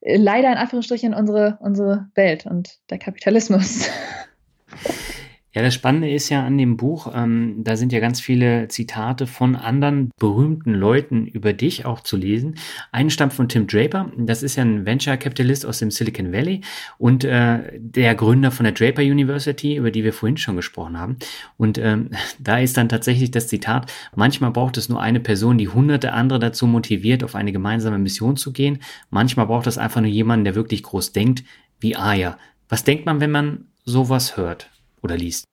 äh, 0.00 0.16
leider 0.16 0.50
in 0.50 0.58
Anführungsstrichen 0.58 1.14
unsere, 1.14 1.58
unsere 1.60 2.08
Welt 2.14 2.44
und 2.44 2.78
der 2.90 2.98
Kapitalismus. 2.98 3.88
Ja, 5.54 5.62
das 5.62 5.72
Spannende 5.72 6.10
ist 6.10 6.28
ja 6.28 6.44
an 6.44 6.58
dem 6.58 6.76
Buch, 6.76 7.10
ähm, 7.14 7.64
da 7.64 7.76
sind 7.76 7.90
ja 7.90 8.00
ganz 8.00 8.20
viele 8.20 8.68
Zitate 8.68 9.26
von 9.26 9.56
anderen 9.56 10.10
berühmten 10.18 10.74
Leuten 10.74 11.26
über 11.26 11.54
dich 11.54 11.86
auch 11.86 12.00
zu 12.00 12.18
lesen. 12.18 12.56
Einen 12.92 13.08
stammt 13.08 13.32
von 13.32 13.48
Tim 13.48 13.66
Draper, 13.66 14.12
das 14.18 14.42
ist 14.42 14.56
ja 14.56 14.64
ein 14.64 14.84
Venture-Kapitalist 14.84 15.64
aus 15.64 15.78
dem 15.78 15.90
Silicon 15.90 16.32
Valley 16.32 16.60
und 16.98 17.24
äh, 17.24 17.78
der 17.78 18.14
Gründer 18.14 18.50
von 18.50 18.64
der 18.64 18.74
Draper 18.74 19.00
University, 19.00 19.76
über 19.76 19.90
die 19.90 20.04
wir 20.04 20.12
vorhin 20.12 20.36
schon 20.36 20.54
gesprochen 20.54 20.98
haben. 20.98 21.16
Und 21.56 21.78
ähm, 21.78 22.10
da 22.38 22.58
ist 22.58 22.76
dann 22.76 22.90
tatsächlich 22.90 23.30
das 23.30 23.48
Zitat, 23.48 23.90
manchmal 24.14 24.50
braucht 24.50 24.76
es 24.76 24.90
nur 24.90 25.00
eine 25.00 25.20
Person, 25.20 25.56
die 25.56 25.68
hunderte 25.68 26.12
andere 26.12 26.40
dazu 26.40 26.66
motiviert, 26.66 27.24
auf 27.24 27.34
eine 27.34 27.52
gemeinsame 27.52 27.98
Mission 27.98 28.36
zu 28.36 28.52
gehen. 28.52 28.80
Manchmal 29.08 29.46
braucht 29.46 29.66
es 29.66 29.78
einfach 29.78 30.02
nur 30.02 30.10
jemanden, 30.10 30.44
der 30.44 30.54
wirklich 30.54 30.82
groß 30.82 31.12
denkt, 31.12 31.42
wie 31.80 31.96
Aya. 31.96 32.36
Was 32.68 32.84
denkt 32.84 33.06
man, 33.06 33.20
wenn 33.20 33.30
man 33.30 33.64
sowas 33.86 34.36
hört? 34.36 34.70
Oder 35.02 35.16
liest? 35.16 35.44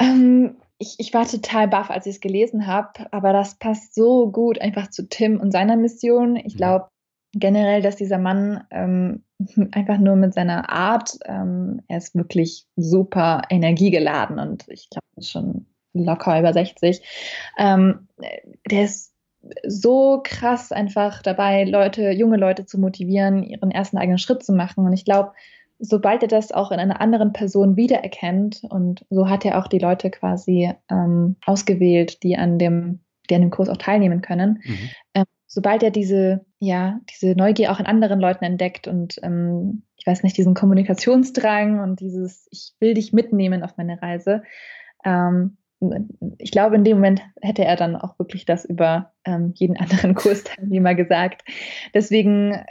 Ähm, 0.00 0.56
ich, 0.78 0.96
ich 0.98 1.12
war 1.12 1.26
total 1.26 1.68
baff, 1.68 1.90
als 1.90 2.06
ich 2.06 2.16
es 2.16 2.20
gelesen 2.20 2.66
habe, 2.66 3.12
aber 3.12 3.32
das 3.32 3.56
passt 3.56 3.94
so 3.94 4.30
gut 4.30 4.60
einfach 4.60 4.90
zu 4.90 5.08
Tim 5.08 5.40
und 5.40 5.50
seiner 5.50 5.76
Mission. 5.76 6.36
Ich 6.36 6.54
mhm. 6.54 6.58
glaube 6.58 6.88
generell, 7.32 7.82
dass 7.82 7.96
dieser 7.96 8.18
Mann 8.18 8.64
ähm, 8.70 9.24
einfach 9.72 9.98
nur 9.98 10.16
mit 10.16 10.34
seiner 10.34 10.70
Art, 10.70 11.18
ähm, 11.26 11.82
er 11.88 11.98
ist 11.98 12.14
wirklich 12.14 12.66
super 12.76 13.42
energiegeladen 13.50 14.38
und 14.38 14.66
ich 14.68 14.88
glaube 14.90 15.26
schon 15.26 15.66
locker 15.94 16.38
über 16.38 16.52
60. 16.52 17.02
Ähm, 17.58 18.08
der 18.70 18.84
ist 18.84 19.14
so 19.66 20.20
krass 20.22 20.72
einfach 20.72 21.22
dabei, 21.22 21.64
Leute, 21.64 22.10
junge 22.10 22.36
Leute 22.36 22.66
zu 22.66 22.78
motivieren, 22.78 23.42
ihren 23.42 23.70
ersten 23.70 23.98
eigenen 23.98 24.18
Schritt 24.18 24.42
zu 24.42 24.52
machen. 24.52 24.84
Und 24.84 24.92
ich 24.92 25.04
glaube, 25.04 25.32
sobald 25.78 26.22
er 26.22 26.28
das 26.28 26.52
auch 26.52 26.70
in 26.70 26.80
einer 26.80 27.00
anderen 27.00 27.32
Person 27.32 27.76
wiedererkennt, 27.76 28.62
und 28.68 29.04
so 29.10 29.28
hat 29.28 29.44
er 29.44 29.58
auch 29.58 29.68
die 29.68 29.78
Leute 29.78 30.10
quasi 30.10 30.72
ähm, 30.90 31.36
ausgewählt, 31.46 32.22
die 32.22 32.36
an 32.36 32.58
dem, 32.58 33.00
die 33.30 33.34
an 33.34 33.42
dem 33.42 33.50
Kurs 33.50 33.68
auch 33.68 33.76
teilnehmen 33.76 34.20
können, 34.20 34.62
mhm. 34.64 34.90
ähm, 35.14 35.24
sobald 35.46 35.82
er 35.82 35.90
diese, 35.90 36.44
ja, 36.58 37.00
diese 37.10 37.34
Neugier 37.34 37.72
auch 37.72 37.80
in 37.80 37.86
anderen 37.86 38.20
Leuten 38.20 38.44
entdeckt 38.44 38.88
und 38.88 39.18
ähm, 39.22 39.82
ich 39.96 40.06
weiß 40.06 40.22
nicht, 40.22 40.36
diesen 40.36 40.54
Kommunikationsdrang 40.54 41.80
und 41.80 42.00
dieses, 42.00 42.46
ich 42.50 42.74
will 42.80 42.94
dich 42.94 43.12
mitnehmen 43.12 43.62
auf 43.62 43.76
meine 43.76 44.00
Reise, 44.00 44.42
ähm, 45.04 45.56
ich 46.38 46.50
glaube, 46.50 46.74
in 46.74 46.84
dem 46.84 46.96
Moment 46.96 47.22
hätte 47.40 47.64
er 47.64 47.76
dann 47.76 47.94
auch 47.94 48.18
wirklich 48.18 48.44
das 48.44 48.64
über 48.64 49.12
ähm, 49.24 49.52
jeden 49.54 49.76
anderen 49.78 50.14
Kursteilnehmer 50.14 50.94
gesagt. 50.94 51.42
Deswegen 51.94 52.64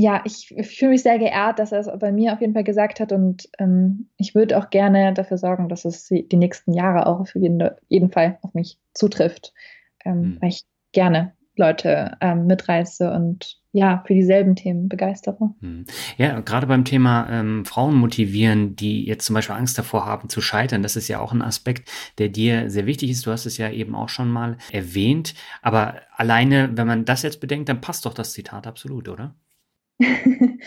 ja, 0.00 0.22
ich, 0.24 0.56
ich 0.56 0.78
fühle 0.78 0.92
mich 0.92 1.02
sehr 1.02 1.18
geehrt, 1.18 1.58
dass 1.58 1.72
er 1.72 1.80
es 1.80 1.90
bei 1.98 2.12
mir 2.12 2.32
auf 2.32 2.40
jeden 2.40 2.54
Fall 2.54 2.62
gesagt 2.62 3.00
hat 3.00 3.10
und 3.10 3.48
ähm, 3.58 4.08
ich 4.16 4.32
würde 4.32 4.56
auch 4.56 4.70
gerne 4.70 5.12
dafür 5.12 5.38
sorgen, 5.38 5.68
dass 5.68 5.84
es 5.84 6.06
die 6.06 6.36
nächsten 6.36 6.72
Jahre 6.72 7.06
auch 7.06 7.18
auf 7.18 7.34
jeden, 7.34 7.68
jeden 7.88 8.12
Fall 8.12 8.38
auf 8.42 8.54
mich 8.54 8.78
zutrifft, 8.94 9.52
ähm, 10.04 10.20
mhm. 10.20 10.38
weil 10.40 10.50
ich 10.50 10.62
gerne 10.92 11.32
Leute 11.56 12.16
ähm, 12.20 12.46
mitreiße 12.46 13.10
und 13.10 13.58
ja, 13.72 14.04
für 14.06 14.14
dieselben 14.14 14.54
Themen 14.54 14.88
begeistere. 14.88 15.52
Hm. 15.60 15.84
Ja, 16.16 16.38
gerade 16.40 16.68
beim 16.68 16.84
Thema 16.84 17.28
ähm, 17.28 17.64
Frauen 17.64 17.96
motivieren, 17.96 18.76
die 18.76 19.04
jetzt 19.04 19.26
zum 19.26 19.34
Beispiel 19.34 19.56
Angst 19.56 19.76
davor 19.78 20.06
haben 20.06 20.28
zu 20.28 20.40
scheitern, 20.40 20.84
das 20.84 20.94
ist 20.94 21.08
ja 21.08 21.18
auch 21.18 21.32
ein 21.32 21.42
Aspekt, 21.42 21.90
der 22.18 22.28
dir 22.28 22.70
sehr 22.70 22.86
wichtig 22.86 23.10
ist. 23.10 23.26
Du 23.26 23.32
hast 23.32 23.46
es 23.46 23.58
ja 23.58 23.68
eben 23.68 23.96
auch 23.96 24.08
schon 24.08 24.30
mal 24.30 24.58
erwähnt. 24.70 25.34
Aber 25.60 25.96
alleine, 26.16 26.70
wenn 26.76 26.86
man 26.86 27.04
das 27.04 27.22
jetzt 27.22 27.40
bedenkt, 27.40 27.68
dann 27.68 27.80
passt 27.80 28.06
doch 28.06 28.14
das 28.14 28.32
Zitat 28.32 28.68
absolut, 28.68 29.08
oder? 29.08 29.34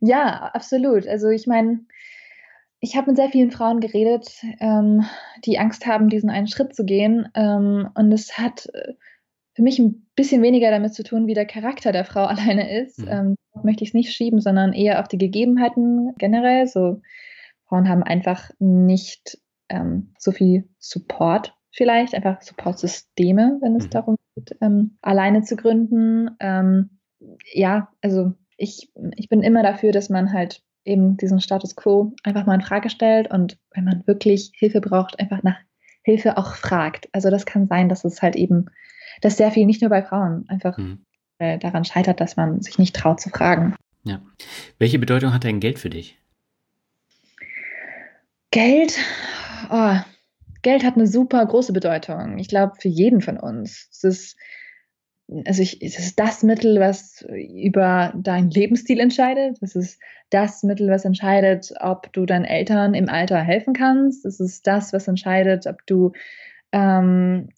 ja, 0.00 0.50
absolut. 0.52 1.06
Also 1.06 1.28
ich 1.28 1.46
meine, 1.46 1.80
ich 2.80 2.96
habe 2.96 3.08
mit 3.08 3.16
sehr 3.16 3.28
vielen 3.28 3.50
Frauen 3.50 3.80
geredet, 3.80 4.28
ähm, 4.60 5.04
die 5.44 5.58
Angst 5.58 5.86
haben, 5.86 6.08
diesen 6.08 6.30
einen 6.30 6.48
Schritt 6.48 6.74
zu 6.74 6.84
gehen. 6.84 7.28
Ähm, 7.34 7.90
und 7.94 8.10
es 8.12 8.38
hat 8.38 8.66
äh, 8.72 8.94
für 9.54 9.62
mich 9.62 9.78
ein 9.78 10.06
bisschen 10.16 10.42
weniger 10.42 10.70
damit 10.70 10.94
zu 10.94 11.02
tun, 11.02 11.26
wie 11.26 11.34
der 11.34 11.46
Charakter 11.46 11.92
der 11.92 12.04
Frau 12.04 12.24
alleine 12.26 12.80
ist. 12.82 12.98
Mhm. 12.98 13.08
Ähm, 13.08 13.34
möchte 13.62 13.84
ich 13.84 13.90
es 13.90 13.94
nicht 13.94 14.12
schieben, 14.12 14.40
sondern 14.40 14.72
eher 14.72 15.00
auf 15.00 15.08
die 15.08 15.18
Gegebenheiten 15.18 16.14
generell. 16.16 16.66
So 16.66 17.02
Frauen 17.68 17.88
haben 17.88 18.02
einfach 18.02 18.50
nicht 18.58 19.38
ähm, 19.68 20.14
so 20.18 20.32
viel 20.32 20.68
Support 20.78 21.54
vielleicht, 21.72 22.14
einfach 22.14 22.42
Supportsysteme, 22.42 23.58
wenn 23.60 23.76
es 23.76 23.84
mhm. 23.84 23.90
darum 23.90 24.16
geht, 24.34 24.56
ähm, 24.60 24.96
alleine 25.02 25.42
zu 25.42 25.56
gründen. 25.56 26.30
Ähm, 26.40 26.98
ja, 27.52 27.92
also 28.00 28.32
ich, 28.60 28.92
ich 29.16 29.28
bin 29.28 29.42
immer 29.42 29.62
dafür, 29.62 29.90
dass 29.90 30.10
man 30.10 30.32
halt 30.32 30.62
eben 30.84 31.16
diesen 31.16 31.40
Status 31.40 31.76
quo 31.76 32.12
einfach 32.22 32.46
mal 32.46 32.54
in 32.54 32.60
Frage 32.60 32.90
stellt 32.90 33.30
und 33.30 33.58
wenn 33.74 33.84
man 33.84 34.06
wirklich 34.06 34.52
Hilfe 34.54 34.80
braucht, 34.80 35.18
einfach 35.18 35.42
nach 35.42 35.56
Hilfe 36.02 36.36
auch 36.36 36.54
fragt. 36.54 37.08
Also 37.12 37.30
das 37.30 37.46
kann 37.46 37.68
sein, 37.68 37.88
dass 37.88 38.04
es 38.04 38.22
halt 38.22 38.36
eben, 38.36 38.66
dass 39.22 39.38
sehr 39.38 39.50
viel 39.50 39.66
nicht 39.66 39.80
nur 39.80 39.90
bei 39.90 40.02
Frauen 40.02 40.44
einfach 40.48 40.76
mhm. 40.76 41.04
äh, 41.38 41.58
daran 41.58 41.84
scheitert, 41.84 42.20
dass 42.20 42.36
man 42.36 42.60
sich 42.60 42.78
nicht 42.78 42.94
traut 42.94 43.20
zu 43.20 43.30
fragen. 43.30 43.74
Ja. 44.04 44.20
Welche 44.78 44.98
Bedeutung 44.98 45.32
hat 45.32 45.44
denn 45.44 45.60
Geld 45.60 45.78
für 45.78 45.90
dich? 45.90 46.18
Geld, 48.50 48.98
oh, 49.70 49.96
Geld 50.62 50.84
hat 50.84 50.96
eine 50.96 51.06
super 51.06 51.44
große 51.44 51.72
Bedeutung. 51.72 52.38
Ich 52.38 52.48
glaube, 52.48 52.74
für 52.78 52.88
jeden 52.88 53.22
von 53.22 53.38
uns. 53.38 53.88
Es 53.90 54.04
ist 54.04 54.36
also 55.46 55.62
ich, 55.62 55.80
es 55.80 55.98
ist 55.98 56.18
das 56.18 56.42
Mittel, 56.42 56.80
was 56.80 57.24
über 57.28 58.12
deinen 58.16 58.50
Lebensstil 58.50 58.98
entscheidet. 58.98 59.58
Es 59.60 59.76
ist 59.76 60.00
das 60.30 60.62
Mittel, 60.62 60.88
was 60.88 61.04
entscheidet, 61.04 61.72
ob 61.80 62.12
du 62.12 62.26
deinen 62.26 62.44
Eltern 62.44 62.94
im 62.94 63.08
Alter 63.08 63.38
helfen 63.38 63.72
kannst. 63.72 64.24
Es 64.24 64.40
ist 64.40 64.66
das, 64.66 64.92
was 64.92 65.06
entscheidet, 65.06 65.66
ob 65.66 65.86
du, 65.86 66.12
ähm, 66.72 67.50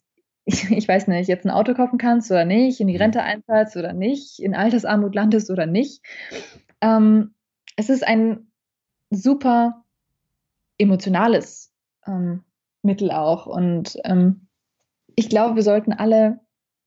ich, 0.44 0.70
ich, 0.70 0.86
weiß 0.86 1.08
nicht, 1.08 1.28
jetzt 1.28 1.46
ein 1.46 1.50
Auto 1.50 1.72
kaufen 1.74 1.98
kannst 1.98 2.30
oder 2.30 2.44
nicht, 2.44 2.80
in 2.80 2.88
die 2.88 2.94
mhm. 2.94 3.00
Rente 3.00 3.22
einzahlst 3.22 3.76
oder 3.76 3.94
nicht, 3.94 4.38
in 4.38 4.54
Altersarmut 4.54 5.14
landest 5.14 5.50
oder 5.50 5.66
nicht. 5.66 6.04
Ähm, 6.82 7.34
es 7.76 7.88
ist 7.88 8.06
ein 8.06 8.48
super 9.10 9.84
emotionales 10.76 11.72
ähm, 12.06 12.44
Mittel 12.82 13.10
auch. 13.10 13.46
Und 13.46 13.98
ähm, 14.04 14.48
ich 15.14 15.30
glaube, 15.30 15.56
wir 15.56 15.62
sollten 15.62 15.92
alle 15.92 16.40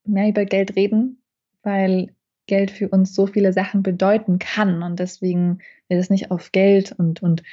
mehr 0.07 0.29
über 0.29 0.45
Geld 0.45 0.75
reden, 0.75 1.21
weil 1.63 2.13
Geld 2.47 2.71
für 2.71 2.89
uns 2.89 3.15
so 3.15 3.27
viele 3.27 3.53
Sachen 3.53 3.83
bedeuten 3.83 4.39
kann 4.39 4.83
und 4.83 4.99
deswegen 4.99 5.59
wir 5.87 5.97
das 5.97 6.09
nicht 6.09 6.31
auf 6.31 6.51
Geld 6.51 6.91
und, 6.91 7.23
und 7.23 7.43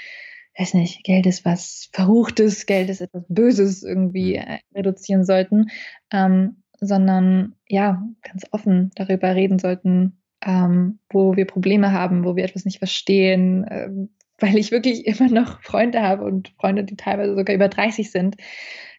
weiß 0.59 0.75
nicht, 0.75 1.05
Geld 1.05 1.27
ist 1.27 1.45
was 1.45 1.89
Verruchtes, 1.93 2.67
Geld 2.67 2.91
ist 2.91 3.01
etwas 3.01 3.25
Böses 3.29 3.83
irgendwie 3.83 4.37
äh, 4.37 4.59
reduzieren 4.75 5.25
sollten, 5.25 5.71
ähm, 6.13 6.57
sondern 6.81 7.55
ja, 7.69 8.03
ganz 8.23 8.45
offen 8.51 8.91
darüber 8.95 9.35
reden 9.35 9.59
sollten, 9.59 10.19
ähm, 10.45 10.99
wo 11.11 11.37
wir 11.37 11.47
Probleme 11.47 11.93
haben, 11.93 12.25
wo 12.25 12.37
wir 12.37 12.45
etwas 12.45 12.65
nicht 12.65 12.79
verstehen, 12.79 13.65
äh, 13.65 13.89
weil 14.39 14.59
ich 14.59 14.73
wirklich 14.73 15.07
immer 15.21 15.31
noch 15.31 15.63
Freunde 15.63 16.03
habe 16.03 16.25
und 16.25 16.53
Freunde, 16.59 16.85
die 16.85 16.97
teilweise 16.97 17.35
sogar 17.35 17.55
über 17.55 17.69
30 17.69 18.11
sind, 18.11 18.37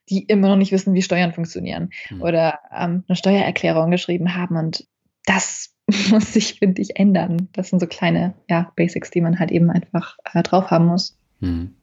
die 0.09 0.23
immer 0.23 0.49
noch 0.49 0.55
nicht 0.55 0.71
wissen, 0.71 0.93
wie 0.93 1.01
Steuern 1.01 1.33
funktionieren 1.33 1.89
mhm. 2.09 2.21
oder 2.21 2.59
ähm, 2.75 3.03
eine 3.07 3.15
Steuererklärung 3.15 3.91
geschrieben 3.91 4.35
haben. 4.35 4.57
Und 4.57 4.85
das 5.25 5.73
muss 6.09 6.33
sich, 6.33 6.55
finde 6.59 6.81
ich, 6.81 6.97
ändern. 6.97 7.49
Das 7.53 7.69
sind 7.69 7.79
so 7.79 7.87
kleine 7.87 8.33
ja, 8.49 8.71
Basics, 8.75 9.11
die 9.11 9.21
man 9.21 9.39
halt 9.39 9.51
eben 9.51 9.69
einfach 9.69 10.17
äh, 10.33 10.43
drauf 10.43 10.71
haben 10.71 10.87
muss. 10.87 11.17
Mhm. 11.39 11.75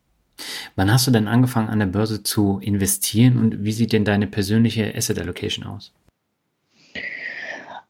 Wann 0.74 0.90
hast 0.90 1.06
du 1.06 1.10
denn 1.10 1.28
angefangen, 1.28 1.68
an 1.68 1.80
der 1.80 1.86
Börse 1.86 2.22
zu 2.22 2.58
investieren 2.60 3.38
und 3.38 3.64
wie 3.64 3.72
sieht 3.72 3.92
denn 3.92 4.06
deine 4.06 4.26
persönliche 4.26 4.94
Asset 4.94 5.18
Allocation 5.18 5.66
aus? 5.66 5.92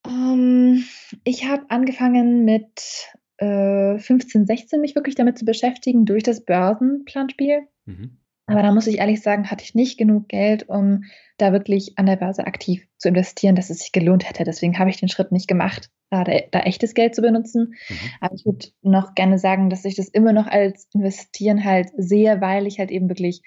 Um, 0.04 0.12
ähm, 0.12 0.84
ich 1.24 1.46
habe 1.46 1.64
angefangen 1.68 2.44
mit 2.44 3.12
äh, 3.36 3.98
15, 3.98 4.46
16 4.46 4.80
mich 4.80 4.94
wirklich 4.94 5.14
damit 5.14 5.38
zu 5.38 5.44
beschäftigen 5.44 6.06
durch 6.06 6.22
das 6.22 6.44
Börsenplanspiel. 6.44 7.62
Mhm. 7.86 8.16
Aber 8.50 8.62
da 8.62 8.72
muss 8.72 8.86
ich 8.86 8.98
ehrlich 8.98 9.22
sagen, 9.22 9.50
hatte 9.50 9.64
ich 9.64 9.74
nicht 9.74 9.98
genug 9.98 10.28
Geld, 10.28 10.68
um 10.68 11.04
da 11.38 11.52
wirklich 11.52 11.98
an 11.98 12.06
der 12.06 12.16
Börse 12.16 12.46
aktiv 12.46 12.86
zu 12.98 13.08
investieren, 13.08 13.56
dass 13.56 13.70
es 13.70 13.78
sich 13.78 13.92
gelohnt 13.92 14.28
hätte. 14.28 14.44
Deswegen 14.44 14.78
habe 14.78 14.90
ich 14.90 14.98
den 14.98 15.08
Schritt 15.08 15.32
nicht 15.32 15.48
gemacht, 15.48 15.90
da, 16.10 16.24
da 16.24 16.60
echtes 16.60 16.94
Geld 16.94 17.14
zu 17.14 17.22
benutzen. 17.22 17.74
Mhm. 17.88 17.96
Aber 18.20 18.34
ich 18.34 18.44
würde 18.44 18.66
noch 18.82 19.14
gerne 19.14 19.38
sagen, 19.38 19.70
dass 19.70 19.84
ich 19.84 19.96
das 19.96 20.08
immer 20.08 20.32
noch 20.32 20.46
als 20.46 20.88
Investieren 20.92 21.64
halt 21.64 21.90
sehe, 21.96 22.40
weil 22.40 22.66
ich 22.66 22.78
halt 22.78 22.90
eben 22.90 23.08
wirklich, 23.08 23.42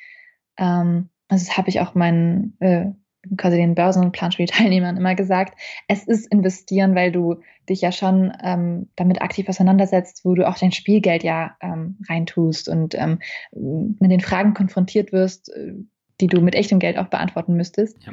ähm, 0.58 1.10
also 1.28 1.46
das 1.46 1.58
habe 1.58 1.70
ich 1.70 1.82
auch 1.82 1.96
meinen 1.96 2.58
äh, 2.60 2.86
quasi 3.38 3.58
den 3.58 3.76
Börsenplanspiel-Teilnehmern 3.76 4.98
immer 4.98 5.16
gesagt, 5.16 5.58
es 5.88 6.04
ist 6.06 6.32
investieren, 6.32 6.96
weil 6.96 7.12
du 7.12 7.42
dich 7.70 7.82
ja 7.82 7.92
schon 7.92 8.34
ähm, 8.44 8.90
damit 8.96 9.22
aktiv 9.22 9.48
auseinandersetzt, 9.48 10.26
wo 10.26 10.36
du 10.36 10.48
auch 10.48 10.58
dein 10.58 10.72
Spielgeld 10.72 11.24
ja 11.24 11.56
ähm, 11.62 11.98
reintust 12.10 12.68
und 12.68 12.96
ähm, 12.96 13.20
mit 13.52 14.12
den 14.12 14.20
Fragen 14.20 14.54
konfrontiert 14.54 15.12
wirst, 15.12 15.50
äh, 15.50 15.74
die 16.20 16.28
du 16.28 16.42
mit 16.42 16.56
echtem 16.56 16.80
Geld 16.80 16.98
auch 16.98 17.08
beantworten 17.08 17.56
müsstest. 17.56 17.98
Ja. 18.04 18.12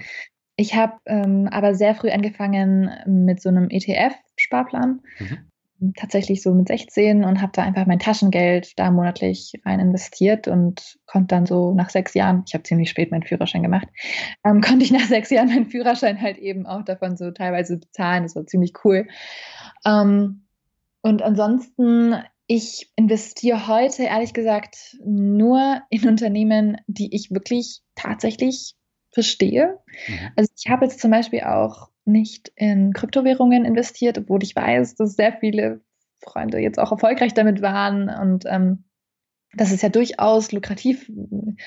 Ich 0.56 0.74
habe 0.74 0.94
ähm, 1.06 1.48
aber 1.50 1.74
sehr 1.74 1.94
früh 1.94 2.11
angefangen 2.11 2.90
mit 3.06 3.40
so 3.40 3.48
einem 3.48 3.68
ETF-Sparplan. 3.70 5.00
Mhm 5.18 5.49
tatsächlich 5.97 6.43
so 6.43 6.53
mit 6.53 6.68
16 6.68 7.24
und 7.24 7.41
habe 7.41 7.53
da 7.55 7.62
einfach 7.62 7.87
mein 7.87 7.99
Taschengeld 7.99 8.78
da 8.78 8.91
monatlich 8.91 9.53
rein 9.64 9.81
investiert 9.81 10.49
und 10.49 10.99
konnte 11.07 11.28
dann 11.28 11.47
so 11.47 11.72
nach 11.74 11.91
sechs 11.91 12.14
Jahren, 12.14 12.45
ich 12.47 12.55
habe 12.55 12.64
ziemlich 12.64 12.91
spät 12.91 13.11
meinen 13.11 13.22
Führerschein 13.22 13.62
gemacht, 13.62 13.89
ähm, 14.45 14.61
konnte 14.66 14.85
ich 14.85 14.91
nach 14.91 15.07
sechs 15.07 15.31
Jahren 15.31 15.49
meinen 15.49 15.70
Führerschein 15.70 16.20
halt 16.20 16.39
eben 16.39 16.66
auch 16.66 16.85
davon 16.85 17.16
so 17.16 17.31
teilweise 17.31 17.78
bezahlen. 17.78 18.22
Das 18.24 18.37
war 18.37 18.47
ziemlich 18.47 18.72
cool. 18.85 19.09
Ähm, 19.85 20.47
und 21.03 21.22
ansonsten, 21.22 22.16
ich 22.47 22.91
investiere 22.97 23.68
heute 23.68 24.03
ehrlich 24.03 24.35
gesagt 24.35 24.99
nur 25.05 25.83
in 25.89 26.09
Unternehmen, 26.09 26.76
die 26.89 27.14
ich 27.14 27.31
wirklich 27.31 27.81
tatsächlich 27.95 28.74
verstehe. 29.12 29.78
Mhm. 30.09 30.31
Also 30.37 30.53
ich 30.57 30.70
habe 30.70 30.87
jetzt 30.87 31.01
zum 31.01 31.11
Beispiel 31.11 31.43
auch 31.43 31.89
nicht 32.11 32.52
in 32.56 32.92
Kryptowährungen 32.92 33.64
investiert, 33.64 34.18
obwohl 34.18 34.42
ich 34.42 34.54
weiß, 34.54 34.96
dass 34.96 35.14
sehr 35.14 35.32
viele 35.32 35.80
Freunde 36.20 36.58
jetzt 36.58 36.78
auch 36.78 36.92
erfolgreich 36.92 37.34
damit 37.34 37.62
waren 37.62 38.08
und 38.08 38.44
ähm, 38.46 38.84
dass 39.54 39.72
es 39.72 39.82
ja 39.82 39.88
durchaus 39.88 40.52
lukrativ 40.52 41.11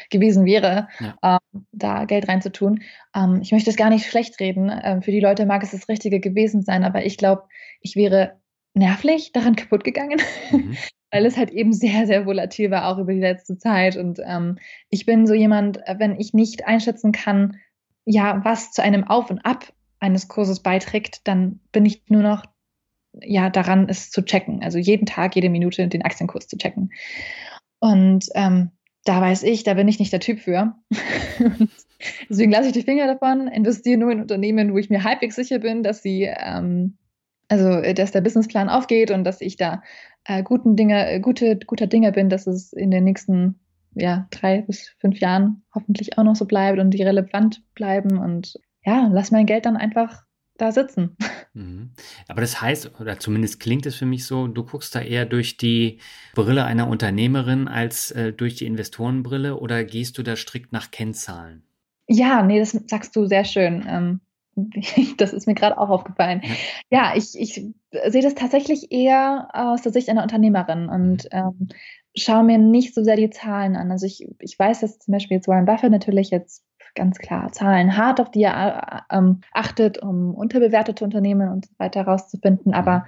gewesen 0.10 0.46
wäre, 0.46 0.88
ja. 1.00 1.40
ähm, 1.54 1.66
da 1.72 2.06
Geld 2.06 2.28
reinzutun. 2.28 2.82
Ähm, 3.16 3.40
ich 3.42 3.52
möchte 3.52 3.70
es 3.70 3.76
gar 3.76 3.90
nicht 3.90 4.06
schlecht 4.06 4.40
reden. 4.40 4.72
Ähm, 4.84 5.02
für 5.02 5.12
die 5.12 5.20
Leute 5.20 5.46
mag 5.46 5.64
es 5.64 5.72
das 5.72 5.90
Richtige 5.90 6.20
gewesen 6.20 6.62
sein, 6.62 6.84
aber 6.84 7.06
ich 7.06 7.18
glaube, 7.18 7.44
ich 7.82 7.96
wäre 7.96 8.40
nervlich 8.74 9.32
daran 9.34 9.56
kaputt 9.56 9.84
gegangen, 9.84 10.22
mhm. 10.52 10.76
weil 11.12 11.26
es 11.26 11.38
halt 11.38 11.52
eben 11.52 11.74
sehr, 11.74 12.08
sehr 12.08 12.26
volatil 12.26 12.72
war, 12.72 12.88
auch 12.88 13.00
über 13.00 13.14
die 13.14 13.20
letzte 13.20 13.58
Zeit. 13.58 13.98
Und 13.98 14.20
ähm, 14.26 14.58
ich 14.90 15.06
bin 15.06 15.28
so 15.28 15.34
jemand, 15.34 15.80
wenn 15.98 16.20
ich 16.20 16.34
nicht 16.34 16.66
einschätzen 16.66 17.12
kann, 17.12 17.58
ja, 18.06 18.44
was 18.44 18.72
zu 18.72 18.82
einem 18.82 19.04
Auf 19.04 19.30
und 19.30 19.46
Ab 19.46 19.74
eines 20.04 20.28
Kurses 20.28 20.60
beiträgt, 20.60 21.22
dann 21.28 21.62
bin 21.72 21.86
ich 21.86 22.04
nur 22.10 22.24
noch 22.24 22.44
ja 23.22 23.50
daran, 23.50 23.88
es 23.90 24.12
zu 24.12 24.22
checken. 24.24 24.62
Also 24.62 24.78
jeden 24.78 25.06
Tag, 25.06 25.36
jede 25.36 25.50
Minute 25.50 25.88
den 25.88 26.02
Aktienkurs 26.02 26.48
zu 26.48 26.58
checken. 26.58 26.92
Und 27.80 28.26
ähm, 28.36 28.72
da 29.06 29.22
weiß 29.22 29.44
ich, 29.44 29.64
da 29.64 29.76
bin 29.76 29.88
ich 29.88 30.00
nicht 30.00 30.12
der 30.12 30.20
Typ 30.20 30.40
für. 30.40 30.76
Deswegen 32.30 32.52
lasse 32.52 32.68
ich 32.68 32.74
die 32.74 32.82
Finger 32.82 33.08
davon, 33.08 33.48
investiere 33.48 33.98
nur 33.98 34.12
in 34.12 34.20
Unternehmen, 34.20 34.74
wo 34.74 34.78
ich 34.78 34.90
mir 34.90 35.06
halbwegs 35.06 35.38
sicher 35.38 35.60
bin, 35.60 35.84
dass 35.84 36.04
sie, 36.04 36.24
ähm, 36.24 36.98
also 37.48 37.82
dass 37.94 38.12
der 38.12 38.22
Businessplan 38.22 38.68
aufgeht 38.68 39.10
und 39.10 39.24
dass 39.24 39.40
ich 39.40 39.56
da 39.56 39.84
äh, 40.26 40.44
guten 40.44 40.76
Dinge, 40.76 41.22
gute, 41.22 41.58
guter 41.58 41.88
Dinge 41.88 42.12
bin, 42.12 42.28
dass 42.28 42.46
es 42.46 42.74
in 42.74 42.92
den 42.92 43.06
nächsten 43.06 43.58
ja, 43.96 44.28
drei 44.32 44.64
bis 44.64 44.90
fünf 45.00 45.20
Jahren 45.20 45.64
hoffentlich 45.74 46.18
auch 46.18 46.24
noch 46.24 46.36
so 46.36 46.46
bleibt 46.46 46.80
und 46.80 46.90
die 46.90 47.04
relevant 47.04 47.64
bleiben 47.74 48.18
und 48.18 48.60
ja, 48.86 49.10
lass 49.12 49.32
mein 49.32 49.46
Geld 49.46 49.66
dann 49.66 49.78
einfach 49.78 50.24
da 50.58 50.72
sitzen. 50.72 51.18
Mhm. 51.56 51.92
Aber 52.28 52.42
das 52.42 52.62
heißt, 52.62 53.00
oder 53.00 53.20
zumindest 53.20 53.60
klingt 53.60 53.86
es 53.86 53.94
für 53.94 54.08
mich 54.08 54.26
so, 54.26 54.48
du 54.48 54.64
guckst 54.64 54.96
da 54.96 55.02
eher 55.02 55.28
durch 55.28 55.56
die 55.56 56.00
Brille 56.34 56.66
einer 56.66 56.88
Unternehmerin 56.88 57.68
als 57.68 58.10
äh, 58.10 58.34
durch 58.34 58.56
die 58.56 58.66
Investorenbrille 58.66 59.60
oder 59.60 59.84
gehst 59.84 60.18
du 60.18 60.24
da 60.24 60.36
strikt 60.36 60.72
nach 60.74 60.90
Kennzahlen? 60.90 61.62
Ja, 62.08 62.42
nee, 62.42 62.58
das 62.58 62.72
sagst 62.88 63.16
du 63.16 63.28
sehr 63.28 63.46
schön. 63.46 63.86
Ähm, 63.88 64.22
das 65.18 65.32
ist 65.32 65.46
mir 65.46 65.54
gerade 65.54 65.78
auch 65.78 65.90
aufgefallen. 65.90 66.42
Ja, 66.90 67.14
ich, 67.16 67.40
ich 67.40 67.54
sehe 68.08 68.24
das 68.24 68.34
tatsächlich 68.34 68.92
eher 68.92 69.50
aus 69.54 69.84
der 69.84 69.92
Sicht 69.92 70.10
einer 70.10 70.24
Unternehmerin 70.24 70.90
und 70.90 71.26
mhm. 71.26 71.30
ähm, 71.32 71.68
schaue 72.16 72.44
mir 72.44 72.58
nicht 72.58 72.96
so 72.96 73.04
sehr 73.04 73.16
die 73.16 73.30
Zahlen 73.30 73.76
an. 73.76 73.92
Also 73.92 74.06
ich, 74.06 74.28
ich 74.40 74.58
weiß, 74.58 74.82
dass 74.82 74.98
zum 74.98 75.12
Beispiel 75.12 75.38
jetzt 75.38 75.48
Warren 75.48 75.66
Buffett 75.66 75.92
natürlich 75.92 76.30
jetzt 76.32 76.64
ganz 76.96 77.18
klar 77.18 77.52
Zahlen 77.52 77.98
hart, 77.98 78.20
auf 78.22 78.32
die 78.32 78.44
er 78.44 79.06
äh, 79.10 79.18
ähm, 79.18 79.42
achtet, 79.52 79.98
um 80.02 80.34
unterbewertete 80.34 81.04
Unternehmen 81.04 81.50
und 81.50 81.66
so 81.66 81.74
weiter 81.78 82.06
herauszufinden. 82.06 82.72
Mhm. 82.72 82.74
Aber 82.74 83.06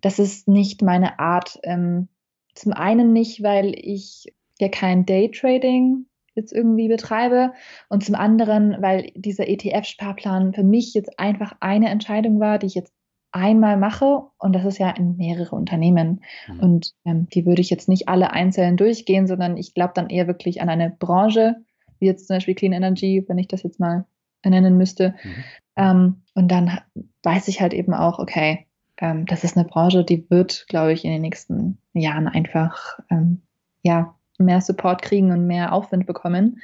das 0.00 0.18
ist 0.18 0.48
nicht 0.48 0.82
meine 0.82 1.18
Art. 1.18 1.58
Ähm, 1.62 2.08
zum 2.54 2.72
einen 2.72 3.12
nicht, 3.12 3.42
weil 3.42 3.74
ich 3.76 4.32
ja 4.58 4.68
kein 4.68 5.06
Daytrading 5.06 6.06
jetzt 6.34 6.52
irgendwie 6.52 6.88
betreibe 6.88 7.52
und 7.88 8.04
zum 8.04 8.14
anderen, 8.14 8.76
weil 8.80 9.10
dieser 9.14 9.48
ETF-Sparplan 9.48 10.54
für 10.54 10.62
mich 10.62 10.94
jetzt 10.94 11.18
einfach 11.18 11.56
eine 11.60 11.88
Entscheidung 11.88 12.40
war, 12.40 12.58
die 12.58 12.66
ich 12.66 12.74
jetzt 12.74 12.92
einmal 13.32 13.76
mache 13.76 14.24
und 14.38 14.54
das 14.54 14.64
ist 14.64 14.78
ja 14.78 14.90
in 14.90 15.16
mehrere 15.16 15.54
Unternehmen 15.54 16.22
mhm. 16.48 16.60
und 16.60 16.92
ähm, 17.04 17.28
die 17.28 17.46
würde 17.46 17.60
ich 17.60 17.70
jetzt 17.70 17.88
nicht 17.88 18.08
alle 18.08 18.32
einzeln 18.32 18.76
durchgehen, 18.76 19.26
sondern 19.26 19.56
ich 19.56 19.74
glaube 19.74 19.92
dann 19.94 20.10
eher 20.10 20.26
wirklich 20.26 20.60
an 20.60 20.68
eine 20.68 20.90
Branche, 20.90 21.56
wie 22.00 22.06
jetzt 22.06 22.26
zum 22.26 22.36
Beispiel 22.36 22.54
Clean 22.54 22.72
Energy, 22.72 23.24
wenn 23.28 23.38
ich 23.38 23.48
das 23.48 23.62
jetzt 23.62 23.78
mal 23.78 24.04
nennen 24.44 24.76
müsste. 24.76 25.14
Mhm. 25.22 25.44
Ähm, 25.76 26.22
und 26.34 26.48
dann 26.48 26.78
weiß 27.22 27.48
ich 27.48 27.60
halt 27.60 27.74
eben 27.74 27.94
auch, 27.94 28.18
okay, 28.18 28.66
ähm, 28.98 29.26
das 29.26 29.44
ist 29.44 29.56
eine 29.56 29.66
Branche, 29.66 30.04
die 30.04 30.28
wird, 30.30 30.66
glaube 30.68 30.92
ich, 30.92 31.04
in 31.04 31.10
den 31.10 31.22
nächsten 31.22 31.78
Jahren 31.92 32.28
einfach 32.28 32.98
ähm, 33.10 33.42
ja 33.82 34.14
mehr 34.38 34.60
Support 34.60 35.02
kriegen 35.02 35.32
und 35.32 35.46
mehr 35.46 35.72
Aufwind 35.72 36.06
bekommen. 36.06 36.60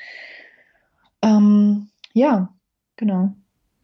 Ähm, 1.23 1.89
ja, 2.13 2.55
genau. 2.97 3.35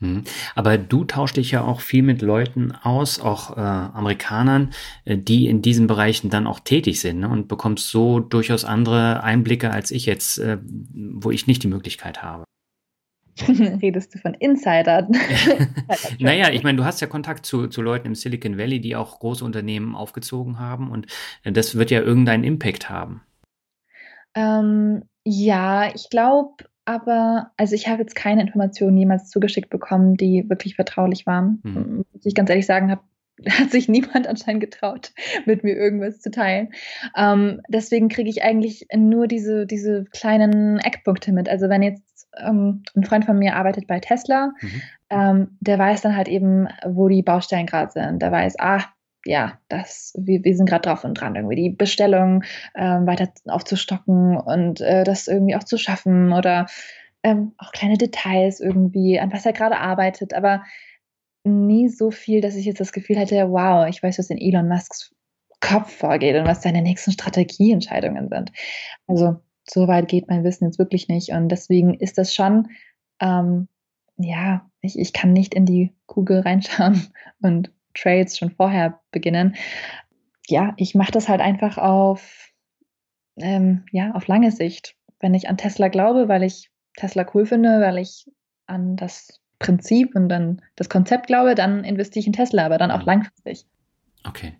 Mhm. 0.02 0.24
Aber 0.56 0.78
du 0.78 1.04
tauschst 1.04 1.36
dich 1.36 1.52
ja 1.52 1.62
auch 1.62 1.80
viel 1.80 2.02
mit 2.02 2.22
Leuten 2.22 2.72
aus, 2.72 3.20
auch 3.20 3.56
äh, 3.56 3.60
Amerikanern, 3.60 4.72
äh, 5.04 5.16
die 5.16 5.46
in 5.46 5.62
diesen 5.62 5.86
Bereichen 5.86 6.28
dann 6.28 6.48
auch 6.48 6.58
tätig 6.58 7.00
sind 7.00 7.20
ne? 7.20 7.28
und 7.28 7.46
bekommst 7.46 7.88
so 7.88 8.18
durchaus 8.18 8.64
andere 8.64 9.22
Einblicke 9.22 9.70
als 9.70 9.92
ich 9.92 10.04
jetzt, 10.04 10.38
äh, 10.38 10.58
wo 10.62 11.30
ich 11.30 11.46
nicht 11.46 11.62
die 11.62 11.68
Möglichkeit 11.68 12.20
habe. 12.20 12.44
Redest 13.48 14.14
du 14.14 14.18
von 14.18 14.34
Insidern? 14.34 15.12
naja, 16.18 16.50
ich 16.50 16.64
meine, 16.64 16.78
du 16.78 16.84
hast 16.84 17.00
ja 17.00 17.06
Kontakt 17.06 17.46
zu, 17.46 17.68
zu 17.68 17.80
Leuten 17.80 18.08
im 18.08 18.14
Silicon 18.16 18.58
Valley, 18.58 18.80
die 18.80 18.96
auch 18.96 19.20
große 19.20 19.44
Unternehmen 19.44 19.94
aufgezogen 19.94 20.58
haben 20.58 20.90
und 20.90 21.06
äh, 21.44 21.52
das 21.52 21.76
wird 21.76 21.92
ja 21.92 22.00
irgendeinen 22.00 22.42
Impact 22.42 22.90
haben. 22.90 23.22
Ähm, 24.34 25.04
ja, 25.24 25.94
ich 25.94 26.10
glaube, 26.10 26.64
aber 26.84 27.52
also 27.56 27.74
ich 27.74 27.88
habe 27.88 28.02
jetzt 28.02 28.14
keine 28.14 28.42
Informationen 28.42 28.96
jemals 28.96 29.30
zugeschickt 29.30 29.70
bekommen, 29.70 30.16
die 30.16 30.48
wirklich 30.48 30.74
vertraulich 30.74 31.26
waren. 31.26 31.60
Mhm. 31.62 32.04
Muss 32.12 32.26
ich 32.26 32.34
ganz 32.34 32.50
ehrlich 32.50 32.66
sagen, 32.66 32.90
habe 32.90 33.02
hat 33.48 33.70
sich 33.70 33.88
niemand 33.88 34.26
anscheinend 34.26 34.60
getraut, 34.60 35.12
mit 35.46 35.64
mir 35.64 35.74
irgendwas 35.74 36.20
zu 36.20 36.30
teilen. 36.30 36.72
Ähm, 37.16 37.60
deswegen 37.68 38.08
kriege 38.08 38.30
ich 38.30 38.42
eigentlich 38.42 38.86
nur 38.94 39.26
diese, 39.26 39.66
diese 39.66 40.04
kleinen 40.12 40.78
Eckpunkte 40.78 41.32
mit. 41.32 41.48
Also 41.48 41.68
wenn 41.68 41.82
jetzt 41.82 42.28
ähm, 42.36 42.82
ein 42.94 43.04
Freund 43.04 43.24
von 43.24 43.38
mir 43.38 43.56
arbeitet 43.56 43.86
bei 43.86 44.00
Tesla, 44.00 44.52
mhm. 44.60 44.82
ähm, 45.10 45.58
der 45.60 45.78
weiß 45.78 46.02
dann 46.02 46.16
halt 46.16 46.28
eben, 46.28 46.68
wo 46.86 47.08
die 47.08 47.22
Baustellen 47.22 47.66
gerade 47.66 47.92
sind. 47.92 48.20
Der 48.22 48.32
weiß, 48.32 48.56
ah, 48.58 48.84
ja, 49.24 49.58
das, 49.68 50.14
wir, 50.18 50.44
wir 50.44 50.56
sind 50.56 50.68
gerade 50.68 50.88
drauf 50.88 51.04
und 51.04 51.14
dran, 51.14 51.36
irgendwie 51.36 51.56
die 51.56 51.70
Bestellung 51.70 52.42
ähm, 52.74 53.06
weiter 53.06 53.28
aufzustocken 53.46 54.36
und 54.36 54.80
äh, 54.80 55.04
das 55.04 55.28
irgendwie 55.28 55.56
auch 55.56 55.64
zu 55.64 55.78
schaffen 55.78 56.32
oder 56.32 56.66
ähm, 57.22 57.52
auch 57.58 57.72
kleine 57.72 57.98
Details 57.98 58.60
irgendwie, 58.60 59.20
an 59.20 59.32
was 59.32 59.46
er 59.46 59.52
gerade 59.52 59.78
arbeitet, 59.78 60.34
aber 60.34 60.62
nie 61.44 61.88
so 61.88 62.10
viel, 62.10 62.40
dass 62.40 62.56
ich 62.56 62.66
jetzt 62.66 62.80
das 62.80 62.92
Gefühl 62.92 63.16
hätte, 63.16 63.50
wow, 63.50 63.86
ich 63.88 64.02
weiß, 64.02 64.18
was 64.18 64.30
in 64.30 64.38
Elon 64.38 64.68
Musks 64.68 65.14
Kopf 65.60 65.92
vorgeht 65.92 66.36
und 66.36 66.46
was 66.46 66.62
seine 66.62 66.82
nächsten 66.82 67.12
Strategieentscheidungen 67.12 68.28
sind. 68.28 68.50
Also 69.06 69.36
so 69.64 69.86
weit 69.86 70.08
geht 70.08 70.28
mein 70.28 70.42
Wissen 70.44 70.64
jetzt 70.64 70.78
wirklich 70.78 71.08
nicht 71.08 71.30
und 71.30 71.48
deswegen 71.48 71.94
ist 71.94 72.18
das 72.18 72.34
schon, 72.34 72.68
ähm, 73.20 73.68
ja, 74.16 74.68
ich, 74.80 74.98
ich 74.98 75.12
kann 75.12 75.32
nicht 75.32 75.54
in 75.54 75.64
die 75.64 75.92
Kugel 76.06 76.40
reinschauen 76.40 77.12
und 77.40 77.72
Trades 77.94 78.38
schon 78.38 78.50
vorher 78.50 79.00
beginnen. 79.10 79.56
Ja, 80.48 80.74
ich 80.76 80.94
mache 80.94 81.12
das 81.12 81.28
halt 81.28 81.40
einfach 81.40 81.78
auf, 81.78 82.50
ähm, 83.36 83.84
ja, 83.92 84.12
auf 84.12 84.26
lange 84.26 84.50
Sicht. 84.50 84.96
Wenn 85.20 85.34
ich 85.34 85.48
an 85.48 85.56
Tesla 85.56 85.88
glaube, 85.88 86.28
weil 86.28 86.42
ich 86.42 86.70
Tesla 86.96 87.26
cool 87.34 87.46
finde, 87.46 87.80
weil 87.80 87.98
ich 87.98 88.26
an 88.66 88.96
das 88.96 89.40
Prinzip 89.58 90.14
und 90.16 90.28
dann 90.28 90.60
das 90.76 90.88
Konzept 90.88 91.28
glaube, 91.28 91.54
dann 91.54 91.84
investiere 91.84 92.20
ich 92.20 92.26
in 92.26 92.32
Tesla, 92.32 92.66
aber 92.66 92.78
dann 92.78 92.90
auch 92.90 93.00
mhm. 93.00 93.06
langfristig. 93.06 93.66
Okay. 94.24 94.54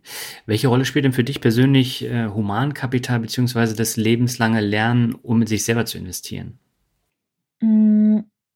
Welche 0.47 0.69
Rolle 0.69 0.85
spielt 0.85 1.05
denn 1.05 1.13
für 1.13 1.25
dich 1.25 1.41
persönlich 1.41 2.05
äh, 2.05 2.29
Humankapital 2.29 3.21
bzw. 3.21 3.75
das 3.75 3.97
lebenslange 3.97 4.61
Lernen, 4.61 5.15
um 5.15 5.41
in 5.41 5.47
sich 5.47 5.65
selber 5.65 5.85
zu 5.85 5.99
investieren? 5.99 6.59
Mm, 7.61 7.92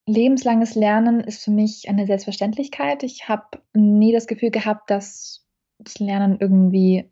lebenslanges 0.07 0.73
Lernen 0.75 1.19
ist 1.19 1.43
für 1.43 1.51
mich 1.51 1.89
eine 1.89 2.07
Selbstverständlichkeit. 2.07 3.03
Ich 3.03 3.27
habe 3.29 3.61
nie 3.73 4.13
das 4.13 4.25
Gefühl 4.25 4.51
gehabt, 4.51 4.89
dass 4.89 5.45
das 5.79 5.99
Lernen 5.99 6.37
irgendwie 6.39 7.09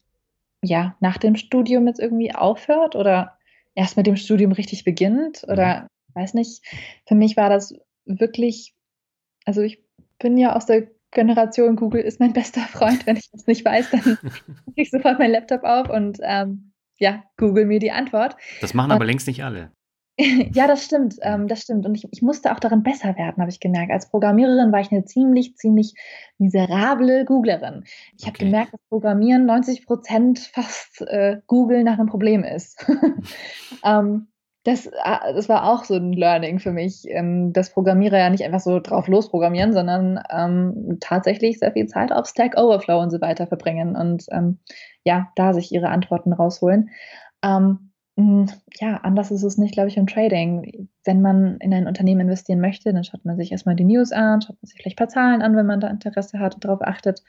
ja 0.64 0.96
nach 1.02 1.18
dem 1.18 1.36
Studium 1.36 1.88
jetzt 1.88 2.00
irgendwie 2.00 2.34
aufhört 2.34 2.96
oder 2.96 3.38
erst 3.76 3.98
mit 3.98 4.08
dem 4.08 4.16
Studium 4.16 4.54
richtig 4.54 4.86
beginnt 4.86 5.44
oder 5.48 5.88
weiß 6.14 6.34
nicht. 6.34 6.64
Für 7.06 7.16
mich 7.16 7.38
war 7.38 7.50
das 7.50 7.76
wirklich, 8.06 8.74
also 9.44 9.62
ich 9.62 9.84
bin 10.18 10.38
ja 10.38 10.56
aus 10.56 10.66
der 10.66 10.88
Generation 11.12 11.76
Google 11.76 12.02
ist 12.02 12.20
mein 12.20 12.34
bester 12.34 12.62
Freund. 12.62 13.06
Wenn 13.06 13.18
ich 13.18 13.30
das 13.32 13.46
nicht 13.46 13.64
weiß, 13.64 13.92
dann 13.92 14.18
mache 14.22 14.74
ich 14.76 14.90
sofort 14.90 15.20
meinen 15.20 15.32
Laptop 15.32 15.64
auf 15.64 15.90
und 15.90 16.20
ähm, 16.22 16.72
ja, 16.98 17.24
google 17.38 17.66
mir 17.66 17.80
die 17.80 17.92
Antwort. 17.92 18.36
Das 18.62 18.74
machen 18.74 18.92
aber 18.92 19.06
längst 19.06 19.28
nicht 19.28 19.44
alle. 19.44 19.72
ja, 20.54 20.68
das 20.68 20.86
stimmt, 20.86 21.16
ähm, 21.22 21.48
das 21.48 21.62
stimmt. 21.62 21.86
Und 21.86 21.96
ich, 21.96 22.08
ich 22.12 22.22
musste 22.22 22.54
auch 22.54 22.60
darin 22.60 22.84
besser 22.84 23.18
werden, 23.18 23.42
habe 23.42 23.50
ich 23.50 23.60
gemerkt. 23.60 23.92
Als 23.92 24.10
Programmiererin 24.10 24.72
war 24.72 24.80
ich 24.80 24.92
eine 24.92 25.06
ziemlich, 25.06 25.56
ziemlich 25.58 25.94
miserable 26.38 27.26
Googlerin. 27.26 27.84
Ich 28.18 28.24
okay. 28.24 28.28
habe 28.28 28.38
gemerkt, 28.38 28.74
dass 28.74 28.82
Programmieren 28.90 29.46
90 29.46 29.86
Prozent 29.86 30.40
fast 30.40 31.02
äh, 31.02 31.42
Google 31.48 31.84
nach 31.84 32.00
einem 32.00 32.08
Problem 32.08 32.44
ist. 32.44 32.86
ähm, 33.84 34.28
das, 34.64 34.88
äh, 34.88 35.34
das 35.34 35.48
war 35.48 35.70
auch 35.70 35.84
so 35.84 35.96
ein 35.96 36.14
Learning 36.14 36.60
für 36.60 36.72
mich, 36.72 37.04
ähm, 37.10 37.52
dass 37.52 37.72
Programmierer 37.72 38.18
ja 38.18 38.30
nicht 38.30 38.44
einfach 38.44 38.62
so 38.62 38.80
drauf 38.80 39.08
losprogrammieren, 39.08 39.74
sondern 39.74 40.22
ähm, 40.32 40.98
tatsächlich 41.02 41.60
sehr 41.60 41.74
viel 41.74 41.88
Zeit 41.88 42.12
auf 42.12 42.26
Stack 42.26 42.58
Overflow 42.58 43.00
und 43.00 43.12
so 43.12 43.20
weiter 43.20 43.48
verbringen 43.48 43.96
und 43.96 44.26
ähm, 44.32 44.60
ja, 45.04 45.28
da 45.36 45.54
sich 45.54 45.72
ihre 45.72 45.90
Antworten 45.90 46.34
rausholen. 46.34 46.90
Ähm, 47.44 47.52
hm, 47.54 47.92
ja, 48.18 48.98
anders 49.04 49.30
ist 49.32 49.44
es 49.44 49.58
nicht, 49.58 49.74
glaube 49.74 49.90
ich, 49.90 49.98
im 49.98 50.08
Trading. 50.08 50.88
Wenn 51.04 51.22
man 51.22 51.58
in 51.58 51.74
ein 51.74 51.88
Unternehmen 51.88 52.22
investieren 52.22 52.62
möchte, 52.62 52.94
dann 52.94 53.04
schaut 53.04 53.26
man 53.26 53.36
sich 53.36 53.52
erstmal 53.52 53.76
die 53.76 53.84
News 53.84 54.14
an, 54.14 54.42
schaut 54.42 54.56
man 54.62 54.68
sich 54.68 54.78
vielleicht 54.78 54.96
ein 54.96 55.04
paar 55.04 55.10
Zahlen 55.10 55.42
an, 55.42 55.56
wenn 55.58 55.66
man 55.66 55.82
da 55.82 55.90
Interesse 55.90 56.40
hat 56.40 56.56
und 56.56 56.64
darauf 56.64 56.82
achtet. 56.82 57.24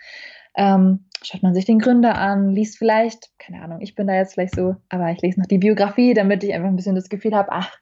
Ähm, 0.55 1.07
schaut 1.22 1.43
man 1.43 1.55
sich 1.55 1.64
den 1.64 1.80
Gründer 1.80 2.16
an, 2.16 2.51
liest 2.51 2.78
vielleicht, 2.78 3.30
keine 3.39 3.62
Ahnung, 3.62 3.80
ich 3.80 3.97
bin 3.97 4.07
da 4.07 4.14
jetzt 4.14 4.34
vielleicht 4.34 4.55
so, 4.55 4.76
aber 4.89 5.11
ich 5.11 5.20
lese 5.22 5.41
noch 5.41 5.47
die 5.47 5.59
Biografie, 5.59 6.14
damit 6.14 6.45
ich 6.45 6.55
einfach 6.55 6.68
ein 6.68 6.76
bisschen 6.76 6.95
das 6.95 7.09
Gefühl 7.09 7.34
habe, 7.34 7.51
ach, 7.51 7.76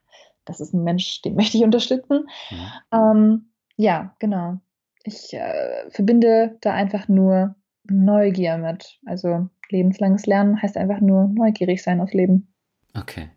das 0.46 0.60
ist 0.60 0.72
ein 0.72 0.82
Mensch, 0.82 1.20
den 1.22 1.34
möchte 1.34 1.58
ich 1.58 1.64
unterstützen. 1.64 2.26
Mhm. 2.50 2.66
Ähm, 2.92 3.50
ja, 3.76 4.14
genau. 4.18 4.58
Ich 5.04 5.34
äh, 5.34 5.90
verbinde 5.90 6.56
da 6.62 6.72
einfach 6.72 7.08
nur 7.08 7.54
Neugier 7.84 8.56
mit. 8.56 8.98
Also 9.04 9.48
lebenslanges 9.68 10.26
Lernen 10.26 10.60
heißt 10.60 10.78
einfach 10.78 11.00
nur 11.00 11.28
neugierig 11.28 11.82
sein 11.82 12.00
aufs 12.00 12.14
Leben. 12.14 12.53
Okay. 12.96 13.30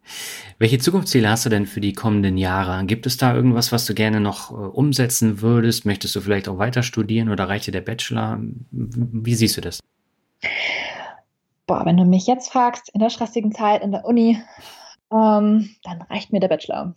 Welche 0.59 0.77
Zukunftsziele 0.77 1.27
hast 1.27 1.45
du 1.45 1.49
denn 1.49 1.65
für 1.65 1.81
die 1.81 1.93
kommenden 1.93 2.37
Jahre? 2.37 2.85
Gibt 2.85 3.07
es 3.07 3.17
da 3.17 3.33
irgendwas, 3.33 3.71
was 3.71 3.87
du 3.87 3.95
gerne 3.95 4.19
noch 4.19 4.51
äh, 4.51 4.53
umsetzen 4.53 5.41
würdest? 5.41 5.85
Möchtest 5.85 6.15
du 6.15 6.21
vielleicht 6.21 6.47
auch 6.47 6.59
weiter 6.59 6.83
studieren 6.83 7.29
oder 7.29 7.49
reicht 7.49 7.65
dir 7.65 7.71
der 7.71 7.81
Bachelor? 7.81 8.39
Wie 8.71 9.33
siehst 9.33 9.57
du 9.57 9.61
das? 9.61 9.79
Boah, 11.65 11.85
wenn 11.85 11.97
du 11.97 12.05
mich 12.05 12.27
jetzt 12.27 12.51
fragst, 12.51 12.89
in 12.93 12.99
der 12.99 13.09
stressigen 13.09 13.51
Zeit 13.51 13.81
in 13.81 13.91
der 13.91 14.05
Uni, 14.05 14.39
ähm, 15.11 15.75
dann 15.83 16.01
reicht 16.03 16.31
mir 16.31 16.39
der 16.39 16.49
Bachelor. 16.49 16.93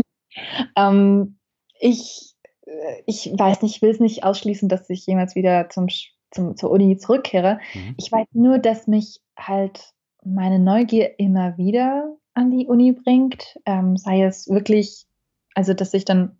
ähm, 0.76 1.38
ich, 1.80 2.34
äh, 2.66 3.02
ich 3.06 3.32
weiß 3.32 3.62
nicht, 3.62 3.76
ich 3.76 3.82
will 3.82 3.90
es 3.90 4.00
nicht 4.00 4.22
ausschließen, 4.22 4.68
dass 4.68 4.90
ich 4.90 5.06
jemals 5.06 5.34
wieder 5.34 5.70
zum, 5.70 5.86
zum, 6.30 6.56
zur 6.56 6.70
Uni 6.70 6.98
zurückkehre. 6.98 7.58
Mhm. 7.72 7.94
Ich 7.96 8.12
weiß 8.12 8.26
nur, 8.32 8.58
dass 8.58 8.86
mich 8.86 9.20
halt 9.38 9.94
meine 10.26 10.58
Neugier 10.58 11.18
immer 11.18 11.56
wieder 11.56 12.16
an 12.34 12.50
die 12.50 12.66
Uni 12.66 12.92
bringt, 12.92 13.58
ähm, 13.64 13.96
sei 13.96 14.22
es 14.22 14.48
wirklich, 14.48 15.06
also 15.54 15.72
dass 15.72 15.94
ich 15.94 16.04
dann 16.04 16.36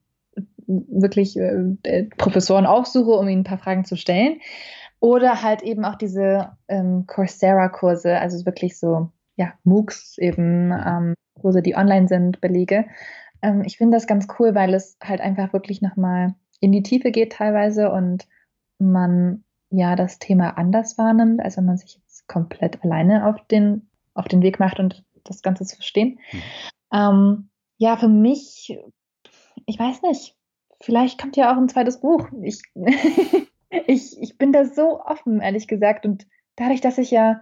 wirklich 0.67 1.39
äh, 1.39 1.77
äh, 1.85 2.05
Professoren 2.19 2.67
aufsuche, 2.67 3.13
um 3.13 3.29
ihnen 3.29 3.41
ein 3.41 3.45
paar 3.45 3.59
Fragen 3.59 3.85
zu 3.85 3.97
stellen, 3.97 4.41
oder 4.99 5.43
halt 5.43 5.63
eben 5.63 5.85
auch 5.85 5.95
diese 5.95 6.57
ähm, 6.69 7.07
Coursera-Kurse, 7.07 8.19
also 8.19 8.45
wirklich 8.45 8.79
so, 8.79 9.11
ja, 9.37 9.53
MOOCs 9.65 10.19
eben, 10.19 10.73
ähm, 10.73 11.15
Kurse, 11.41 11.63
die 11.63 11.77
online 11.77 12.09
sind, 12.09 12.41
Belege. 12.41 12.87
Ähm, 13.43 13.63
ich 13.65 13.77
finde 13.77 13.97
das 13.97 14.07
ganz 14.07 14.27
cool, 14.39 14.55
weil 14.55 14.75
es 14.75 14.97
halt 15.03 15.21
einfach 15.21 15.53
wirklich 15.53 15.83
nochmal 15.83 16.35
in 16.61 16.73
die 16.73 16.83
Tiefe 16.83 17.11
geht 17.11 17.33
teilweise 17.33 17.93
und 17.93 18.27
man 18.79 19.45
ja 19.71 19.95
das 19.97 20.19
Thema 20.19 20.57
anders 20.59 20.97
wahrnimmt, 20.99 21.41
als 21.41 21.57
wenn 21.57 21.67
man 21.67 21.77
sich 21.77 22.01
komplett 22.27 22.83
alleine 22.85 23.27
auf 23.27 23.47
den, 23.49 23.89
auf 24.15 24.27
den 24.27 24.43
Weg 24.43 24.59
macht 24.59 24.79
und 24.79 25.05
das 25.25 25.43
Ganze 25.43 25.65
zu 25.65 25.77
verstehen. 25.77 26.19
Mhm. 26.33 26.43
Ähm, 26.93 27.49
ja, 27.79 27.97
für 27.97 28.09
mich, 28.09 28.79
ich 29.67 29.79
weiß 29.79 30.03
nicht, 30.03 30.35
vielleicht 30.81 31.21
kommt 31.21 31.37
ja 31.37 31.53
auch 31.53 31.57
ein 31.57 31.69
zweites 31.69 32.01
Buch. 32.01 32.29
Ich, 32.43 32.63
ich, 33.87 34.21
ich 34.21 34.39
bin 34.39 34.53
da 34.53 34.65
so 34.65 35.01
offen, 35.03 35.41
ehrlich 35.41 35.69
gesagt. 35.69 36.07
Und 36.07 36.27
dadurch, 36.57 36.81
dass 36.81 36.99
ich 36.99 37.11
ja, 37.11 37.41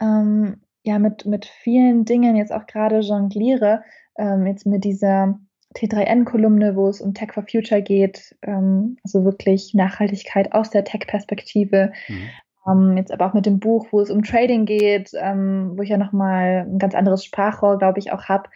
ähm, 0.00 0.62
ja 0.84 0.98
mit, 0.98 1.26
mit 1.26 1.46
vielen 1.46 2.04
Dingen 2.04 2.36
jetzt 2.36 2.52
auch 2.52 2.66
gerade 2.66 3.00
jongliere, 3.00 3.82
ähm, 4.16 4.46
jetzt 4.46 4.66
mit 4.66 4.84
dieser 4.84 5.38
T3N-Kolumne, 5.76 6.76
wo 6.76 6.88
es 6.88 7.00
um 7.00 7.14
Tech 7.14 7.32
for 7.32 7.44
Future 7.48 7.82
geht, 7.82 8.36
ähm, 8.42 8.96
also 9.04 9.24
wirklich 9.24 9.74
Nachhaltigkeit 9.74 10.52
aus 10.52 10.70
der 10.70 10.84
Tech-Perspektive. 10.84 11.92
Mhm. 12.08 12.30
Ähm, 12.66 12.96
jetzt 12.96 13.12
aber 13.12 13.26
auch 13.26 13.34
mit 13.34 13.46
dem 13.46 13.60
Buch, 13.60 13.88
wo 13.90 14.00
es 14.00 14.10
um 14.10 14.22
Trading 14.22 14.64
geht, 14.66 15.10
ähm, 15.14 15.72
wo 15.76 15.82
ich 15.82 15.90
ja 15.90 15.98
nochmal 15.98 16.66
ein 16.68 16.78
ganz 16.78 16.94
anderes 16.94 17.24
Sprachrohr, 17.24 17.78
glaube 17.78 17.98
ich, 17.98 18.12
auch 18.12 18.24
habe, 18.24 18.50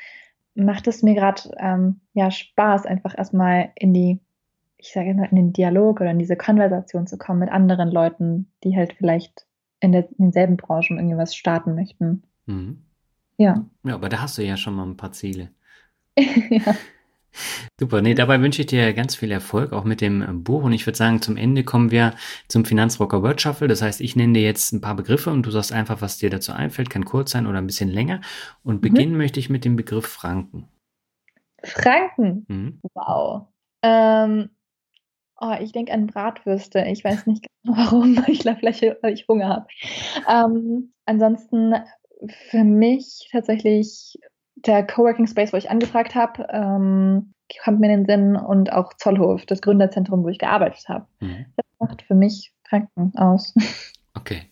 macht 0.54 0.86
es 0.86 1.02
mir 1.02 1.14
gerade 1.14 1.42
ähm, 1.58 2.00
ja 2.14 2.30
Spaß, 2.30 2.86
einfach 2.86 3.16
erstmal 3.16 3.70
in 3.74 3.94
die, 3.94 4.20
ich 4.76 4.92
sage 4.92 5.10
immer, 5.10 5.30
in 5.30 5.36
den 5.36 5.52
Dialog 5.52 6.00
oder 6.00 6.10
in 6.10 6.18
diese 6.18 6.36
Konversation 6.36 7.06
zu 7.06 7.16
kommen 7.16 7.40
mit 7.40 7.50
anderen 7.50 7.90
Leuten, 7.90 8.50
die 8.64 8.76
halt 8.76 8.94
vielleicht 8.94 9.46
in, 9.80 9.92
der, 9.92 10.08
in 10.10 10.26
denselben 10.26 10.56
Branchen 10.56 10.98
irgendwie 10.98 11.16
was 11.16 11.34
starten 11.34 11.74
möchten. 11.74 12.22
Mhm. 12.46 12.82
Ja. 13.38 13.64
Ja, 13.84 13.94
aber 13.94 14.08
da 14.08 14.20
hast 14.22 14.38
du 14.38 14.42
ja 14.42 14.56
schon 14.56 14.74
mal 14.74 14.86
ein 14.86 14.96
paar 14.96 15.12
Ziele. 15.12 15.50
ja. 16.16 16.74
Super, 17.78 18.02
nee, 18.02 18.14
dabei 18.14 18.40
wünsche 18.40 18.62
ich 18.62 18.66
dir 18.66 18.92
ganz 18.92 19.16
viel 19.16 19.30
Erfolg, 19.30 19.72
auch 19.72 19.84
mit 19.84 20.00
dem 20.00 20.44
Buch. 20.44 20.64
Und 20.64 20.72
ich 20.72 20.86
würde 20.86 20.96
sagen, 20.96 21.22
zum 21.22 21.36
Ende 21.36 21.64
kommen 21.64 21.90
wir 21.90 22.14
zum 22.48 22.64
Finanzrocker 22.64 23.22
Word 23.22 23.40
Shuffle. 23.40 23.68
Das 23.68 23.82
heißt, 23.82 24.00
ich 24.00 24.16
nenne 24.16 24.34
dir 24.34 24.42
jetzt 24.42 24.72
ein 24.72 24.80
paar 24.80 24.94
Begriffe 24.94 25.30
und 25.30 25.44
du 25.44 25.50
sagst 25.50 25.72
einfach, 25.72 26.00
was 26.00 26.18
dir 26.18 26.30
dazu 26.30 26.52
einfällt. 26.52 26.90
Kann 26.90 27.04
kurz 27.04 27.32
sein 27.32 27.46
oder 27.46 27.58
ein 27.58 27.66
bisschen 27.66 27.88
länger. 27.88 28.20
Und 28.62 28.76
mhm. 28.76 28.80
beginnen 28.80 29.16
möchte 29.16 29.40
ich 29.40 29.50
mit 29.50 29.64
dem 29.64 29.76
Begriff 29.76 30.06
Franken. 30.06 30.68
Franken? 31.62 32.44
Mhm. 32.48 32.80
Wow. 32.94 33.46
Ähm, 33.82 34.50
oh, 35.40 35.54
ich 35.60 35.72
denke 35.72 35.92
an 35.92 36.06
Bratwürste. 36.06 36.84
Ich 36.88 37.04
weiß 37.04 37.26
nicht 37.26 37.46
genau 37.64 37.76
warum. 37.78 38.24
Ich 38.26 38.40
glaube, 38.40 38.58
vielleicht, 38.60 38.82
weil 39.02 39.14
ich 39.14 39.26
Hunger 39.28 39.48
habe. 39.48 39.66
Ähm, 40.28 40.92
ansonsten 41.06 41.74
für 42.50 42.64
mich 42.64 43.28
tatsächlich 43.32 44.18
der 44.66 44.86
Coworking 44.86 45.26
Space, 45.26 45.52
wo 45.52 45.56
ich 45.56 45.70
angefragt 45.70 46.14
habe, 46.14 46.46
ähm, 46.50 47.32
kommt 47.62 47.80
mir 47.80 47.92
in 47.92 48.04
den 48.04 48.06
Sinn 48.06 48.36
und 48.36 48.72
auch 48.72 48.94
Zollhof, 48.94 49.44
das 49.46 49.60
Gründerzentrum, 49.60 50.24
wo 50.24 50.28
ich 50.28 50.38
gearbeitet 50.38 50.88
habe. 50.88 51.06
Mhm. 51.20 51.46
Das 51.56 51.66
macht 51.78 52.02
für 52.02 52.14
mich 52.14 52.52
Franken 52.68 53.12
aus. 53.16 53.54
Okay. 54.14 54.42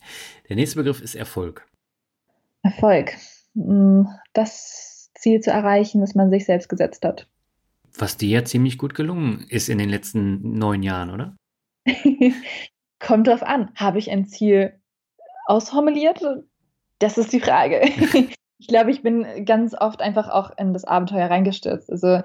Der 0.49 0.57
nächste 0.57 0.77
Begriff 0.77 1.03
ist 1.03 1.15
Erfolg. 1.15 1.69
Erfolg. 2.63 3.13
Mm, 3.53 4.05
das 4.33 5.11
Ziel 5.15 5.41
zu 5.41 5.51
erreichen, 5.51 6.01
das 6.01 6.15
man 6.15 6.31
sich 6.31 6.47
selbst 6.47 6.71
gesetzt 6.71 7.05
hat. 7.05 7.29
Was 7.99 8.17
dir 8.17 8.29
ja 8.31 8.45
ziemlich 8.45 8.79
gut 8.79 8.95
gelungen 8.95 9.45
ist 9.51 9.69
in 9.69 9.77
den 9.77 9.91
letzten 9.91 10.59
neun 10.59 10.83
Jahren, 10.83 11.11
oder? 11.11 11.37
Kommt 12.99 13.27
drauf 13.27 13.43
an. 13.43 13.71
Habe 13.75 13.99
ich 13.99 14.11
ein 14.11 14.27
Ziel 14.27 14.81
ausformuliert? 15.45 16.23
Das 16.99 17.19
ist 17.19 17.33
die 17.35 17.41
Frage. 17.41 17.83
ich 18.61 18.67
glaube, 18.67 18.91
ich 18.91 19.03
bin 19.03 19.27
ganz 19.47 19.75
oft 19.75 20.03
einfach 20.03 20.29
auch 20.29 20.57
in 20.59 20.75
das 20.75 20.85
Abenteuer 20.85 21.31
reingestürzt. 21.31 21.91
Also 21.91 22.21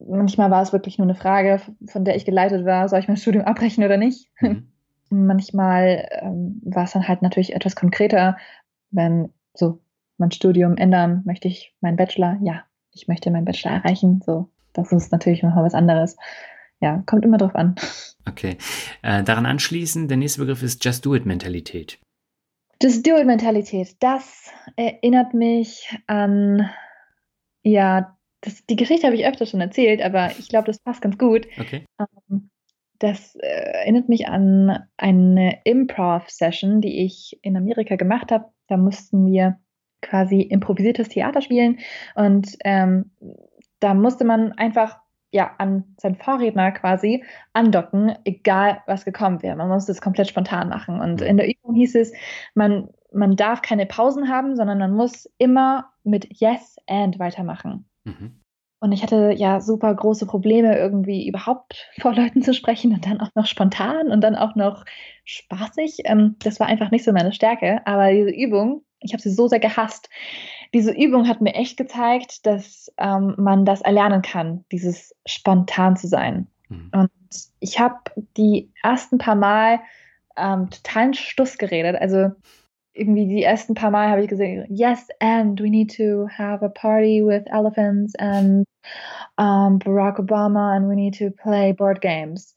manchmal 0.00 0.50
war 0.50 0.62
es 0.62 0.72
wirklich 0.72 0.98
nur 0.98 1.06
eine 1.06 1.14
Frage, 1.14 1.60
von 1.86 2.04
der 2.04 2.16
ich 2.16 2.24
geleitet 2.24 2.66
war, 2.66 2.88
soll 2.88 2.98
ich 2.98 3.08
mein 3.08 3.16
Studium 3.16 3.44
abbrechen 3.46 3.84
oder 3.84 3.96
nicht? 3.96 4.28
Mhm. 4.40 4.68
Manchmal 5.10 6.08
ähm, 6.22 6.60
war 6.64 6.84
es 6.84 6.92
dann 6.92 7.06
halt 7.06 7.22
natürlich 7.22 7.54
etwas 7.54 7.76
konkreter, 7.76 8.36
wenn 8.90 9.32
so 9.54 9.80
mein 10.18 10.32
Studium 10.32 10.76
ändern, 10.76 11.22
möchte 11.24 11.46
ich 11.46 11.74
meinen 11.80 11.96
Bachelor, 11.96 12.36
ja, 12.42 12.64
ich 12.90 13.06
möchte 13.06 13.30
meinen 13.30 13.44
Bachelor 13.44 13.72
erreichen, 13.72 14.22
so, 14.24 14.48
das 14.72 14.90
ist 14.90 15.12
natürlich 15.12 15.42
nochmal 15.42 15.64
was 15.64 15.74
anderes. 15.74 16.16
Ja, 16.80 17.02
kommt 17.06 17.24
immer 17.24 17.38
drauf 17.38 17.54
an. 17.54 17.76
Okay. 18.26 18.56
Äh, 19.02 19.22
daran 19.22 19.44
anschließend, 19.44 20.10
der 20.10 20.16
nächste 20.16 20.40
Begriff 20.40 20.62
ist 20.62 20.82
Just 20.82 21.04
Do 22.84 22.90
It 22.90 22.96
Mentalität. 22.96 23.02
Just 23.02 23.06
Do 23.06 23.16
It 23.16 23.26
Mentalität, 23.26 23.96
das 24.00 24.52
erinnert 24.76 25.32
mich 25.32 25.88
an, 26.06 26.68
ja, 27.62 28.16
das, 28.42 28.66
die 28.66 28.76
Geschichte 28.76 29.06
habe 29.06 29.16
ich 29.16 29.26
öfter 29.26 29.46
schon 29.46 29.62
erzählt, 29.62 30.02
aber 30.02 30.32
ich 30.38 30.48
glaube, 30.50 30.66
das 30.66 30.78
passt 30.78 31.00
ganz 31.00 31.16
gut. 31.16 31.46
Okay. 31.58 31.86
Ähm, 31.98 32.50
das 32.98 33.36
äh, 33.36 33.46
erinnert 33.46 34.10
mich 34.10 34.28
an 34.28 34.84
eine 34.98 35.60
Improv-Session, 35.64 36.82
die 36.82 37.04
ich 37.04 37.38
in 37.40 37.56
Amerika 37.56 37.96
gemacht 37.96 38.30
habe. 38.30 38.50
Da 38.68 38.76
mussten 38.76 39.26
wir 39.26 39.58
quasi 40.02 40.42
improvisiertes 40.42 41.08
Theater 41.08 41.40
spielen 41.40 41.78
und 42.14 42.54
ähm, 42.64 43.12
da 43.80 43.94
musste 43.94 44.24
man 44.24 44.52
einfach 44.52 44.98
ja, 45.34 45.50
an 45.58 45.82
seinen 46.00 46.14
Vorredner 46.14 46.70
quasi 46.70 47.24
andocken, 47.54 48.14
egal 48.24 48.82
was 48.86 49.04
gekommen 49.04 49.42
wäre. 49.42 49.56
Man 49.56 49.68
muss 49.68 49.84
das 49.84 50.00
komplett 50.00 50.28
spontan 50.28 50.68
machen. 50.68 51.00
Und 51.00 51.22
in 51.22 51.36
der 51.36 51.48
Übung 51.48 51.74
hieß 51.74 51.96
es, 51.96 52.12
man, 52.54 52.88
man 53.12 53.34
darf 53.34 53.60
keine 53.60 53.84
Pausen 53.84 54.28
haben, 54.28 54.54
sondern 54.54 54.78
man 54.78 54.94
muss 54.94 55.28
immer 55.38 55.90
mit 56.04 56.28
Yes 56.40 56.76
and 56.86 57.18
weitermachen. 57.18 57.84
Mhm. 58.04 58.40
Und 58.78 58.92
ich 58.92 59.02
hatte 59.02 59.32
ja 59.36 59.60
super 59.60 59.92
große 59.92 60.26
Probleme, 60.26 60.78
irgendwie 60.78 61.26
überhaupt 61.26 61.90
vor 62.00 62.14
Leuten 62.14 62.42
zu 62.42 62.54
sprechen 62.54 62.92
und 62.94 63.04
dann 63.04 63.20
auch 63.20 63.30
noch 63.34 63.46
spontan 63.46 64.12
und 64.12 64.20
dann 64.20 64.36
auch 64.36 64.54
noch 64.54 64.84
spaßig. 65.24 66.02
Ähm, 66.04 66.36
das 66.44 66.60
war 66.60 66.68
einfach 66.68 66.92
nicht 66.92 67.04
so 67.04 67.10
meine 67.10 67.32
Stärke. 67.32 67.84
Aber 67.86 68.12
diese 68.12 68.30
Übung, 68.30 68.84
ich 69.00 69.12
habe 69.12 69.22
sie 69.22 69.32
so 69.32 69.48
sehr 69.48 69.58
gehasst, 69.58 70.10
diese 70.74 70.90
Übung 70.90 71.28
hat 71.28 71.40
mir 71.40 71.54
echt 71.54 71.76
gezeigt, 71.76 72.44
dass 72.46 72.92
ähm, 72.98 73.34
man 73.38 73.64
das 73.64 73.80
erlernen 73.80 74.22
kann, 74.22 74.64
dieses 74.72 75.14
spontan 75.24 75.96
zu 75.96 76.08
sein. 76.08 76.48
Mhm. 76.68 76.90
Und 76.92 77.10
ich 77.60 77.78
habe 77.78 77.96
die 78.36 78.70
ersten 78.82 79.18
paar 79.18 79.36
Mal 79.36 79.80
ähm, 80.36 80.68
totalen 80.70 81.14
Stuss 81.14 81.58
geredet. 81.58 81.96
Also 82.00 82.32
irgendwie 82.92 83.26
die 83.26 83.42
ersten 83.42 83.74
paar 83.74 83.90
Mal 83.90 84.08
habe 84.08 84.22
ich 84.22 84.28
gesagt, 84.28 84.50
yes, 84.68 85.08
and 85.20 85.60
we 85.60 85.70
need 85.70 85.96
to 85.96 86.28
have 86.28 86.64
a 86.64 86.68
party 86.68 87.22
with 87.24 87.44
elephants 87.46 88.14
and 88.16 88.66
um, 89.38 89.78
Barack 89.78 90.18
Obama 90.18 90.76
and 90.76 90.88
we 90.88 90.94
need 90.94 91.14
to 91.14 91.30
play 91.30 91.72
board 91.72 92.00
games. 92.00 92.54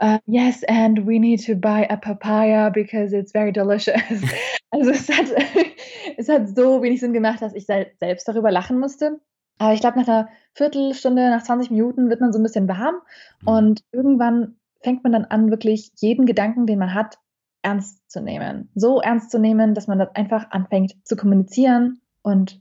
Uh, 0.00 0.18
yes, 0.26 0.62
and 0.64 1.06
we 1.06 1.18
need 1.18 1.40
to 1.44 1.54
buy 1.54 1.86
a 1.88 1.96
papaya 1.96 2.70
because 2.70 3.12
it's 3.12 3.32
very 3.32 3.52
delicious. 3.52 4.22
also 4.70 4.90
es 4.90 5.08
hat, 5.08 5.26
es 6.16 6.28
hat 6.28 6.48
so 6.48 6.82
wenig 6.82 7.00
Sinn 7.00 7.12
gemacht, 7.12 7.42
dass 7.42 7.54
ich 7.54 7.66
selbst 7.66 8.28
darüber 8.28 8.50
lachen 8.50 8.78
musste. 8.78 9.20
Aber 9.58 9.74
ich 9.74 9.80
glaube, 9.80 9.98
nach 9.98 10.08
einer 10.08 10.28
Viertelstunde, 10.54 11.30
nach 11.30 11.42
20 11.42 11.70
Minuten 11.70 12.10
wird 12.10 12.20
man 12.20 12.32
so 12.32 12.38
ein 12.38 12.44
bisschen 12.44 12.68
warm 12.68 12.96
mhm. 13.42 13.48
und 13.48 13.84
irgendwann 13.92 14.56
fängt 14.80 15.02
man 15.02 15.12
dann 15.12 15.24
an, 15.24 15.50
wirklich 15.50 15.90
jeden 15.96 16.26
Gedanken, 16.26 16.66
den 16.66 16.78
man 16.78 16.94
hat, 16.94 17.18
ernst 17.62 18.08
zu 18.08 18.20
nehmen. 18.20 18.70
So 18.74 19.00
ernst 19.00 19.30
zu 19.32 19.38
nehmen, 19.38 19.74
dass 19.74 19.88
man 19.88 19.98
das 19.98 20.14
einfach 20.14 20.50
anfängt 20.50 20.94
zu 21.04 21.16
kommunizieren 21.16 22.00
und 22.22 22.60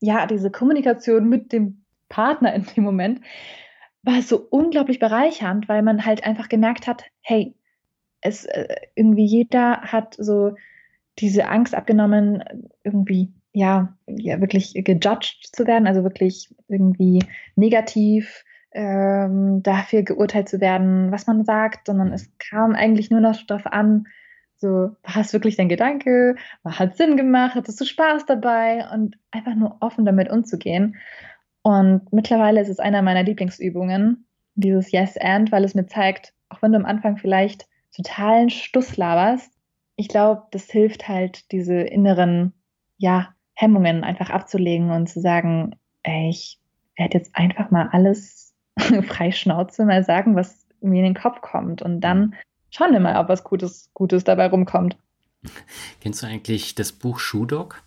ja, 0.00 0.26
diese 0.26 0.50
Kommunikation 0.50 1.28
mit 1.28 1.52
dem 1.52 1.84
Partner 2.08 2.52
in 2.54 2.66
dem 2.76 2.84
Moment 2.84 3.20
war 4.02 4.22
so 4.22 4.46
unglaublich 4.50 4.98
bereichernd, 4.98 5.68
weil 5.68 5.82
man 5.82 6.04
halt 6.04 6.24
einfach 6.24 6.48
gemerkt 6.48 6.86
hat, 6.86 7.04
hey, 7.22 7.54
es 8.20 8.44
äh, 8.44 8.76
irgendwie 8.94 9.24
jeder 9.24 9.82
hat 9.82 10.16
so 10.18 10.54
diese 11.18 11.48
Angst 11.48 11.74
abgenommen, 11.74 12.44
irgendwie 12.84 13.32
ja, 13.52 13.96
ja 14.06 14.40
wirklich 14.40 14.74
gejudged 14.74 15.48
zu 15.52 15.66
werden, 15.66 15.86
also 15.86 16.02
wirklich 16.02 16.54
irgendwie 16.68 17.24
negativ 17.54 18.44
ähm, 18.72 19.62
dafür 19.62 20.02
geurteilt 20.02 20.48
zu 20.48 20.60
werden, 20.60 21.10
was 21.10 21.26
man 21.26 21.44
sagt, 21.44 21.86
sondern 21.86 22.12
es 22.12 22.30
kam 22.38 22.74
eigentlich 22.74 23.10
nur 23.10 23.20
noch 23.20 23.40
darauf 23.46 23.66
an, 23.66 24.06
so, 24.58 24.68
war 24.68 25.18
es 25.18 25.32
wirklich 25.32 25.56
dein 25.56 25.68
Gedanke? 25.68 26.36
Hat 26.64 26.96
Sinn 26.96 27.16
gemacht? 27.16 27.54
Hattest 27.54 27.80
du 27.80 27.84
Spaß 27.84 28.24
dabei? 28.24 28.88
Und 28.90 29.18
einfach 29.30 29.54
nur 29.54 29.76
offen 29.80 30.06
damit 30.06 30.30
umzugehen. 30.30 30.96
Und 31.62 32.10
mittlerweile 32.12 32.60
ist 32.60 32.70
es 32.70 32.78
einer 32.78 33.02
meiner 33.02 33.22
Lieblingsübungen, 33.22 34.26
dieses 34.54 34.92
Yes 34.92 35.18
and, 35.18 35.52
weil 35.52 35.64
es 35.64 35.74
mir 35.74 35.86
zeigt, 35.86 36.32
auch 36.48 36.62
wenn 36.62 36.72
du 36.72 36.78
am 36.78 36.86
Anfang 36.86 37.18
vielleicht 37.18 37.66
totalen 37.94 38.48
Stuss 38.48 38.96
laberst, 38.96 39.52
ich 39.96 40.08
glaube, 40.08 40.42
das 40.50 40.70
hilft 40.70 41.08
halt, 41.08 41.50
diese 41.52 41.74
inneren, 41.74 42.52
ja, 42.98 43.34
Hemmungen 43.54 44.04
einfach 44.04 44.28
abzulegen 44.28 44.90
und 44.90 45.08
zu 45.08 45.20
sagen, 45.20 45.76
ey, 46.02 46.28
ich 46.28 46.60
werde 46.96 47.18
jetzt 47.18 47.34
einfach 47.34 47.70
mal 47.70 47.88
alles 47.90 48.54
frei 49.06 49.32
Schnauze 49.32 49.84
mal 49.86 50.04
sagen, 50.04 50.36
was 50.36 50.66
mir 50.80 50.98
in 50.98 51.14
den 51.14 51.22
Kopf 51.22 51.40
kommt. 51.40 51.80
Und 51.80 52.02
dann 52.02 52.34
schauen 52.70 52.92
wir 52.92 53.00
mal, 53.00 53.18
ob 53.18 53.28
was 53.28 53.44
Gutes, 53.44 53.90
Gutes 53.94 54.24
dabei 54.24 54.48
rumkommt. 54.48 54.98
Kennst 56.00 56.22
du 56.22 56.26
eigentlich 56.26 56.74
das 56.74 56.92
Buch 56.92 57.18
Shoe 57.18 57.46
Dog? 57.46 57.82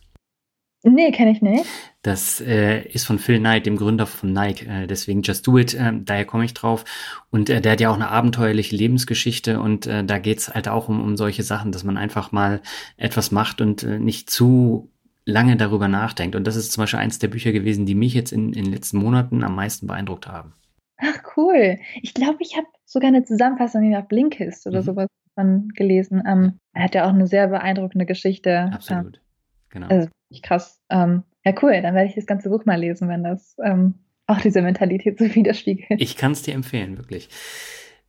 Nee, 0.84 1.12
kenne 1.12 1.32
ich 1.32 1.42
nicht. 1.42 1.66
Das 2.04 2.40
äh, 2.40 2.88
ist 2.88 3.06
von 3.06 3.20
Phil 3.20 3.40
Knight, 3.40 3.66
dem 3.66 3.76
Gründer 3.76 4.06
von 4.06 4.32
Nike. 4.32 4.66
Äh, 4.66 4.88
deswegen 4.88 5.22
Just 5.22 5.46
Do 5.46 5.58
It, 5.58 5.74
äh, 5.74 5.92
daher 5.94 6.24
komme 6.24 6.46
ich 6.46 6.54
drauf. 6.54 6.86
Und 7.32 7.50
äh, 7.50 7.60
der 7.60 7.74
hat 7.74 7.82
ja 7.82 7.90
auch 7.90 7.96
eine 7.96 8.10
abenteuerliche 8.10 8.76
Lebensgeschichte 8.76 9.60
und 9.60 9.88
äh, 9.88 10.06
da 10.06 10.20
geht's 10.20 10.54
halt 10.54 10.70
auch 10.70 10.88
um, 10.88 11.02
um 11.02 11.18
solche 11.18 11.44
Sachen, 11.44 11.74
dass 11.74 11.84
man 11.84 11.98
einfach 11.98 12.32
mal 12.32 12.62
etwas 12.96 13.32
macht 13.32 13.60
und 13.60 13.84
äh, 13.84 14.00
nicht 14.00 14.30
zu 14.30 14.90
lange 15.26 15.58
darüber 15.58 15.90
nachdenkt. 15.90 16.36
Und 16.38 16.48
das 16.48 16.56
ist 16.56 16.72
zum 16.72 16.84
Beispiel 16.84 17.00
eins 17.00 17.20
der 17.20 17.28
Bücher 17.28 17.52
gewesen, 17.52 17.86
die 17.86 17.96
mich 17.96 18.14
jetzt 18.14 18.32
in, 18.32 18.54
in 18.54 18.64
den 18.64 18.74
letzten 18.74 19.00
Monaten 19.00 19.44
am 19.44 19.56
meisten 19.56 19.86
beeindruckt 19.86 20.28
haben. 20.28 20.54
Ach 20.98 21.22
cool. 21.36 21.78
Ich 22.02 22.14
glaube, 22.14 22.38
ich 22.40 22.56
habe 22.56 22.68
sogar 22.86 23.10
eine 23.10 23.24
Zusammenfassung 23.26 23.94
auf 23.96 24.08
Blinkist 24.08 24.66
oder 24.66 24.80
mhm. 24.82 24.86
sowas 24.86 25.08
von 25.36 25.70
gelesen. 25.76 26.24
Ähm, 26.26 26.60
er 26.74 26.84
hat 26.84 26.96
ja 26.96 27.06
auch 27.06 27.14
eine 27.14 27.28
sehr 27.28 27.48
beeindruckende 27.48 28.06
Geschichte. 28.06 28.70
Absolut. 28.74 29.18
Ähm, 29.18 29.22
genau. 29.70 29.88
Also 29.88 30.10
krass. 30.42 30.82
Ähm, 30.90 31.24
ja, 31.46 31.54
cool. 31.62 31.82
Dann 31.82 31.96
werde 31.96 32.10
ich 32.10 32.16
das 32.16 32.26
ganze 32.26 32.50
Buch 32.50 32.66
mal 32.66 32.80
lesen, 32.80 33.10
wenn 33.10 33.24
das 33.24 33.58
ähm, 33.64 33.96
auch 34.28 34.40
diese 34.40 34.62
Mentalität 34.62 35.18
so 35.18 35.26
widerspiegelt. 35.36 36.02
Ich 36.02 36.16
kann 36.16 36.32
es 36.32 36.42
dir 36.42 36.54
empfehlen, 36.54 36.98
wirklich. 36.98 37.30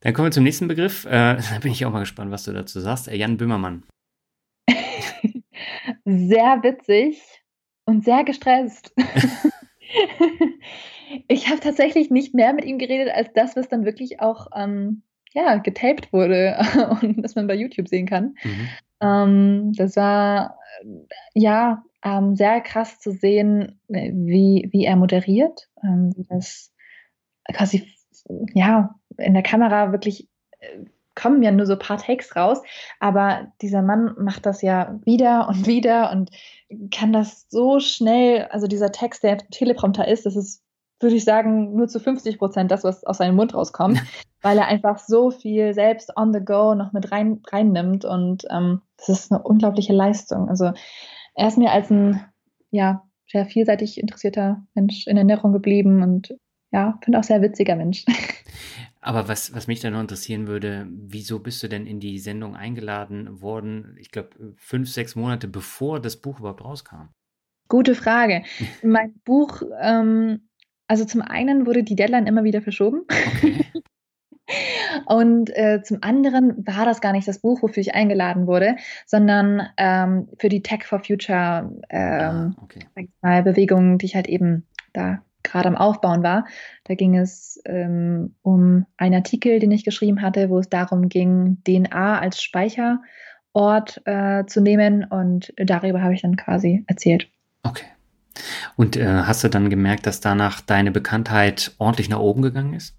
Dann 0.00 0.14
kommen 0.14 0.26
wir 0.26 0.32
zum 0.32 0.44
nächsten 0.44 0.68
Begriff. 0.68 1.04
Äh, 1.06 1.10
da 1.10 1.58
bin 1.62 1.72
ich 1.72 1.84
auch 1.84 1.92
mal 1.92 2.00
gespannt, 2.00 2.30
was 2.30 2.44
du 2.44 2.52
dazu 2.52 2.80
sagst. 2.80 3.08
Äh, 3.08 3.16
Jan 3.16 3.36
Böhmermann. 3.36 3.84
sehr 6.04 6.62
witzig 6.62 7.20
und 7.84 8.04
sehr 8.04 8.24
gestresst. 8.24 8.94
ich 11.28 11.48
habe 11.48 11.60
tatsächlich 11.60 12.10
nicht 12.10 12.34
mehr 12.34 12.52
mit 12.52 12.64
ihm 12.64 12.78
geredet 12.78 13.12
als 13.12 13.32
das, 13.34 13.56
was 13.56 13.68
dann 13.68 13.84
wirklich 13.84 14.20
auch 14.20 14.48
ähm, 14.54 15.02
ja, 15.32 15.56
getaped 15.56 16.12
wurde 16.12 16.58
und 17.02 17.22
das 17.22 17.34
man 17.34 17.46
bei 17.46 17.54
YouTube 17.54 17.88
sehen 17.88 18.06
kann. 18.06 18.34
Mhm. 18.42 18.68
Ähm, 19.00 19.72
das 19.76 19.96
war 19.96 20.58
ja 21.34 21.82
ähm, 22.02 22.34
sehr 22.36 22.60
krass 22.60 22.98
zu 22.98 23.12
sehen, 23.12 23.80
wie, 23.88 24.68
wie 24.72 24.84
er 24.84 24.96
moderiert, 24.96 25.68
ähm, 25.82 26.12
das 26.28 26.72
quasi 27.52 27.92
ja 28.54 28.94
in 29.18 29.34
der 29.34 29.42
Kamera 29.42 29.92
wirklich 29.92 30.28
äh, 30.60 30.84
kommen 31.14 31.42
ja 31.42 31.50
nur 31.50 31.66
so 31.66 31.74
ein 31.74 31.78
paar 31.78 31.98
Takes 31.98 32.34
raus, 32.36 32.62
aber 32.98 33.52
dieser 33.60 33.82
Mann 33.82 34.14
macht 34.18 34.46
das 34.46 34.62
ja 34.62 34.98
wieder 35.04 35.48
und 35.48 35.66
wieder 35.66 36.12
und 36.12 36.30
kann 36.90 37.12
das 37.12 37.46
so 37.50 37.80
schnell, 37.80 38.44
also 38.50 38.66
dieser 38.66 38.92
Text, 38.92 39.22
der 39.22 39.38
Teleprompter 39.38 40.06
ist, 40.06 40.24
das 40.24 40.36
ist, 40.36 40.62
würde 41.00 41.16
ich 41.16 41.24
sagen, 41.24 41.74
nur 41.74 41.88
zu 41.88 41.98
50 41.98 42.38
Prozent 42.38 42.70
das, 42.70 42.84
was 42.84 43.04
aus 43.04 43.18
seinem 43.18 43.36
Mund 43.36 43.54
rauskommt, 43.54 44.00
weil 44.42 44.58
er 44.58 44.66
einfach 44.66 44.98
so 44.98 45.30
viel 45.30 45.74
selbst 45.74 46.16
on 46.16 46.32
the 46.32 46.40
go 46.40 46.74
noch 46.74 46.92
mit 46.92 47.10
rein, 47.10 47.42
reinnimmt 47.50 48.04
und 48.04 48.44
ähm, 48.50 48.82
das 48.98 49.08
ist 49.08 49.32
eine 49.32 49.42
unglaubliche 49.42 49.92
Leistung. 49.92 50.48
Also 50.48 50.72
er 51.34 51.48
ist 51.48 51.58
mir 51.58 51.72
als 51.72 51.90
ein, 51.90 52.24
ja, 52.70 53.04
sehr 53.26 53.46
vielseitig 53.46 53.98
interessierter 53.98 54.62
Mensch 54.74 55.06
in 55.06 55.16
Erinnerung 55.16 55.52
geblieben 55.52 56.02
und 56.02 56.34
ja, 56.72 56.98
finde 57.02 57.18
auch 57.18 57.24
sehr 57.24 57.42
witziger 57.42 57.76
Mensch. 57.76 58.04
Aber 59.00 59.28
was, 59.28 59.54
was 59.54 59.66
mich 59.66 59.80
dann 59.80 59.94
noch 59.94 60.00
interessieren 60.00 60.46
würde, 60.46 60.86
wieso 60.90 61.38
bist 61.38 61.62
du 61.62 61.68
denn 61.68 61.86
in 61.86 62.00
die 62.00 62.18
Sendung 62.18 62.54
eingeladen 62.54 63.40
worden, 63.40 63.96
ich 63.98 64.10
glaube, 64.10 64.54
fünf, 64.56 64.90
sechs 64.90 65.16
Monate 65.16 65.48
bevor 65.48 66.00
das 66.00 66.16
Buch 66.18 66.38
überhaupt 66.38 66.64
rauskam? 66.64 67.08
Gute 67.68 67.94
Frage. 67.94 68.42
mein 68.82 69.14
Buch, 69.24 69.62
ähm, 69.80 70.49
also 70.90 71.04
zum 71.04 71.22
einen 71.22 71.66
wurde 71.66 71.84
die 71.84 71.94
Deadline 71.94 72.26
immer 72.26 72.42
wieder 72.42 72.62
verschoben. 72.62 73.02
Okay. 73.08 73.64
Und 75.06 75.56
äh, 75.56 75.82
zum 75.84 75.98
anderen 76.00 76.66
war 76.66 76.84
das 76.84 77.00
gar 77.00 77.12
nicht 77.12 77.28
das 77.28 77.38
Buch, 77.38 77.62
wofür 77.62 77.80
ich 77.80 77.94
eingeladen 77.94 78.48
wurde, 78.48 78.74
sondern 79.06 79.68
ähm, 79.76 80.26
für 80.36 80.48
die 80.48 80.62
Tech 80.62 80.82
for 80.82 80.98
Future 80.98 81.70
ähm, 81.90 82.56
ah, 82.58 82.62
okay. 82.64 83.42
Bewegung, 83.44 83.98
die 83.98 84.06
ich 84.06 84.16
halt 84.16 84.26
eben 84.26 84.66
da 84.92 85.22
gerade 85.44 85.68
am 85.68 85.76
Aufbauen 85.76 86.24
war. 86.24 86.46
Da 86.82 86.96
ging 86.96 87.16
es 87.16 87.62
ähm, 87.66 88.34
um 88.42 88.84
einen 88.96 89.14
Artikel, 89.14 89.60
den 89.60 89.70
ich 89.70 89.84
geschrieben 89.84 90.20
hatte, 90.22 90.50
wo 90.50 90.58
es 90.58 90.68
darum 90.68 91.08
ging, 91.08 91.58
DNA 91.62 92.18
als 92.18 92.42
Speicherort 92.42 94.02
äh, 94.06 94.44
zu 94.46 94.60
nehmen 94.60 95.04
und 95.04 95.54
darüber 95.56 96.02
habe 96.02 96.14
ich 96.14 96.22
dann 96.22 96.34
quasi 96.34 96.82
erzählt. 96.88 97.30
Okay. 97.62 97.86
Und 98.76 98.96
äh, 98.96 99.22
hast 99.22 99.44
du 99.44 99.48
dann 99.48 99.70
gemerkt, 99.70 100.06
dass 100.06 100.20
danach 100.20 100.60
deine 100.60 100.90
Bekanntheit 100.90 101.74
ordentlich 101.78 102.08
nach 102.08 102.20
oben 102.20 102.42
gegangen 102.42 102.74
ist? 102.74 102.94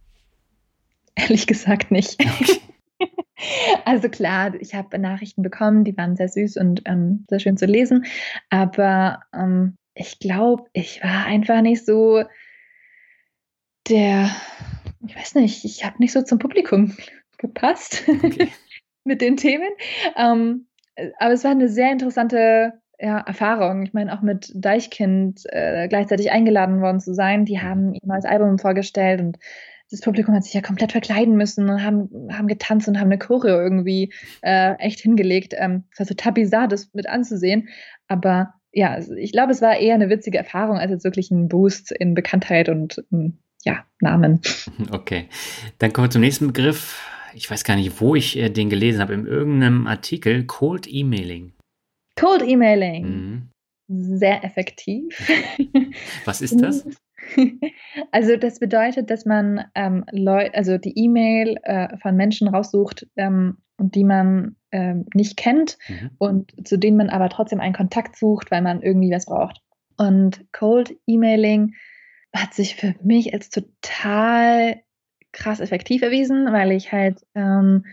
Ehrlich 1.15 1.47
gesagt 1.47 1.91
nicht. 1.91 2.17
Okay. 2.41 2.61
Also 3.85 4.09
klar, 4.09 4.53
ich 4.59 4.75
habe 4.75 4.99
Nachrichten 4.99 5.41
bekommen, 5.41 5.83
die 5.83 5.97
waren 5.97 6.15
sehr 6.15 6.29
süß 6.29 6.57
und 6.57 6.83
ähm, 6.85 7.25
sehr 7.27 7.39
schön 7.39 7.57
zu 7.57 7.65
lesen, 7.65 8.05
aber 8.49 9.21
ähm, 9.33 9.77
ich 9.95 10.19
glaube, 10.19 10.65
ich 10.73 11.03
war 11.03 11.25
einfach 11.25 11.61
nicht 11.61 11.85
so 11.85 12.23
der, 13.89 14.29
ich 15.05 15.15
weiß 15.15 15.35
nicht, 15.35 15.65
ich 15.65 15.83
habe 15.83 15.97
nicht 15.99 16.11
so 16.11 16.21
zum 16.21 16.39
Publikum 16.39 16.95
gepasst 17.37 18.03
okay. 18.07 18.49
mit 19.03 19.21
den 19.21 19.37
Themen. 19.37 19.69
Ähm, 20.15 20.67
aber 21.17 21.33
es 21.33 21.43
war 21.43 21.51
eine 21.51 21.69
sehr 21.69 21.91
interessante 21.91 22.80
ja, 23.01 23.19
Erfahrung. 23.19 23.83
Ich 23.83 23.93
meine, 23.93 24.13
auch 24.13 24.21
mit 24.21 24.51
Deichkind 24.53 25.41
äh, 25.49 25.87
gleichzeitig 25.87 26.31
eingeladen 26.31 26.81
worden 26.81 26.99
zu 26.99 27.13
sein. 27.13 27.45
Die 27.45 27.59
haben 27.59 27.93
ihm 27.93 28.11
als 28.11 28.25
Album 28.25 28.59
vorgestellt 28.59 29.19
und 29.21 29.37
das 29.89 30.01
Publikum 30.01 30.33
hat 30.33 30.45
sich 30.45 30.53
ja 30.53 30.61
komplett 30.61 30.93
verkleiden 30.93 31.35
müssen 31.35 31.69
und 31.69 31.83
haben, 31.83 32.09
haben 32.31 32.47
getanzt 32.47 32.87
und 32.87 32.97
haben 32.97 33.07
eine 33.07 33.17
Choreo 33.17 33.59
irgendwie 33.59 34.13
äh, 34.41 34.75
echt 34.75 35.01
hingelegt. 35.01 35.53
Ähm, 35.57 35.83
es 35.91 35.99
war 35.99 36.05
total 36.05 36.31
bizarr, 36.33 36.67
das 36.67 36.93
mit 36.93 37.09
anzusehen. 37.09 37.67
Aber 38.07 38.53
ja, 38.71 38.91
also 38.91 39.13
ich 39.13 39.33
glaube, 39.33 39.51
es 39.51 39.61
war 39.61 39.77
eher 39.77 39.95
eine 39.95 40.09
witzige 40.09 40.37
Erfahrung 40.37 40.77
als 40.77 40.91
jetzt 40.91 41.03
wirklich 41.03 41.29
ein 41.31 41.49
Boost 41.49 41.91
in 41.91 42.13
Bekanntheit 42.13 42.69
und 42.69 43.03
ähm, 43.11 43.39
ja, 43.63 43.83
Namen. 43.99 44.41
Okay, 44.91 45.27
dann 45.79 45.91
kommen 45.91 46.07
wir 46.07 46.11
zum 46.11 46.21
nächsten 46.21 46.47
Begriff. 46.47 47.07
Ich 47.33 47.49
weiß 47.49 47.63
gar 47.63 47.75
nicht, 47.75 47.99
wo 47.99 48.15
ich 48.15 48.37
äh, 48.37 48.49
den 48.49 48.69
gelesen 48.69 49.01
habe, 49.01 49.13
in 49.13 49.25
irgendeinem 49.25 49.87
Artikel, 49.87 50.45
Cold 50.45 50.87
Emailing. 50.87 51.53
Cold 52.21 52.43
Emailing. 52.43 53.03
Mhm. 53.05 54.17
Sehr 54.17 54.43
effektiv. 54.43 55.17
Was 56.25 56.41
ist 56.41 56.61
das? 56.61 56.85
Also 58.11 58.35
das 58.35 58.59
bedeutet, 58.59 59.11
dass 59.11 59.25
man 59.25 59.63
ähm, 59.75 60.03
Leute, 60.11 60.55
also 60.55 60.79
die 60.79 60.97
E-Mail 60.97 61.55
äh, 61.61 61.95
von 61.97 62.17
Menschen 62.17 62.47
raussucht, 62.47 63.07
ähm, 63.15 63.59
die 63.77 64.03
man 64.03 64.55
ähm, 64.71 65.05
nicht 65.13 65.37
kennt 65.37 65.77
mhm. 65.87 66.09
und 66.17 66.67
zu 66.67 66.77
denen 66.77 66.97
man 66.97 67.09
aber 67.09 67.29
trotzdem 67.29 67.59
einen 67.59 67.75
Kontakt 67.75 68.17
sucht, 68.17 68.49
weil 68.49 68.63
man 68.63 68.81
irgendwie 68.81 69.11
was 69.11 69.27
braucht. 69.27 69.61
Und 69.97 70.43
Cold 70.51 70.97
Emailing 71.05 71.75
hat 72.35 72.55
sich 72.55 72.75
für 72.75 72.95
mich 73.03 73.35
als 73.35 73.51
total 73.51 74.81
krass 75.31 75.59
effektiv 75.59 76.01
erwiesen, 76.01 76.51
weil 76.51 76.71
ich 76.71 76.91
halt 76.91 77.19
ähm, 77.35 77.85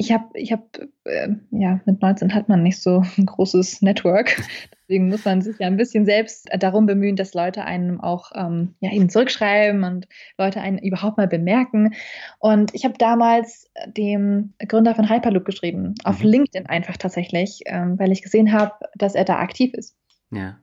ich 0.00 0.12
habe, 0.12 0.26
ich 0.34 0.52
habe, 0.52 0.62
äh, 1.04 1.28
ja, 1.50 1.80
mit 1.84 2.00
19 2.00 2.32
hat 2.32 2.48
man 2.48 2.62
nicht 2.62 2.80
so 2.80 3.02
ein 3.18 3.26
großes 3.26 3.82
Network. 3.82 4.36
Deswegen 4.82 5.08
muss 5.08 5.24
man 5.24 5.42
sich 5.42 5.58
ja 5.58 5.66
ein 5.66 5.76
bisschen 5.76 6.06
selbst 6.06 6.48
darum 6.56 6.86
bemühen, 6.86 7.16
dass 7.16 7.34
Leute 7.34 7.64
einem 7.64 8.00
auch 8.00 8.30
ähm, 8.34 8.76
ja, 8.80 8.92
eben 8.92 9.10
zurückschreiben 9.10 9.82
und 9.82 10.08
Leute 10.38 10.60
einen 10.60 10.78
überhaupt 10.78 11.18
mal 11.18 11.26
bemerken. 11.26 11.94
Und 12.38 12.74
ich 12.74 12.84
habe 12.84 12.94
damals 12.96 13.70
dem 13.88 14.54
Gründer 14.66 14.94
von 14.94 15.10
Hyperloop 15.10 15.44
geschrieben, 15.44 15.94
auf 16.04 16.20
mhm. 16.20 16.30
LinkedIn 16.30 16.66
einfach 16.66 16.96
tatsächlich, 16.96 17.62
ähm, 17.66 17.98
weil 17.98 18.12
ich 18.12 18.22
gesehen 18.22 18.52
habe, 18.52 18.72
dass 18.94 19.16
er 19.16 19.24
da 19.24 19.40
aktiv 19.40 19.74
ist. 19.74 19.96
Ja. 20.30 20.58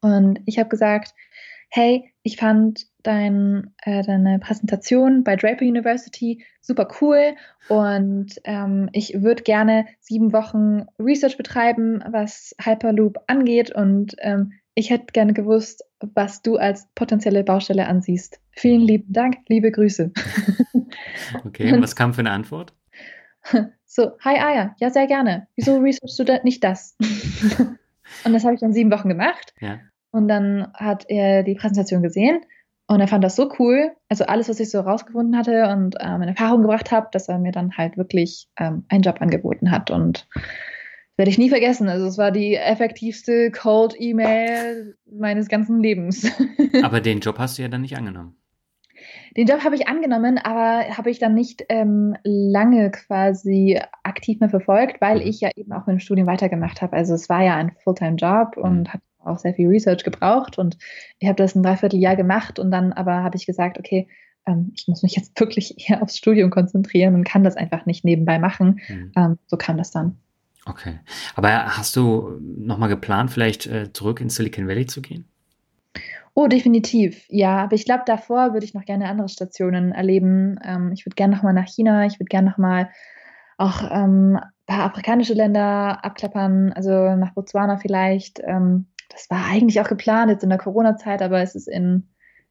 Und 0.00 0.40
ich 0.46 0.58
habe 0.58 0.70
gesagt, 0.70 1.12
hey, 1.68 2.12
ich 2.22 2.36
fand 2.36 2.86
dein, 3.02 3.74
äh, 3.82 4.02
deine 4.02 4.38
Präsentation 4.38 5.24
bei 5.24 5.36
Draper 5.36 5.64
University 5.64 6.44
super 6.60 6.88
cool 7.00 7.34
und 7.68 8.34
ähm, 8.44 8.88
ich 8.92 9.22
würde 9.22 9.42
gerne 9.42 9.86
sieben 10.00 10.32
Wochen 10.32 10.86
Research 10.98 11.36
betreiben, 11.36 12.02
was 12.10 12.54
Hyperloop 12.62 13.18
angeht 13.26 13.74
und 13.74 14.14
ähm, 14.18 14.52
ich 14.74 14.90
hätte 14.90 15.06
gerne 15.12 15.32
gewusst, 15.32 15.84
was 16.00 16.42
du 16.42 16.56
als 16.56 16.86
potenzielle 16.94 17.42
Baustelle 17.42 17.86
ansiehst. 17.86 18.40
Vielen 18.52 18.82
lieben 18.82 19.12
Dank, 19.12 19.38
liebe 19.48 19.70
Grüße. 19.70 20.12
Okay, 21.44 21.72
und 21.72 21.82
was 21.82 21.96
kam 21.96 22.14
für 22.14 22.20
eine 22.20 22.30
Antwort? 22.30 22.72
So, 23.90 24.12
hi 24.20 24.38
Aya, 24.38 24.76
ja, 24.78 24.90
sehr 24.90 25.06
gerne. 25.06 25.48
Wieso 25.56 25.78
researchst 25.78 26.18
du 26.18 26.24
da 26.24 26.40
nicht 26.44 26.62
das? 26.62 26.94
und 28.24 28.32
das 28.32 28.44
habe 28.44 28.54
ich 28.54 28.60
dann 28.60 28.74
sieben 28.74 28.92
Wochen 28.92 29.08
gemacht. 29.08 29.54
Ja. 29.60 29.80
Und 30.10 30.28
dann 30.28 30.68
hat 30.74 31.04
er 31.08 31.42
die 31.42 31.54
Präsentation 31.54 32.02
gesehen 32.02 32.40
und 32.86 33.00
er 33.00 33.08
fand 33.08 33.22
das 33.22 33.36
so 33.36 33.52
cool, 33.58 33.92
also 34.08 34.24
alles, 34.24 34.48
was 34.48 34.60
ich 34.60 34.70
so 34.70 34.80
rausgefunden 34.80 35.36
hatte 35.36 35.68
und 35.68 35.96
ähm, 36.00 36.22
in 36.22 36.28
Erfahrung 36.28 36.62
gebracht 36.62 36.90
habe, 36.90 37.08
dass 37.12 37.28
er 37.28 37.38
mir 37.38 37.52
dann 37.52 37.76
halt 37.76 37.98
wirklich 37.98 38.48
ähm, 38.58 38.86
einen 38.88 39.02
Job 39.02 39.20
angeboten 39.20 39.70
hat. 39.70 39.90
Und 39.90 40.26
werde 41.18 41.30
ich 41.30 41.36
nie 41.36 41.50
vergessen. 41.50 41.88
Also 41.88 42.06
es 42.06 42.16
war 42.16 42.30
die 42.30 42.54
effektivste 42.54 43.50
Cold 43.50 43.94
E-Mail 43.98 44.96
meines 45.04 45.48
ganzen 45.48 45.82
Lebens. 45.82 46.30
Aber 46.82 47.00
den 47.00 47.20
Job 47.20 47.38
hast 47.38 47.58
du 47.58 47.62
ja 47.62 47.68
dann 47.68 47.82
nicht 47.82 47.98
angenommen. 47.98 48.37
Den 49.36 49.46
Job 49.46 49.64
habe 49.64 49.74
ich 49.74 49.88
angenommen, 49.88 50.38
aber 50.38 50.96
habe 50.96 51.10
ich 51.10 51.18
dann 51.18 51.34
nicht 51.34 51.64
ähm, 51.68 52.16
lange 52.24 52.90
quasi 52.90 53.80
aktiv 54.02 54.40
mehr 54.40 54.50
verfolgt, 54.50 55.00
weil 55.00 55.16
mhm. 55.16 55.26
ich 55.26 55.40
ja 55.40 55.50
eben 55.56 55.72
auch 55.72 55.86
mit 55.86 55.94
dem 55.94 56.00
Studium 56.00 56.26
weitergemacht 56.26 56.82
habe. 56.82 56.96
Also 56.96 57.14
es 57.14 57.28
war 57.28 57.42
ja 57.42 57.56
ein 57.56 57.72
Fulltime-Job 57.82 58.56
mhm. 58.56 58.62
und 58.62 58.94
hat 58.94 59.00
auch 59.18 59.38
sehr 59.38 59.54
viel 59.54 59.68
Research 59.68 60.04
gebraucht 60.04 60.58
und 60.58 60.78
ich 61.18 61.28
habe 61.28 61.36
das 61.36 61.54
ein 61.54 61.62
Dreivierteljahr 61.62 62.16
gemacht 62.16 62.58
und 62.58 62.70
dann 62.70 62.92
aber 62.92 63.22
habe 63.22 63.36
ich 63.36 63.46
gesagt, 63.46 63.78
okay, 63.78 64.08
ähm, 64.46 64.72
ich 64.74 64.88
muss 64.88 65.02
mich 65.02 65.14
jetzt 65.14 65.38
wirklich 65.40 65.88
eher 65.88 66.02
aufs 66.02 66.16
Studium 66.16 66.50
konzentrieren 66.50 67.14
und 67.14 67.24
kann 67.24 67.44
das 67.44 67.56
einfach 67.56 67.86
nicht 67.86 68.04
nebenbei 68.04 68.38
machen. 68.38 68.80
Mhm. 68.88 69.12
Ähm, 69.16 69.38
so 69.46 69.56
kam 69.56 69.76
das 69.76 69.90
dann. 69.90 70.16
Okay. 70.66 70.98
Aber 71.34 71.76
hast 71.76 71.96
du 71.96 72.38
nochmal 72.40 72.88
geplant, 72.88 73.30
vielleicht 73.30 73.66
äh, 73.66 73.92
zurück 73.92 74.20
ins 74.20 74.34
Silicon 74.34 74.68
Valley 74.68 74.86
zu 74.86 75.00
gehen? 75.00 75.24
Oh, 76.34 76.46
definitiv. 76.46 77.24
Ja, 77.28 77.58
aber 77.64 77.74
ich 77.74 77.84
glaube, 77.84 78.02
davor 78.06 78.52
würde 78.52 78.64
ich 78.64 78.74
noch 78.74 78.84
gerne 78.84 79.08
andere 79.08 79.28
Stationen 79.28 79.92
erleben. 79.92 80.58
Ähm, 80.64 80.92
ich 80.92 81.04
würde 81.04 81.16
gerne 81.16 81.34
nochmal 81.34 81.54
nach 81.54 81.66
China, 81.68 82.06
ich 82.06 82.20
würde 82.20 82.28
gerne 82.28 82.50
nochmal 82.50 82.90
auch 83.56 83.82
ähm, 83.90 84.36
ein 84.36 84.50
paar 84.66 84.84
afrikanische 84.84 85.34
Länder 85.34 86.04
abklappern, 86.04 86.72
also 86.72 87.16
nach 87.16 87.34
Botswana 87.34 87.76
vielleicht. 87.78 88.40
Ähm, 88.44 88.86
das 89.08 89.28
war 89.30 89.46
eigentlich 89.46 89.80
auch 89.80 89.88
geplant 89.88 90.30
jetzt 90.30 90.44
in 90.44 90.50
der 90.50 90.58
Corona-Zeit, 90.58 91.22
aber 91.22 91.40
es 91.40 91.54
ist 91.54 91.68
in, 91.68 92.08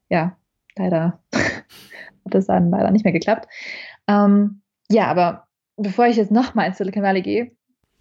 ja, 0.08 0.36
leider 0.76 1.20
hat 1.34 1.54
das 2.24 2.46
dann 2.46 2.70
leider 2.70 2.90
nicht 2.90 3.04
mehr 3.04 3.12
geklappt. 3.12 3.48
Ähm, 4.06 4.62
ja, 4.90 5.06
aber 5.06 5.46
bevor 5.76 6.06
ich 6.06 6.16
jetzt 6.16 6.32
nochmal 6.32 6.66
ins 6.66 6.78
Silicon 6.78 7.02
Valley 7.02 7.22
gehe, 7.22 7.52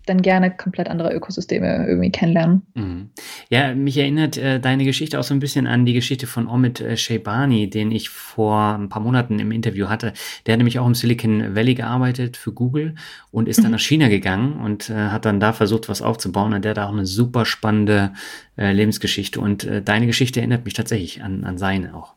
dann 0.10 0.22
gerne 0.22 0.56
komplett 0.56 0.90
andere 0.90 1.14
Ökosysteme 1.14 1.86
irgendwie 1.88 2.12
kennenlernen. 2.12 2.64
Mhm. 2.74 3.10
Ja, 3.50 3.76
mich 3.76 3.98
erinnert 3.98 4.38
äh, 4.38 4.60
deine 4.60 4.86
Geschichte 4.86 5.20
auch 5.20 5.24
so 5.24 5.34
ein 5.34 5.40
bisschen 5.40 5.68
an 5.68 5.86
die 5.86 5.94
Geschichte 5.94 6.28
von 6.28 6.48
Omid 6.48 6.82
äh, 6.82 6.98
Sheibani, 6.98 7.70
den 7.70 7.92
ich 7.92 8.10
vor 8.10 8.76
ein 8.78 8.90
paar 8.90 9.02
Monaten 9.02 9.40
im 9.40 9.52
Interview 9.52 9.88
hatte. 9.90 10.14
Der 10.46 10.54
hat 10.54 10.58
nämlich 10.58 10.80
auch 10.80 10.88
im 10.88 10.96
Silicon 10.96 11.56
Valley 11.56 11.76
gearbeitet 11.76 12.38
für 12.38 12.52
Google 12.52 12.96
und 13.32 13.48
ist 13.48 13.60
dann 13.60 13.68
mhm. 13.68 13.72
nach 13.74 13.80
China 13.80 14.08
gegangen 14.08 14.60
und 14.60 14.90
äh, 14.90 14.94
hat 14.94 15.26
dann 15.26 15.40
da 15.40 15.54
versucht, 15.54 15.90
was 15.90 16.02
aufzubauen. 16.02 16.54
Und 16.54 16.66
der 16.66 16.72
hat 16.72 16.80
auch 16.80 16.92
eine 16.92 17.06
super 17.06 17.46
spannende 17.46 18.14
äh, 18.58 18.72
Lebensgeschichte. 18.72 19.40
Und 19.40 19.64
äh, 19.64 19.82
deine 19.82 20.08
Geschichte 20.08 20.40
erinnert 20.40 20.66
mich 20.66 20.74
tatsächlich 20.74 21.24
an, 21.24 21.44
an 21.44 21.58
seine 21.58 21.96
auch. 21.96 22.14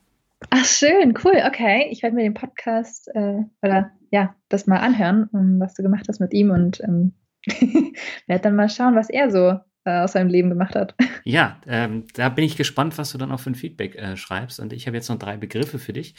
Ach, 0.49 0.64
schön, 0.64 1.14
cool, 1.24 1.43
okay. 1.47 1.88
Ich 1.91 2.03
werde 2.03 2.16
mir 2.16 2.22
den 2.22 2.34
Podcast 2.34 3.09
äh, 3.14 3.43
oder 3.62 3.91
ja, 4.11 4.34
das 4.49 4.66
mal 4.66 4.78
anhören, 4.78 5.28
was 5.61 5.74
du 5.74 5.82
gemacht 5.82 6.07
hast 6.09 6.20
mit 6.20 6.32
ihm 6.32 6.51
und 6.51 6.80
ähm, 6.80 7.12
werde 8.26 8.43
dann 8.43 8.57
mal 8.57 8.68
schauen, 8.68 8.95
was 8.95 9.11
er 9.11 9.30
so 9.30 9.59
äh, 9.84 10.01
aus 10.01 10.12
seinem 10.12 10.28
Leben 10.28 10.49
gemacht 10.49 10.74
hat. 10.74 10.95
Ja, 11.24 11.61
ähm, 11.66 12.07
da 12.14 12.30
bin 12.30 12.45
ich 12.45 12.57
gespannt, 12.57 12.97
was 12.97 13.12
du 13.12 13.18
dann 13.18 13.30
auch 13.30 13.41
für 13.41 13.51
ein 13.51 13.55
Feedback 13.55 13.95
äh, 13.95 14.16
schreibst. 14.16 14.59
Und 14.59 14.72
ich 14.72 14.86
habe 14.86 14.97
jetzt 14.97 15.11
noch 15.11 15.18
drei 15.18 15.36
Begriffe 15.36 15.78
für 15.78 15.93
dich. 15.93 16.14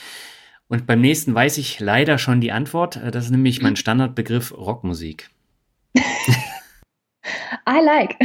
Und 0.67 0.85
beim 0.85 1.01
nächsten 1.01 1.33
weiß 1.33 1.57
ich 1.57 1.79
leider 1.79 2.19
schon 2.19 2.39
die 2.39 2.51
Antwort. 2.51 2.97
Äh, 2.97 3.09
das 3.09 3.25
ist 3.25 3.31
nämlich 3.31 3.61
mein 3.61 3.75
Standardbegriff 3.77 4.55
Rockmusik. 4.55 5.31
I 5.97 7.79
like. 7.83 8.15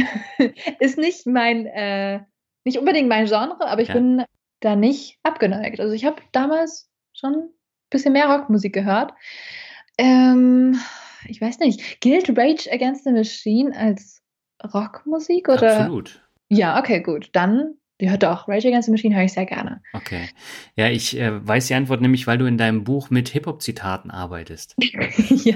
ist 0.79 0.97
nicht 0.97 1.25
mein, 1.25 1.65
äh, 1.65 2.19
nicht 2.63 2.77
unbedingt 2.77 3.09
mein 3.09 3.25
Genre, 3.25 3.67
aber 3.67 3.81
ich 3.81 3.89
ja. 3.89 3.95
bin 3.95 4.23
da 4.59 4.75
nicht 4.75 5.17
abgeneigt. 5.23 5.79
Also 5.79 5.93
ich 5.93 6.05
habe 6.05 6.21
damals 6.31 6.89
schon 7.13 7.33
ein 7.33 7.49
bisschen 7.89 8.13
mehr 8.13 8.27
Rockmusik 8.27 8.73
gehört. 8.73 9.13
Ähm, 9.97 10.79
ich 11.27 11.41
weiß 11.41 11.59
nicht, 11.59 12.01
gilt 12.01 12.29
Rage 12.37 12.69
Against 12.71 13.03
the 13.03 13.11
Machine 13.11 13.77
als 13.77 14.21
Rockmusik 14.73 15.49
oder? 15.49 15.81
Absolut. 15.81 16.21
Ja, 16.49 16.79
okay, 16.79 17.01
gut. 17.01 17.29
Dann 17.33 17.75
ja, 17.99 18.15
doch. 18.15 18.47
Rage 18.47 18.67
Against 18.67 18.85
the 18.85 18.91
Machine 18.91 19.15
höre 19.15 19.23
ich 19.23 19.33
sehr 19.33 19.47
gerne. 19.47 19.81
Okay. 19.93 20.29
Ja, 20.75 20.89
ich 20.89 21.19
äh, 21.19 21.45
weiß 21.45 21.67
die 21.67 21.73
Antwort 21.73 22.01
nämlich, 22.01 22.27
weil 22.27 22.37
du 22.37 22.45
in 22.45 22.57
deinem 22.57 22.83
Buch 22.83 23.09
mit 23.09 23.29
Hip-Hop-Zitaten 23.29 24.11
arbeitest. 24.11 24.75
ja. 24.79 25.55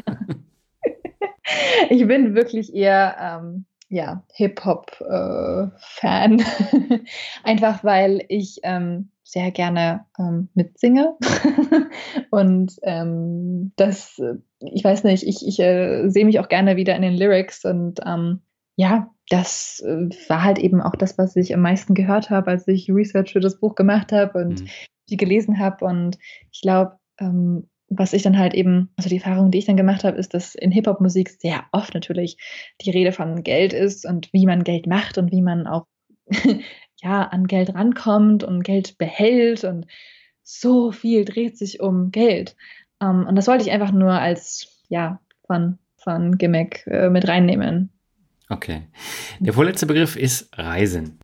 ich 1.90 2.08
bin 2.08 2.34
wirklich 2.34 2.74
eher 2.74 3.16
ähm, 3.20 3.66
ja, 3.90 4.24
Hip-Hop-Fan. 4.34 6.40
Äh, 6.40 7.00
Einfach 7.44 7.84
weil 7.84 8.26
ich 8.28 8.60
ähm, 8.64 9.11
sehr 9.32 9.52
gerne 9.52 10.06
ähm, 10.20 10.50
mitsinge. 10.56 11.16
und 12.32 12.74
ähm, 12.84 13.72
das, 13.78 14.20
äh, 14.20 14.36
ich 14.60 14.84
weiß 14.84 15.06
nicht, 15.06 15.24
ich, 15.24 15.48
ich 15.48 15.60
äh, 15.60 16.10
sehe 16.10 16.26
mich 16.26 16.40
auch 16.40 16.50
gerne 16.50 16.76
wieder 16.76 16.96
in 16.96 17.02
den 17.02 17.16
Lyrics 17.16 17.64
und 17.64 18.02
ähm, 18.06 18.42
ja, 18.76 19.10
das 19.30 19.82
äh, 19.86 20.10
war 20.28 20.44
halt 20.44 20.60
eben 20.60 20.82
auch 20.82 20.96
das, 20.96 21.18
was 21.18 21.36
ich 21.38 21.54
am 21.54 21.62
meisten 21.62 21.94
gehört 21.94 22.30
habe, 22.30 22.52
als 22.52 22.68
ich 22.68 22.92
Research 22.92 23.32
für 23.32 23.40
das 23.40 23.60
Buch 23.60 23.76
gemacht 23.76 24.12
habe 24.12 24.38
und 24.38 24.62
mhm. 24.62 24.68
die 25.10 25.18
gelesen 25.18 25.60
habe. 25.60 25.86
Und 25.86 26.18
ich 26.52 26.62
glaube, 26.62 26.98
ähm, 27.18 27.70
was 27.88 28.12
ich 28.12 28.24
dann 28.24 28.38
halt 28.38 28.54
eben, 28.54 28.90
also 28.98 29.10
die 29.10 29.18
Erfahrung, 29.18 29.52
die 29.52 29.60
ich 29.60 29.66
dann 29.66 29.78
gemacht 29.78 30.04
habe, 30.04 30.18
ist, 30.18 30.34
dass 30.34 30.56
in 30.56 30.72
Hip-Hop-Musik 30.72 31.30
sehr 31.30 31.64
oft 31.72 31.94
natürlich 31.94 32.38
die 32.82 32.92
Rede 32.92 33.14
von 33.14 33.44
Geld 33.44 33.72
ist 33.72 34.06
und 34.06 34.32
wie 34.34 34.46
man 34.46 34.66
Geld 34.66 34.88
macht 34.88 35.18
und 35.18 35.32
wie 35.32 35.42
man 35.42 35.68
auch 35.68 35.86
ja 37.02 37.24
an 37.24 37.48
Geld 37.48 37.74
rankommt 37.74 38.44
und 38.44 38.64
Geld 38.64 38.98
behält 38.98 39.64
und 39.64 39.88
so 40.44 40.92
viel 40.92 41.26
dreht 41.26 41.58
sich 41.58 41.80
um 41.80 42.12
Geld. 42.12 42.56
Um, 43.00 43.22
ähm, 43.22 43.28
und 43.28 43.36
das 43.36 43.48
wollte 43.48 43.64
ich 43.64 43.72
einfach 43.72 43.92
nur 43.92 44.12
als 44.12 44.86
ja 44.90 45.20
von 45.46 45.78
von 45.98 46.38
Gimmick 46.38 46.86
äh, 46.88 47.10
mit 47.10 47.28
reinnehmen. 47.28 47.92
Okay. 48.50 48.88
Der 49.40 49.54
vorletzte 49.54 49.86
Begriff 49.86 50.16
ist 50.16 50.50
Reisen. 50.58 51.20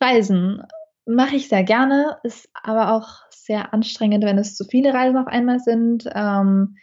Reisen 0.00 0.62
mache 1.06 1.36
ich 1.36 1.48
sehr 1.48 1.64
gerne, 1.64 2.18
ist 2.22 2.48
aber 2.52 2.92
auch 2.92 3.08
sehr 3.30 3.72
anstrengend, 3.72 4.24
wenn 4.24 4.38
es 4.38 4.54
zu 4.54 4.64
viele 4.64 4.92
Reisen 4.92 5.16
auf 5.16 5.26
einmal 5.26 5.60
sind. 5.60 6.04
Ähm, 6.14 6.76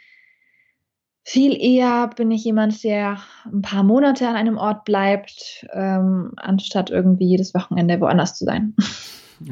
viel 1.28 1.62
eher 1.62 2.10
bin 2.16 2.32
ich 2.32 2.46
jemand, 2.46 2.86
der 2.86 3.20
ein 3.44 3.62
paar 3.62 3.84
Monate 3.84 4.30
an 4.30 4.38
einem 4.38 4.58
Ort 4.58 4.86
bleibt, 4.86 5.68
ähm, 5.74 6.32
anstatt 6.38 6.90
irgendwie 6.90 7.26
jedes 7.26 7.54
Wochenende 7.54 8.00
woanders 8.00 8.36
zu 8.36 8.46
sein. 8.46 8.76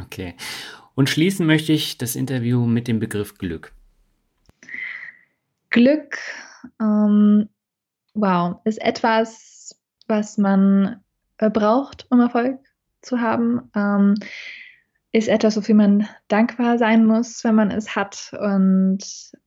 Okay. 0.02 0.34
Und 0.96 1.12
schließen 1.12 1.46
möchte 1.46 1.72
ich 1.72 2.00
das 2.00 2.16
Interview 2.16 2.66
mit 2.66 2.88
dem 2.88 2.98
Begriff 2.98 3.38
Glück. 3.38 3.72
Glück, 5.70 6.18
ähm, 6.82 7.50
wow, 8.16 8.56
ist 8.64 8.82
etwas, 8.82 9.80
was 10.08 10.40
man 10.40 11.04
äh, 11.38 11.52
braucht, 11.52 12.08
um 12.10 12.20
Erfolg 12.20 12.58
zu 13.04 13.22
haben. 13.22 13.70
Ähm, 13.76 14.16
ist 15.12 15.28
etwas, 15.28 15.56
wofür 15.56 15.76
man 15.76 16.10
dankbar 16.30 16.80
sein 16.80 17.06
muss, 17.06 17.44
wenn 17.44 17.54
man 17.54 17.70
es 17.70 17.96
hat. 17.96 18.32
Und 18.42 19.06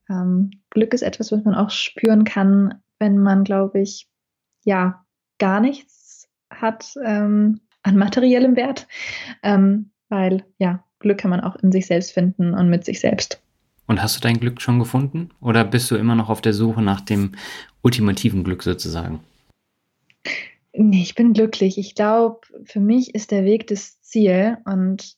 ähm, 0.09 0.51
Glück 0.71 0.95
ist 0.95 1.03
etwas, 1.03 1.33
was 1.33 1.45
man 1.45 1.55
auch 1.55 1.71
spüren 1.71 2.25
kann, 2.25 2.83
wenn 2.99 3.19
man, 3.19 3.45
glaube 3.45 3.81
ich, 3.81 4.09
ja, 4.65 5.05
gar 5.39 5.61
nichts 5.61 6.29
hat 6.51 6.95
ähm, 7.05 7.61
an 7.83 7.97
materiellem 7.97 8.57
Wert. 8.57 8.87
Ähm, 9.43 9.91
weil, 10.09 10.45
ja, 10.59 10.85
Glück 10.99 11.19
kann 11.19 11.31
man 11.31 11.41
auch 11.41 11.57
in 11.57 11.73
sich 11.73 11.87
selbst 11.87 12.13
finden 12.13 12.55
und 12.55 12.71
mit 12.71 12.85
sich 12.85 13.01
selbst. 13.01 13.41
Und 13.87 14.03
hast 14.03 14.17
du 14.17 14.21
dein 14.21 14.39
Glück 14.39 14.61
schon 14.61 14.79
gefunden? 14.79 15.31
Oder 15.41 15.65
bist 15.65 15.91
du 15.91 15.97
immer 15.97 16.15
noch 16.15 16.29
auf 16.29 16.41
der 16.41 16.53
Suche 16.53 16.83
nach 16.83 17.01
dem 17.01 17.33
ultimativen 17.83 18.45
Glück 18.45 18.63
sozusagen? 18.63 19.21
Nee, 20.73 21.03
ich 21.03 21.15
bin 21.15 21.33
glücklich. 21.33 21.79
Ich 21.79 21.95
glaube, 21.95 22.41
für 22.65 22.81
mich 22.81 23.15
ist 23.15 23.31
der 23.31 23.45
Weg 23.45 23.67
das 23.67 24.01
Ziel 24.03 24.59
und 24.65 25.17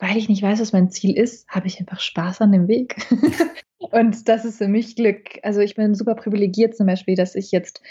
weil 0.00 0.16
ich 0.16 0.28
nicht 0.28 0.42
weiß, 0.42 0.60
was 0.60 0.72
mein 0.72 0.90
Ziel 0.90 1.16
ist, 1.16 1.48
habe 1.48 1.66
ich 1.66 1.80
einfach 1.80 2.00
Spaß 2.00 2.40
an 2.40 2.52
dem 2.52 2.68
Weg. 2.68 2.96
und 3.78 4.28
das 4.28 4.44
ist 4.44 4.58
für 4.58 4.68
mich 4.68 4.96
Glück. 4.96 5.38
Also 5.42 5.60
ich 5.60 5.74
bin 5.74 5.94
super 5.94 6.14
privilegiert 6.14 6.76
zum 6.76 6.86
Beispiel, 6.86 7.14
dass 7.14 7.34
ich 7.34 7.52
jetzt 7.52 7.82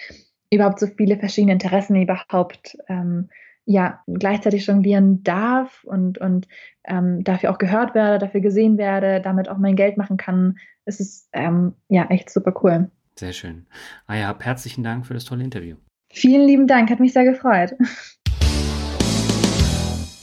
überhaupt 0.52 0.80
so 0.80 0.88
viele 0.88 1.18
verschiedene 1.18 1.54
Interessen 1.54 2.02
überhaupt 2.02 2.78
ähm, 2.88 3.30
ja 3.66 4.02
gleichzeitig 4.08 4.66
jonglieren 4.66 5.24
darf 5.24 5.84
und, 5.84 6.18
und 6.20 6.48
ähm, 6.86 7.24
dafür 7.24 7.52
auch 7.52 7.58
gehört 7.58 7.96
werde, 7.96 8.18
dafür 8.18 8.42
gesehen 8.42 8.78
werde, 8.78 9.22
damit 9.22 9.50
auch 9.50 9.58
mein 9.58 9.76
Geld 9.76 9.98
machen 9.98 10.18
kann. 10.18 10.58
Es 10.86 11.00
ist 11.00 11.30
ähm, 11.34 11.74
ja 11.90 12.06
echt 12.10 12.30
super 12.30 12.54
cool. 12.64 12.90
Sehr 13.20 13.34
schön. 13.34 13.66
Ah 14.06 14.16
ja, 14.16 14.38
herzlichen 14.40 14.84
Dank 14.84 15.06
für 15.06 15.14
das 15.14 15.26
tolle 15.26 15.44
Interview. 15.44 15.76
Vielen 16.10 16.48
lieben 16.48 16.68
Dank, 16.68 16.90
hat 16.90 17.00
mich 17.00 17.14
sehr 17.14 17.26
gefreut. 17.26 17.76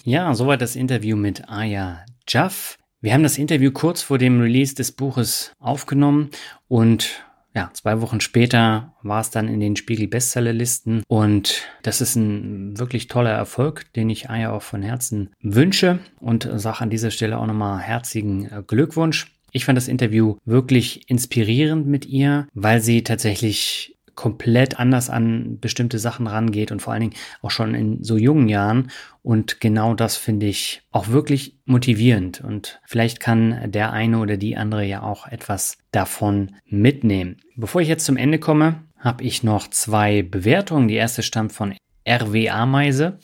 Ja, 0.06 0.34
soweit 0.34 0.60
das 0.60 0.76
Interview 0.76 1.16
mit 1.16 1.48
Aya 1.48 2.04
Jaff. 2.28 2.76
Wir 3.04 3.12
haben 3.12 3.22
das 3.22 3.36
Interview 3.36 3.70
kurz 3.70 4.00
vor 4.00 4.16
dem 4.16 4.40
Release 4.40 4.74
des 4.74 4.90
Buches 4.90 5.52
aufgenommen 5.58 6.30
und 6.68 7.22
ja, 7.54 7.68
zwei 7.74 8.00
Wochen 8.00 8.22
später 8.22 8.94
war 9.02 9.20
es 9.20 9.28
dann 9.28 9.46
in 9.46 9.60
den 9.60 9.76
Spiegel 9.76 10.08
Bestsellerlisten 10.08 11.02
und 11.06 11.68
das 11.82 12.00
ist 12.00 12.16
ein 12.16 12.78
wirklich 12.78 13.06
toller 13.08 13.32
Erfolg, 13.32 13.92
den 13.92 14.08
ich 14.08 14.30
Aya 14.30 14.52
auch 14.52 14.62
von 14.62 14.82
Herzen 14.82 15.34
wünsche 15.42 15.98
und 16.18 16.48
sage 16.54 16.80
an 16.80 16.88
dieser 16.88 17.10
Stelle 17.10 17.36
auch 17.36 17.46
nochmal 17.46 17.78
herzigen 17.78 18.46
äh, 18.50 18.62
Glückwunsch. 18.66 19.34
Ich 19.52 19.66
fand 19.66 19.76
das 19.76 19.86
Interview 19.86 20.38
wirklich 20.46 21.10
inspirierend 21.10 21.86
mit 21.86 22.06
ihr, 22.06 22.48
weil 22.54 22.80
sie 22.80 23.04
tatsächlich 23.04 23.93
komplett 24.14 24.78
anders 24.78 25.10
an 25.10 25.58
bestimmte 25.60 25.98
Sachen 25.98 26.26
rangeht 26.26 26.72
und 26.72 26.80
vor 26.80 26.92
allen 26.92 27.02
Dingen 27.02 27.14
auch 27.42 27.50
schon 27.50 27.74
in 27.74 28.02
so 28.02 28.16
jungen 28.16 28.48
Jahren. 28.48 28.90
Und 29.22 29.60
genau 29.60 29.94
das 29.94 30.16
finde 30.16 30.46
ich 30.46 30.82
auch 30.90 31.08
wirklich 31.08 31.56
motivierend. 31.64 32.40
Und 32.40 32.80
vielleicht 32.84 33.20
kann 33.20 33.70
der 33.70 33.92
eine 33.92 34.18
oder 34.18 34.36
die 34.36 34.56
andere 34.56 34.84
ja 34.84 35.02
auch 35.02 35.26
etwas 35.26 35.78
davon 35.92 36.56
mitnehmen. 36.66 37.38
Bevor 37.56 37.80
ich 37.80 37.88
jetzt 37.88 38.04
zum 38.04 38.16
Ende 38.16 38.38
komme, 38.38 38.82
habe 38.98 39.24
ich 39.24 39.42
noch 39.42 39.68
zwei 39.68 40.22
Bewertungen. 40.22 40.88
Die 40.88 40.94
erste 40.94 41.22
stammt 41.22 41.52
von 41.52 41.74
RWA 42.08 42.66
Meise. 42.66 43.18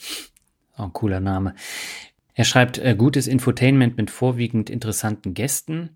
Auch 0.77 0.85
ein 0.85 0.93
cooler 0.93 1.21
Name. 1.21 1.55
Er 2.35 2.45
schreibt 2.45 2.79
äh, 2.79 2.95
gutes 2.97 3.27
Infotainment 3.27 3.97
mit 3.97 4.11
vorwiegend 4.11 4.71
interessanten 4.71 5.35
Gästen. 5.35 5.91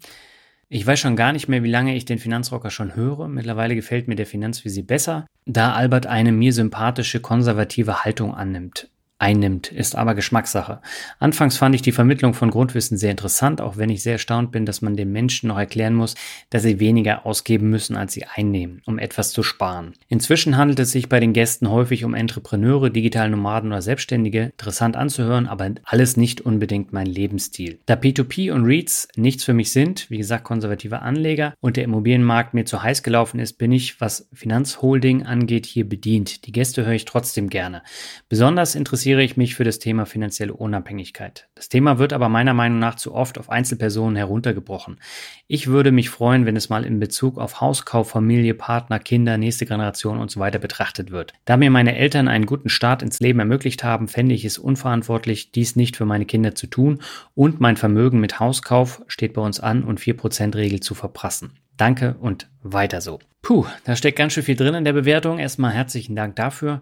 Ich 0.69 0.87
weiß 0.87 0.99
schon 0.99 1.17
gar 1.17 1.33
nicht 1.33 1.49
mehr, 1.49 1.63
wie 1.63 1.71
lange 1.71 1.95
ich 1.95 2.05
den 2.05 2.19
Finanzrocker 2.19 2.71
schon 2.71 2.95
höre. 2.95 3.29
Mittlerweile 3.29 3.75
gefällt 3.75 4.09
mir 4.09 4.17
der 4.17 4.27
Finanzvisi 4.27 4.83
besser, 4.83 5.27
da 5.47 5.73
Albert 5.73 6.07
eine 6.07 6.33
mir 6.33 6.53
sympathische 6.53 7.21
konservative 7.21 8.05
Haltung 8.05 8.35
annimmt 8.35 8.89
einnimmt, 9.25 9.73
ist 9.73 9.97
aber 9.97 10.15
Geschmackssache. 10.15 10.83
Anfangs 11.19 11.57
fand 11.57 11.75
ich 11.75 11.81
die 11.81 11.93
Vermittlung 11.93 12.35
von 12.35 12.51
Grundwissen 12.51 12.99
sehr 12.99 13.11
interessant, 13.11 13.63
auch 13.63 13.79
wenn 13.79 13.89
ich 13.89 14.03
sehr 14.03 14.13
erstaunt 14.13 14.53
bin, 14.53 14.67
dass 14.67 14.83
man 14.83 14.97
den 14.97 15.13
Menschen 15.13 15.49
noch 15.49 15.57
erklären 15.57 15.95
muss, 15.95 16.15
dass 16.51 16.63
sie 16.63 16.79
weniger 16.79 17.25
ausgeben 17.25 17.71
müssen, 17.71 17.97
als 17.97 18.13
sie 18.13 18.27
einnehmen, 18.27 18.83
um 18.85 18.99
etwas 18.99 19.33
zu 19.33 19.43
sparen. 19.43 19.95
Inzwischen 20.09 20.59
handelt 20.59 20.79
es 20.79 20.93
sich 20.93 21.09
bei 21.09 21.21
den 21.21 21.33
Gästen 21.33 21.71
häufig 21.71 22.05
um 22.05 22.13
Entrepreneure, 22.13 22.91
digitale 22.91 23.31
Nomaden 23.31 23.73
oder 23.73 23.81
Selbstständige, 23.81 24.53
interessant 24.53 24.95
anzuhören, 24.95 25.47
aber 25.47 25.71
alles 25.85 26.19
nicht 26.19 26.43
unbedingt 26.43 26.93
mein 26.93 27.07
Lebensstil. 27.07 27.79
Da 27.87 27.95
P2P 27.95 28.53
und 28.53 28.67
REITs 28.67 29.09
nichts 29.17 29.45
für 29.45 29.55
mich 29.55 29.73
sind, 29.73 30.11
wie 30.11 30.19
gesagt 30.19 30.45
konservative 30.45 31.01
Anleger 31.01 31.55
und 31.63 31.79
der 31.79 31.85
Immobilienmarkt 31.85 32.53
mir 32.53 32.67
zu 32.67 32.83
heiß 32.83 33.03
gelaufen 33.03 33.41
ist, 33.41 33.57
bin 33.57 33.73
ich, 33.73 34.03
was 34.03 34.29
Finanzholding 34.35 35.23
angeht, 35.23 35.65
hier 35.65 35.89
bedient. 35.89 36.47
Die 36.47 36.53
Gäste 36.53 36.85
höre 36.85 36.93
ich 36.93 37.07
trotzdem 37.07 37.49
gerne. 37.49 37.83
Besonders 38.29 38.75
interessiert 38.75 39.14
interessiere 39.15 39.33
ich 39.33 39.37
mich 39.37 39.55
für 39.55 39.63
das 39.63 39.79
Thema 39.79 40.07
finanzielle 40.07 40.55
Unabhängigkeit. 40.55 41.47
Das 41.55 41.69
Thema 41.69 41.99
wird 41.99 42.13
aber 42.13 42.29
meiner 42.29 42.53
Meinung 42.53 42.81
nach 42.81 42.97
zu 42.97 43.15
oft 43.15 43.39
auf 43.39 43.49
Einzelpersonen 43.49 44.17
heruntergebrochen. 44.17 44.99
Ich 45.47 45.69
würde 45.69 45.93
mich 45.93 46.11
freuen, 46.11 46.47
wenn 46.47 46.57
es 46.57 46.69
mal 46.69 46.85
in 46.85 46.99
Bezug 46.99 47.39
auf 47.39 47.61
Hauskauf, 47.61 48.11
Familie, 48.11 48.55
Partner, 48.55 48.99
Kinder, 48.99 49.39
nächste 49.39 49.67
Generation 49.67 50.19
und 50.19 50.33
so 50.33 50.41
weiter 50.41 50.59
betrachtet 50.59 51.13
wird. 51.13 51.33
Da 51.45 51.57
mir 51.57 51.71
meine 51.71 51.97
Eltern 51.97 52.27
einen 52.27 52.47
guten 52.47 52.69
Start 52.69 53.03
ins 53.03 53.21
Leben 53.21 53.39
ermöglicht 53.39 53.85
haben, 53.85 54.09
fände 54.09 54.35
ich 54.35 54.45
es 54.45 54.59
unverantwortlich, 54.59 55.53
dies 55.53 55.77
nicht 55.77 55.97
für 55.97 56.07
meine 56.07 56.27
Kinder 56.27 56.57
zu 56.57 56.67
tun 56.67 57.01
und 57.37 57.61
mein 57.61 57.77
Vermögen 57.77 58.19
mit 58.19 58.41
Hauskauf 58.41 59.03
steht 59.07 59.35
bei 59.35 59.43
uns 59.43 59.61
an 59.61 59.85
und 59.85 60.01
4% 60.01 60.57
Regel 60.57 60.81
zu 60.81 60.97
verprassen. 60.97 61.53
Danke 61.77 62.17
und 62.21 62.49
weiter 62.63 63.01
so. 63.01 63.21
Puh, 63.43 63.67
da 63.85 63.95
steckt 63.95 64.17
ganz 64.17 64.33
schön 64.33 64.43
viel 64.43 64.57
drin 64.57 64.75
in 64.75 64.85
der 64.85 64.95
Bewertung. 64.95 65.39
Erstmal 65.39 65.73
herzlichen 65.73 66.17
Dank 66.17 66.35
dafür. 66.37 66.81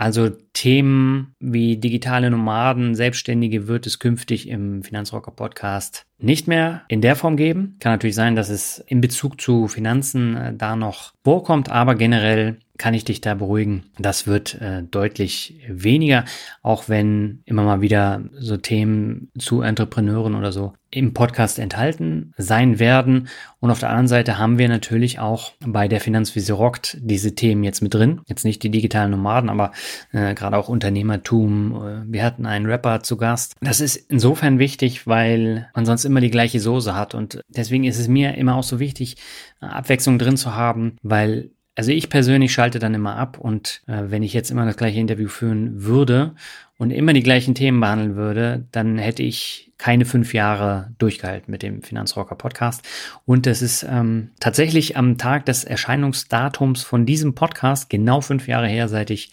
Also 0.00 0.30
Themen 0.54 1.34
wie 1.40 1.76
digitale 1.76 2.30
Nomaden, 2.30 2.94
Selbstständige 2.94 3.68
wird 3.68 3.86
es 3.86 3.98
künftig 3.98 4.48
im 4.48 4.82
Finanzrocker 4.82 5.30
Podcast 5.30 6.06
nicht 6.16 6.48
mehr 6.48 6.84
in 6.88 7.02
der 7.02 7.16
Form 7.16 7.36
geben. 7.36 7.76
Kann 7.80 7.92
natürlich 7.92 8.16
sein, 8.16 8.34
dass 8.34 8.48
es 8.48 8.82
in 8.86 9.02
Bezug 9.02 9.38
zu 9.42 9.68
Finanzen 9.68 10.36
äh, 10.38 10.54
da 10.54 10.74
noch 10.74 11.12
vorkommt, 11.22 11.68
aber 11.68 11.96
generell 11.96 12.60
kann 12.80 12.94
ich 12.94 13.04
dich 13.04 13.20
da 13.20 13.34
beruhigen. 13.34 13.84
Das 13.98 14.26
wird 14.26 14.54
äh, 14.54 14.82
deutlich 14.82 15.60
weniger, 15.68 16.24
auch 16.62 16.88
wenn 16.88 17.42
immer 17.44 17.62
mal 17.62 17.82
wieder 17.82 18.22
so 18.38 18.56
Themen 18.56 19.28
zu 19.38 19.60
Entrepreneuren 19.60 20.34
oder 20.34 20.50
so 20.50 20.72
im 20.90 21.12
Podcast 21.12 21.58
enthalten 21.58 22.32
sein 22.38 22.78
werden. 22.78 23.28
Und 23.60 23.70
auf 23.70 23.80
der 23.80 23.90
anderen 23.90 24.08
Seite 24.08 24.38
haben 24.38 24.56
wir 24.56 24.70
natürlich 24.70 25.18
auch 25.18 25.52
bei 25.60 25.88
der 25.88 26.00
Finanzvisier 26.00 26.54
rockt 26.54 26.96
diese 27.02 27.34
Themen 27.34 27.64
jetzt 27.64 27.82
mit 27.82 27.92
drin. 27.92 28.22
Jetzt 28.26 28.46
nicht 28.46 28.62
die 28.62 28.70
digitalen 28.70 29.10
Nomaden, 29.10 29.50
aber 29.50 29.72
äh, 30.12 30.32
gerade 30.32 30.56
auch 30.56 30.70
Unternehmertum. 30.70 31.74
Äh, 31.74 32.12
wir 32.12 32.24
hatten 32.24 32.46
einen 32.46 32.64
Rapper 32.64 33.02
zu 33.02 33.18
Gast. 33.18 33.56
Das 33.60 33.82
ist 33.82 33.96
insofern 33.96 34.58
wichtig, 34.58 35.06
weil 35.06 35.68
man 35.74 35.84
sonst 35.84 36.06
immer 36.06 36.22
die 36.22 36.30
gleiche 36.30 36.60
Soße 36.60 36.96
hat. 36.96 37.14
Und 37.14 37.42
deswegen 37.48 37.84
ist 37.84 37.98
es 37.98 38.08
mir 38.08 38.36
immer 38.36 38.54
auch 38.56 38.64
so 38.64 38.80
wichtig, 38.80 39.18
Abwechslung 39.60 40.18
drin 40.18 40.38
zu 40.38 40.54
haben, 40.54 40.96
weil 41.02 41.50
also 41.80 41.92
ich 41.92 42.10
persönlich 42.10 42.52
schalte 42.52 42.78
dann 42.78 42.92
immer 42.92 43.16
ab 43.16 43.38
und 43.38 43.80
äh, 43.86 44.02
wenn 44.08 44.22
ich 44.22 44.34
jetzt 44.34 44.50
immer 44.50 44.66
das 44.66 44.76
gleiche 44.76 45.00
Interview 45.00 45.28
führen 45.28 45.82
würde 45.82 46.34
und 46.76 46.90
immer 46.90 47.14
die 47.14 47.22
gleichen 47.22 47.54
Themen 47.54 47.80
behandeln 47.80 48.16
würde, 48.16 48.66
dann 48.70 48.98
hätte 48.98 49.22
ich 49.22 49.72
keine 49.78 50.04
fünf 50.04 50.34
Jahre 50.34 50.90
durchgehalten 50.98 51.50
mit 51.50 51.62
dem 51.62 51.82
Finanzrocker 51.82 52.34
Podcast. 52.34 52.86
Und 53.24 53.46
es 53.46 53.62
ist 53.62 53.82
ähm, 53.88 54.28
tatsächlich 54.40 54.98
am 54.98 55.16
Tag 55.16 55.46
des 55.46 55.64
Erscheinungsdatums 55.64 56.82
von 56.82 57.06
diesem 57.06 57.34
Podcast 57.34 57.88
genau 57.88 58.20
fünf 58.20 58.46
Jahre 58.46 58.68
her, 58.68 58.86
seit 58.86 59.08
ich 59.08 59.30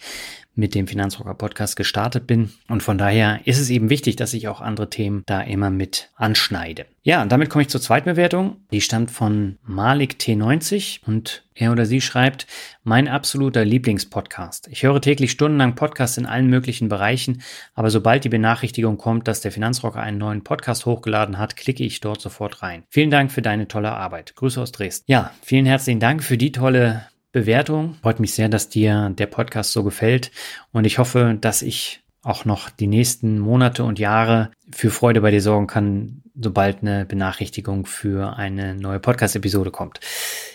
mit 0.58 0.74
dem 0.74 0.88
Finanzrocker 0.88 1.34
Podcast 1.34 1.76
gestartet 1.76 2.26
bin. 2.26 2.50
Und 2.68 2.82
von 2.82 2.98
daher 2.98 3.40
ist 3.44 3.60
es 3.60 3.70
eben 3.70 3.90
wichtig, 3.90 4.16
dass 4.16 4.34
ich 4.34 4.48
auch 4.48 4.60
andere 4.60 4.90
Themen 4.90 5.22
da 5.24 5.40
immer 5.40 5.70
mit 5.70 6.10
anschneide. 6.16 6.86
Ja, 7.02 7.22
und 7.22 7.30
damit 7.32 7.48
komme 7.48 7.62
ich 7.62 7.68
zur 7.68 7.80
zweiten 7.80 8.10
Bewertung. 8.10 8.56
Die 8.72 8.80
stammt 8.80 9.10
von 9.10 9.56
Malik 9.62 10.16
T90 10.20 11.06
und 11.06 11.44
er 11.54 11.72
oder 11.72 11.86
sie 11.86 12.00
schreibt, 12.00 12.46
mein 12.82 13.08
absoluter 13.08 13.64
Lieblingspodcast. 13.64 14.68
Ich 14.70 14.82
höre 14.82 15.00
täglich 15.00 15.30
stundenlang 15.30 15.76
Podcasts 15.76 16.18
in 16.18 16.26
allen 16.26 16.48
möglichen 16.48 16.88
Bereichen, 16.88 17.42
aber 17.74 17.90
sobald 17.90 18.24
die 18.24 18.28
Benachrichtigung 18.28 18.98
kommt, 18.98 19.28
dass 19.28 19.40
der 19.40 19.52
Finanzrocker 19.52 20.00
einen 20.00 20.18
neuen 20.18 20.44
Podcast 20.44 20.86
hochgeladen 20.86 21.38
hat, 21.38 21.56
klicke 21.56 21.84
ich 21.84 22.00
dort 22.00 22.20
sofort 22.20 22.62
rein. 22.62 22.82
Vielen 22.90 23.10
Dank 23.10 23.32
für 23.32 23.42
deine 23.42 23.68
tolle 23.68 23.92
Arbeit. 23.92 24.34
Grüße 24.34 24.60
aus 24.60 24.72
Dresden. 24.72 25.04
Ja, 25.06 25.32
vielen 25.42 25.66
herzlichen 25.66 26.00
Dank 26.00 26.22
für 26.24 26.36
die 26.36 26.52
tolle 26.52 27.06
Bewertung. 27.40 27.96
Freut 28.02 28.20
mich 28.20 28.34
sehr, 28.34 28.48
dass 28.48 28.68
dir 28.68 29.10
der 29.10 29.26
Podcast 29.26 29.72
so 29.72 29.84
gefällt 29.84 30.30
und 30.72 30.84
ich 30.84 30.98
hoffe, 30.98 31.36
dass 31.40 31.62
ich 31.62 32.00
auch 32.22 32.44
noch 32.44 32.68
die 32.68 32.86
nächsten 32.86 33.38
Monate 33.38 33.84
und 33.84 33.98
Jahre 33.98 34.50
für 34.70 34.90
Freude 34.90 35.20
bei 35.20 35.30
dir 35.30 35.40
sorgen 35.40 35.66
kann, 35.66 36.22
sobald 36.34 36.82
eine 36.82 37.04
Benachrichtigung 37.04 37.86
für 37.86 38.36
eine 38.36 38.74
neue 38.74 39.00
Podcast-Episode 39.00 39.70
kommt. 39.70 40.00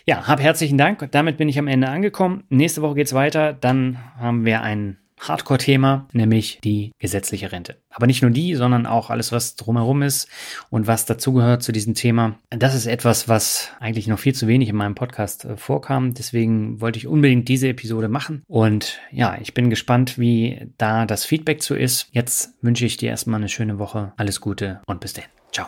Ja, 0.05 0.27
hab 0.27 0.41
herzlichen 0.41 0.77
Dank. 0.77 1.07
Damit 1.11 1.37
bin 1.37 1.49
ich 1.49 1.57
am 1.57 1.67
Ende 1.67 1.87
angekommen. 1.89 2.43
Nächste 2.49 2.81
Woche 2.81 2.95
geht's 2.95 3.13
weiter. 3.13 3.53
Dann 3.53 3.97
haben 4.17 4.45
wir 4.45 4.61
einen 4.61 4.97
Hardcore-Thema, 5.27 6.07
nämlich 6.11 6.59
die 6.63 6.91
gesetzliche 6.99 7.51
Rente. 7.51 7.77
Aber 7.89 8.07
nicht 8.07 8.21
nur 8.21 8.31
die, 8.31 8.55
sondern 8.55 8.85
auch 8.85 9.09
alles, 9.09 9.31
was 9.31 9.55
drumherum 9.55 10.01
ist 10.01 10.27
und 10.69 10.87
was 10.87 11.05
dazugehört 11.05 11.63
zu 11.63 11.71
diesem 11.71 11.93
Thema. 11.93 12.35
Das 12.49 12.75
ist 12.75 12.85
etwas, 12.85 13.27
was 13.27 13.69
eigentlich 13.79 14.07
noch 14.07 14.19
viel 14.19 14.33
zu 14.33 14.47
wenig 14.47 14.69
in 14.69 14.75
meinem 14.75 14.95
Podcast 14.95 15.45
äh, 15.45 15.57
vorkam. 15.57 16.13
Deswegen 16.13 16.81
wollte 16.81 16.99
ich 16.99 17.07
unbedingt 17.07 17.47
diese 17.47 17.69
Episode 17.69 18.09
machen. 18.09 18.43
Und 18.47 18.99
ja, 19.11 19.37
ich 19.41 19.53
bin 19.53 19.69
gespannt, 19.69 20.17
wie 20.17 20.67
da 20.77 21.05
das 21.05 21.25
Feedback 21.25 21.61
zu 21.61 21.75
ist. 21.75 22.07
Jetzt 22.11 22.53
wünsche 22.61 22.85
ich 22.85 22.97
dir 22.97 23.09
erstmal 23.09 23.39
eine 23.39 23.49
schöne 23.49 23.79
Woche. 23.79 24.13
Alles 24.17 24.41
Gute 24.41 24.81
und 24.85 24.99
bis 24.99 25.13
dann. 25.13 25.25
Ciao. 25.51 25.67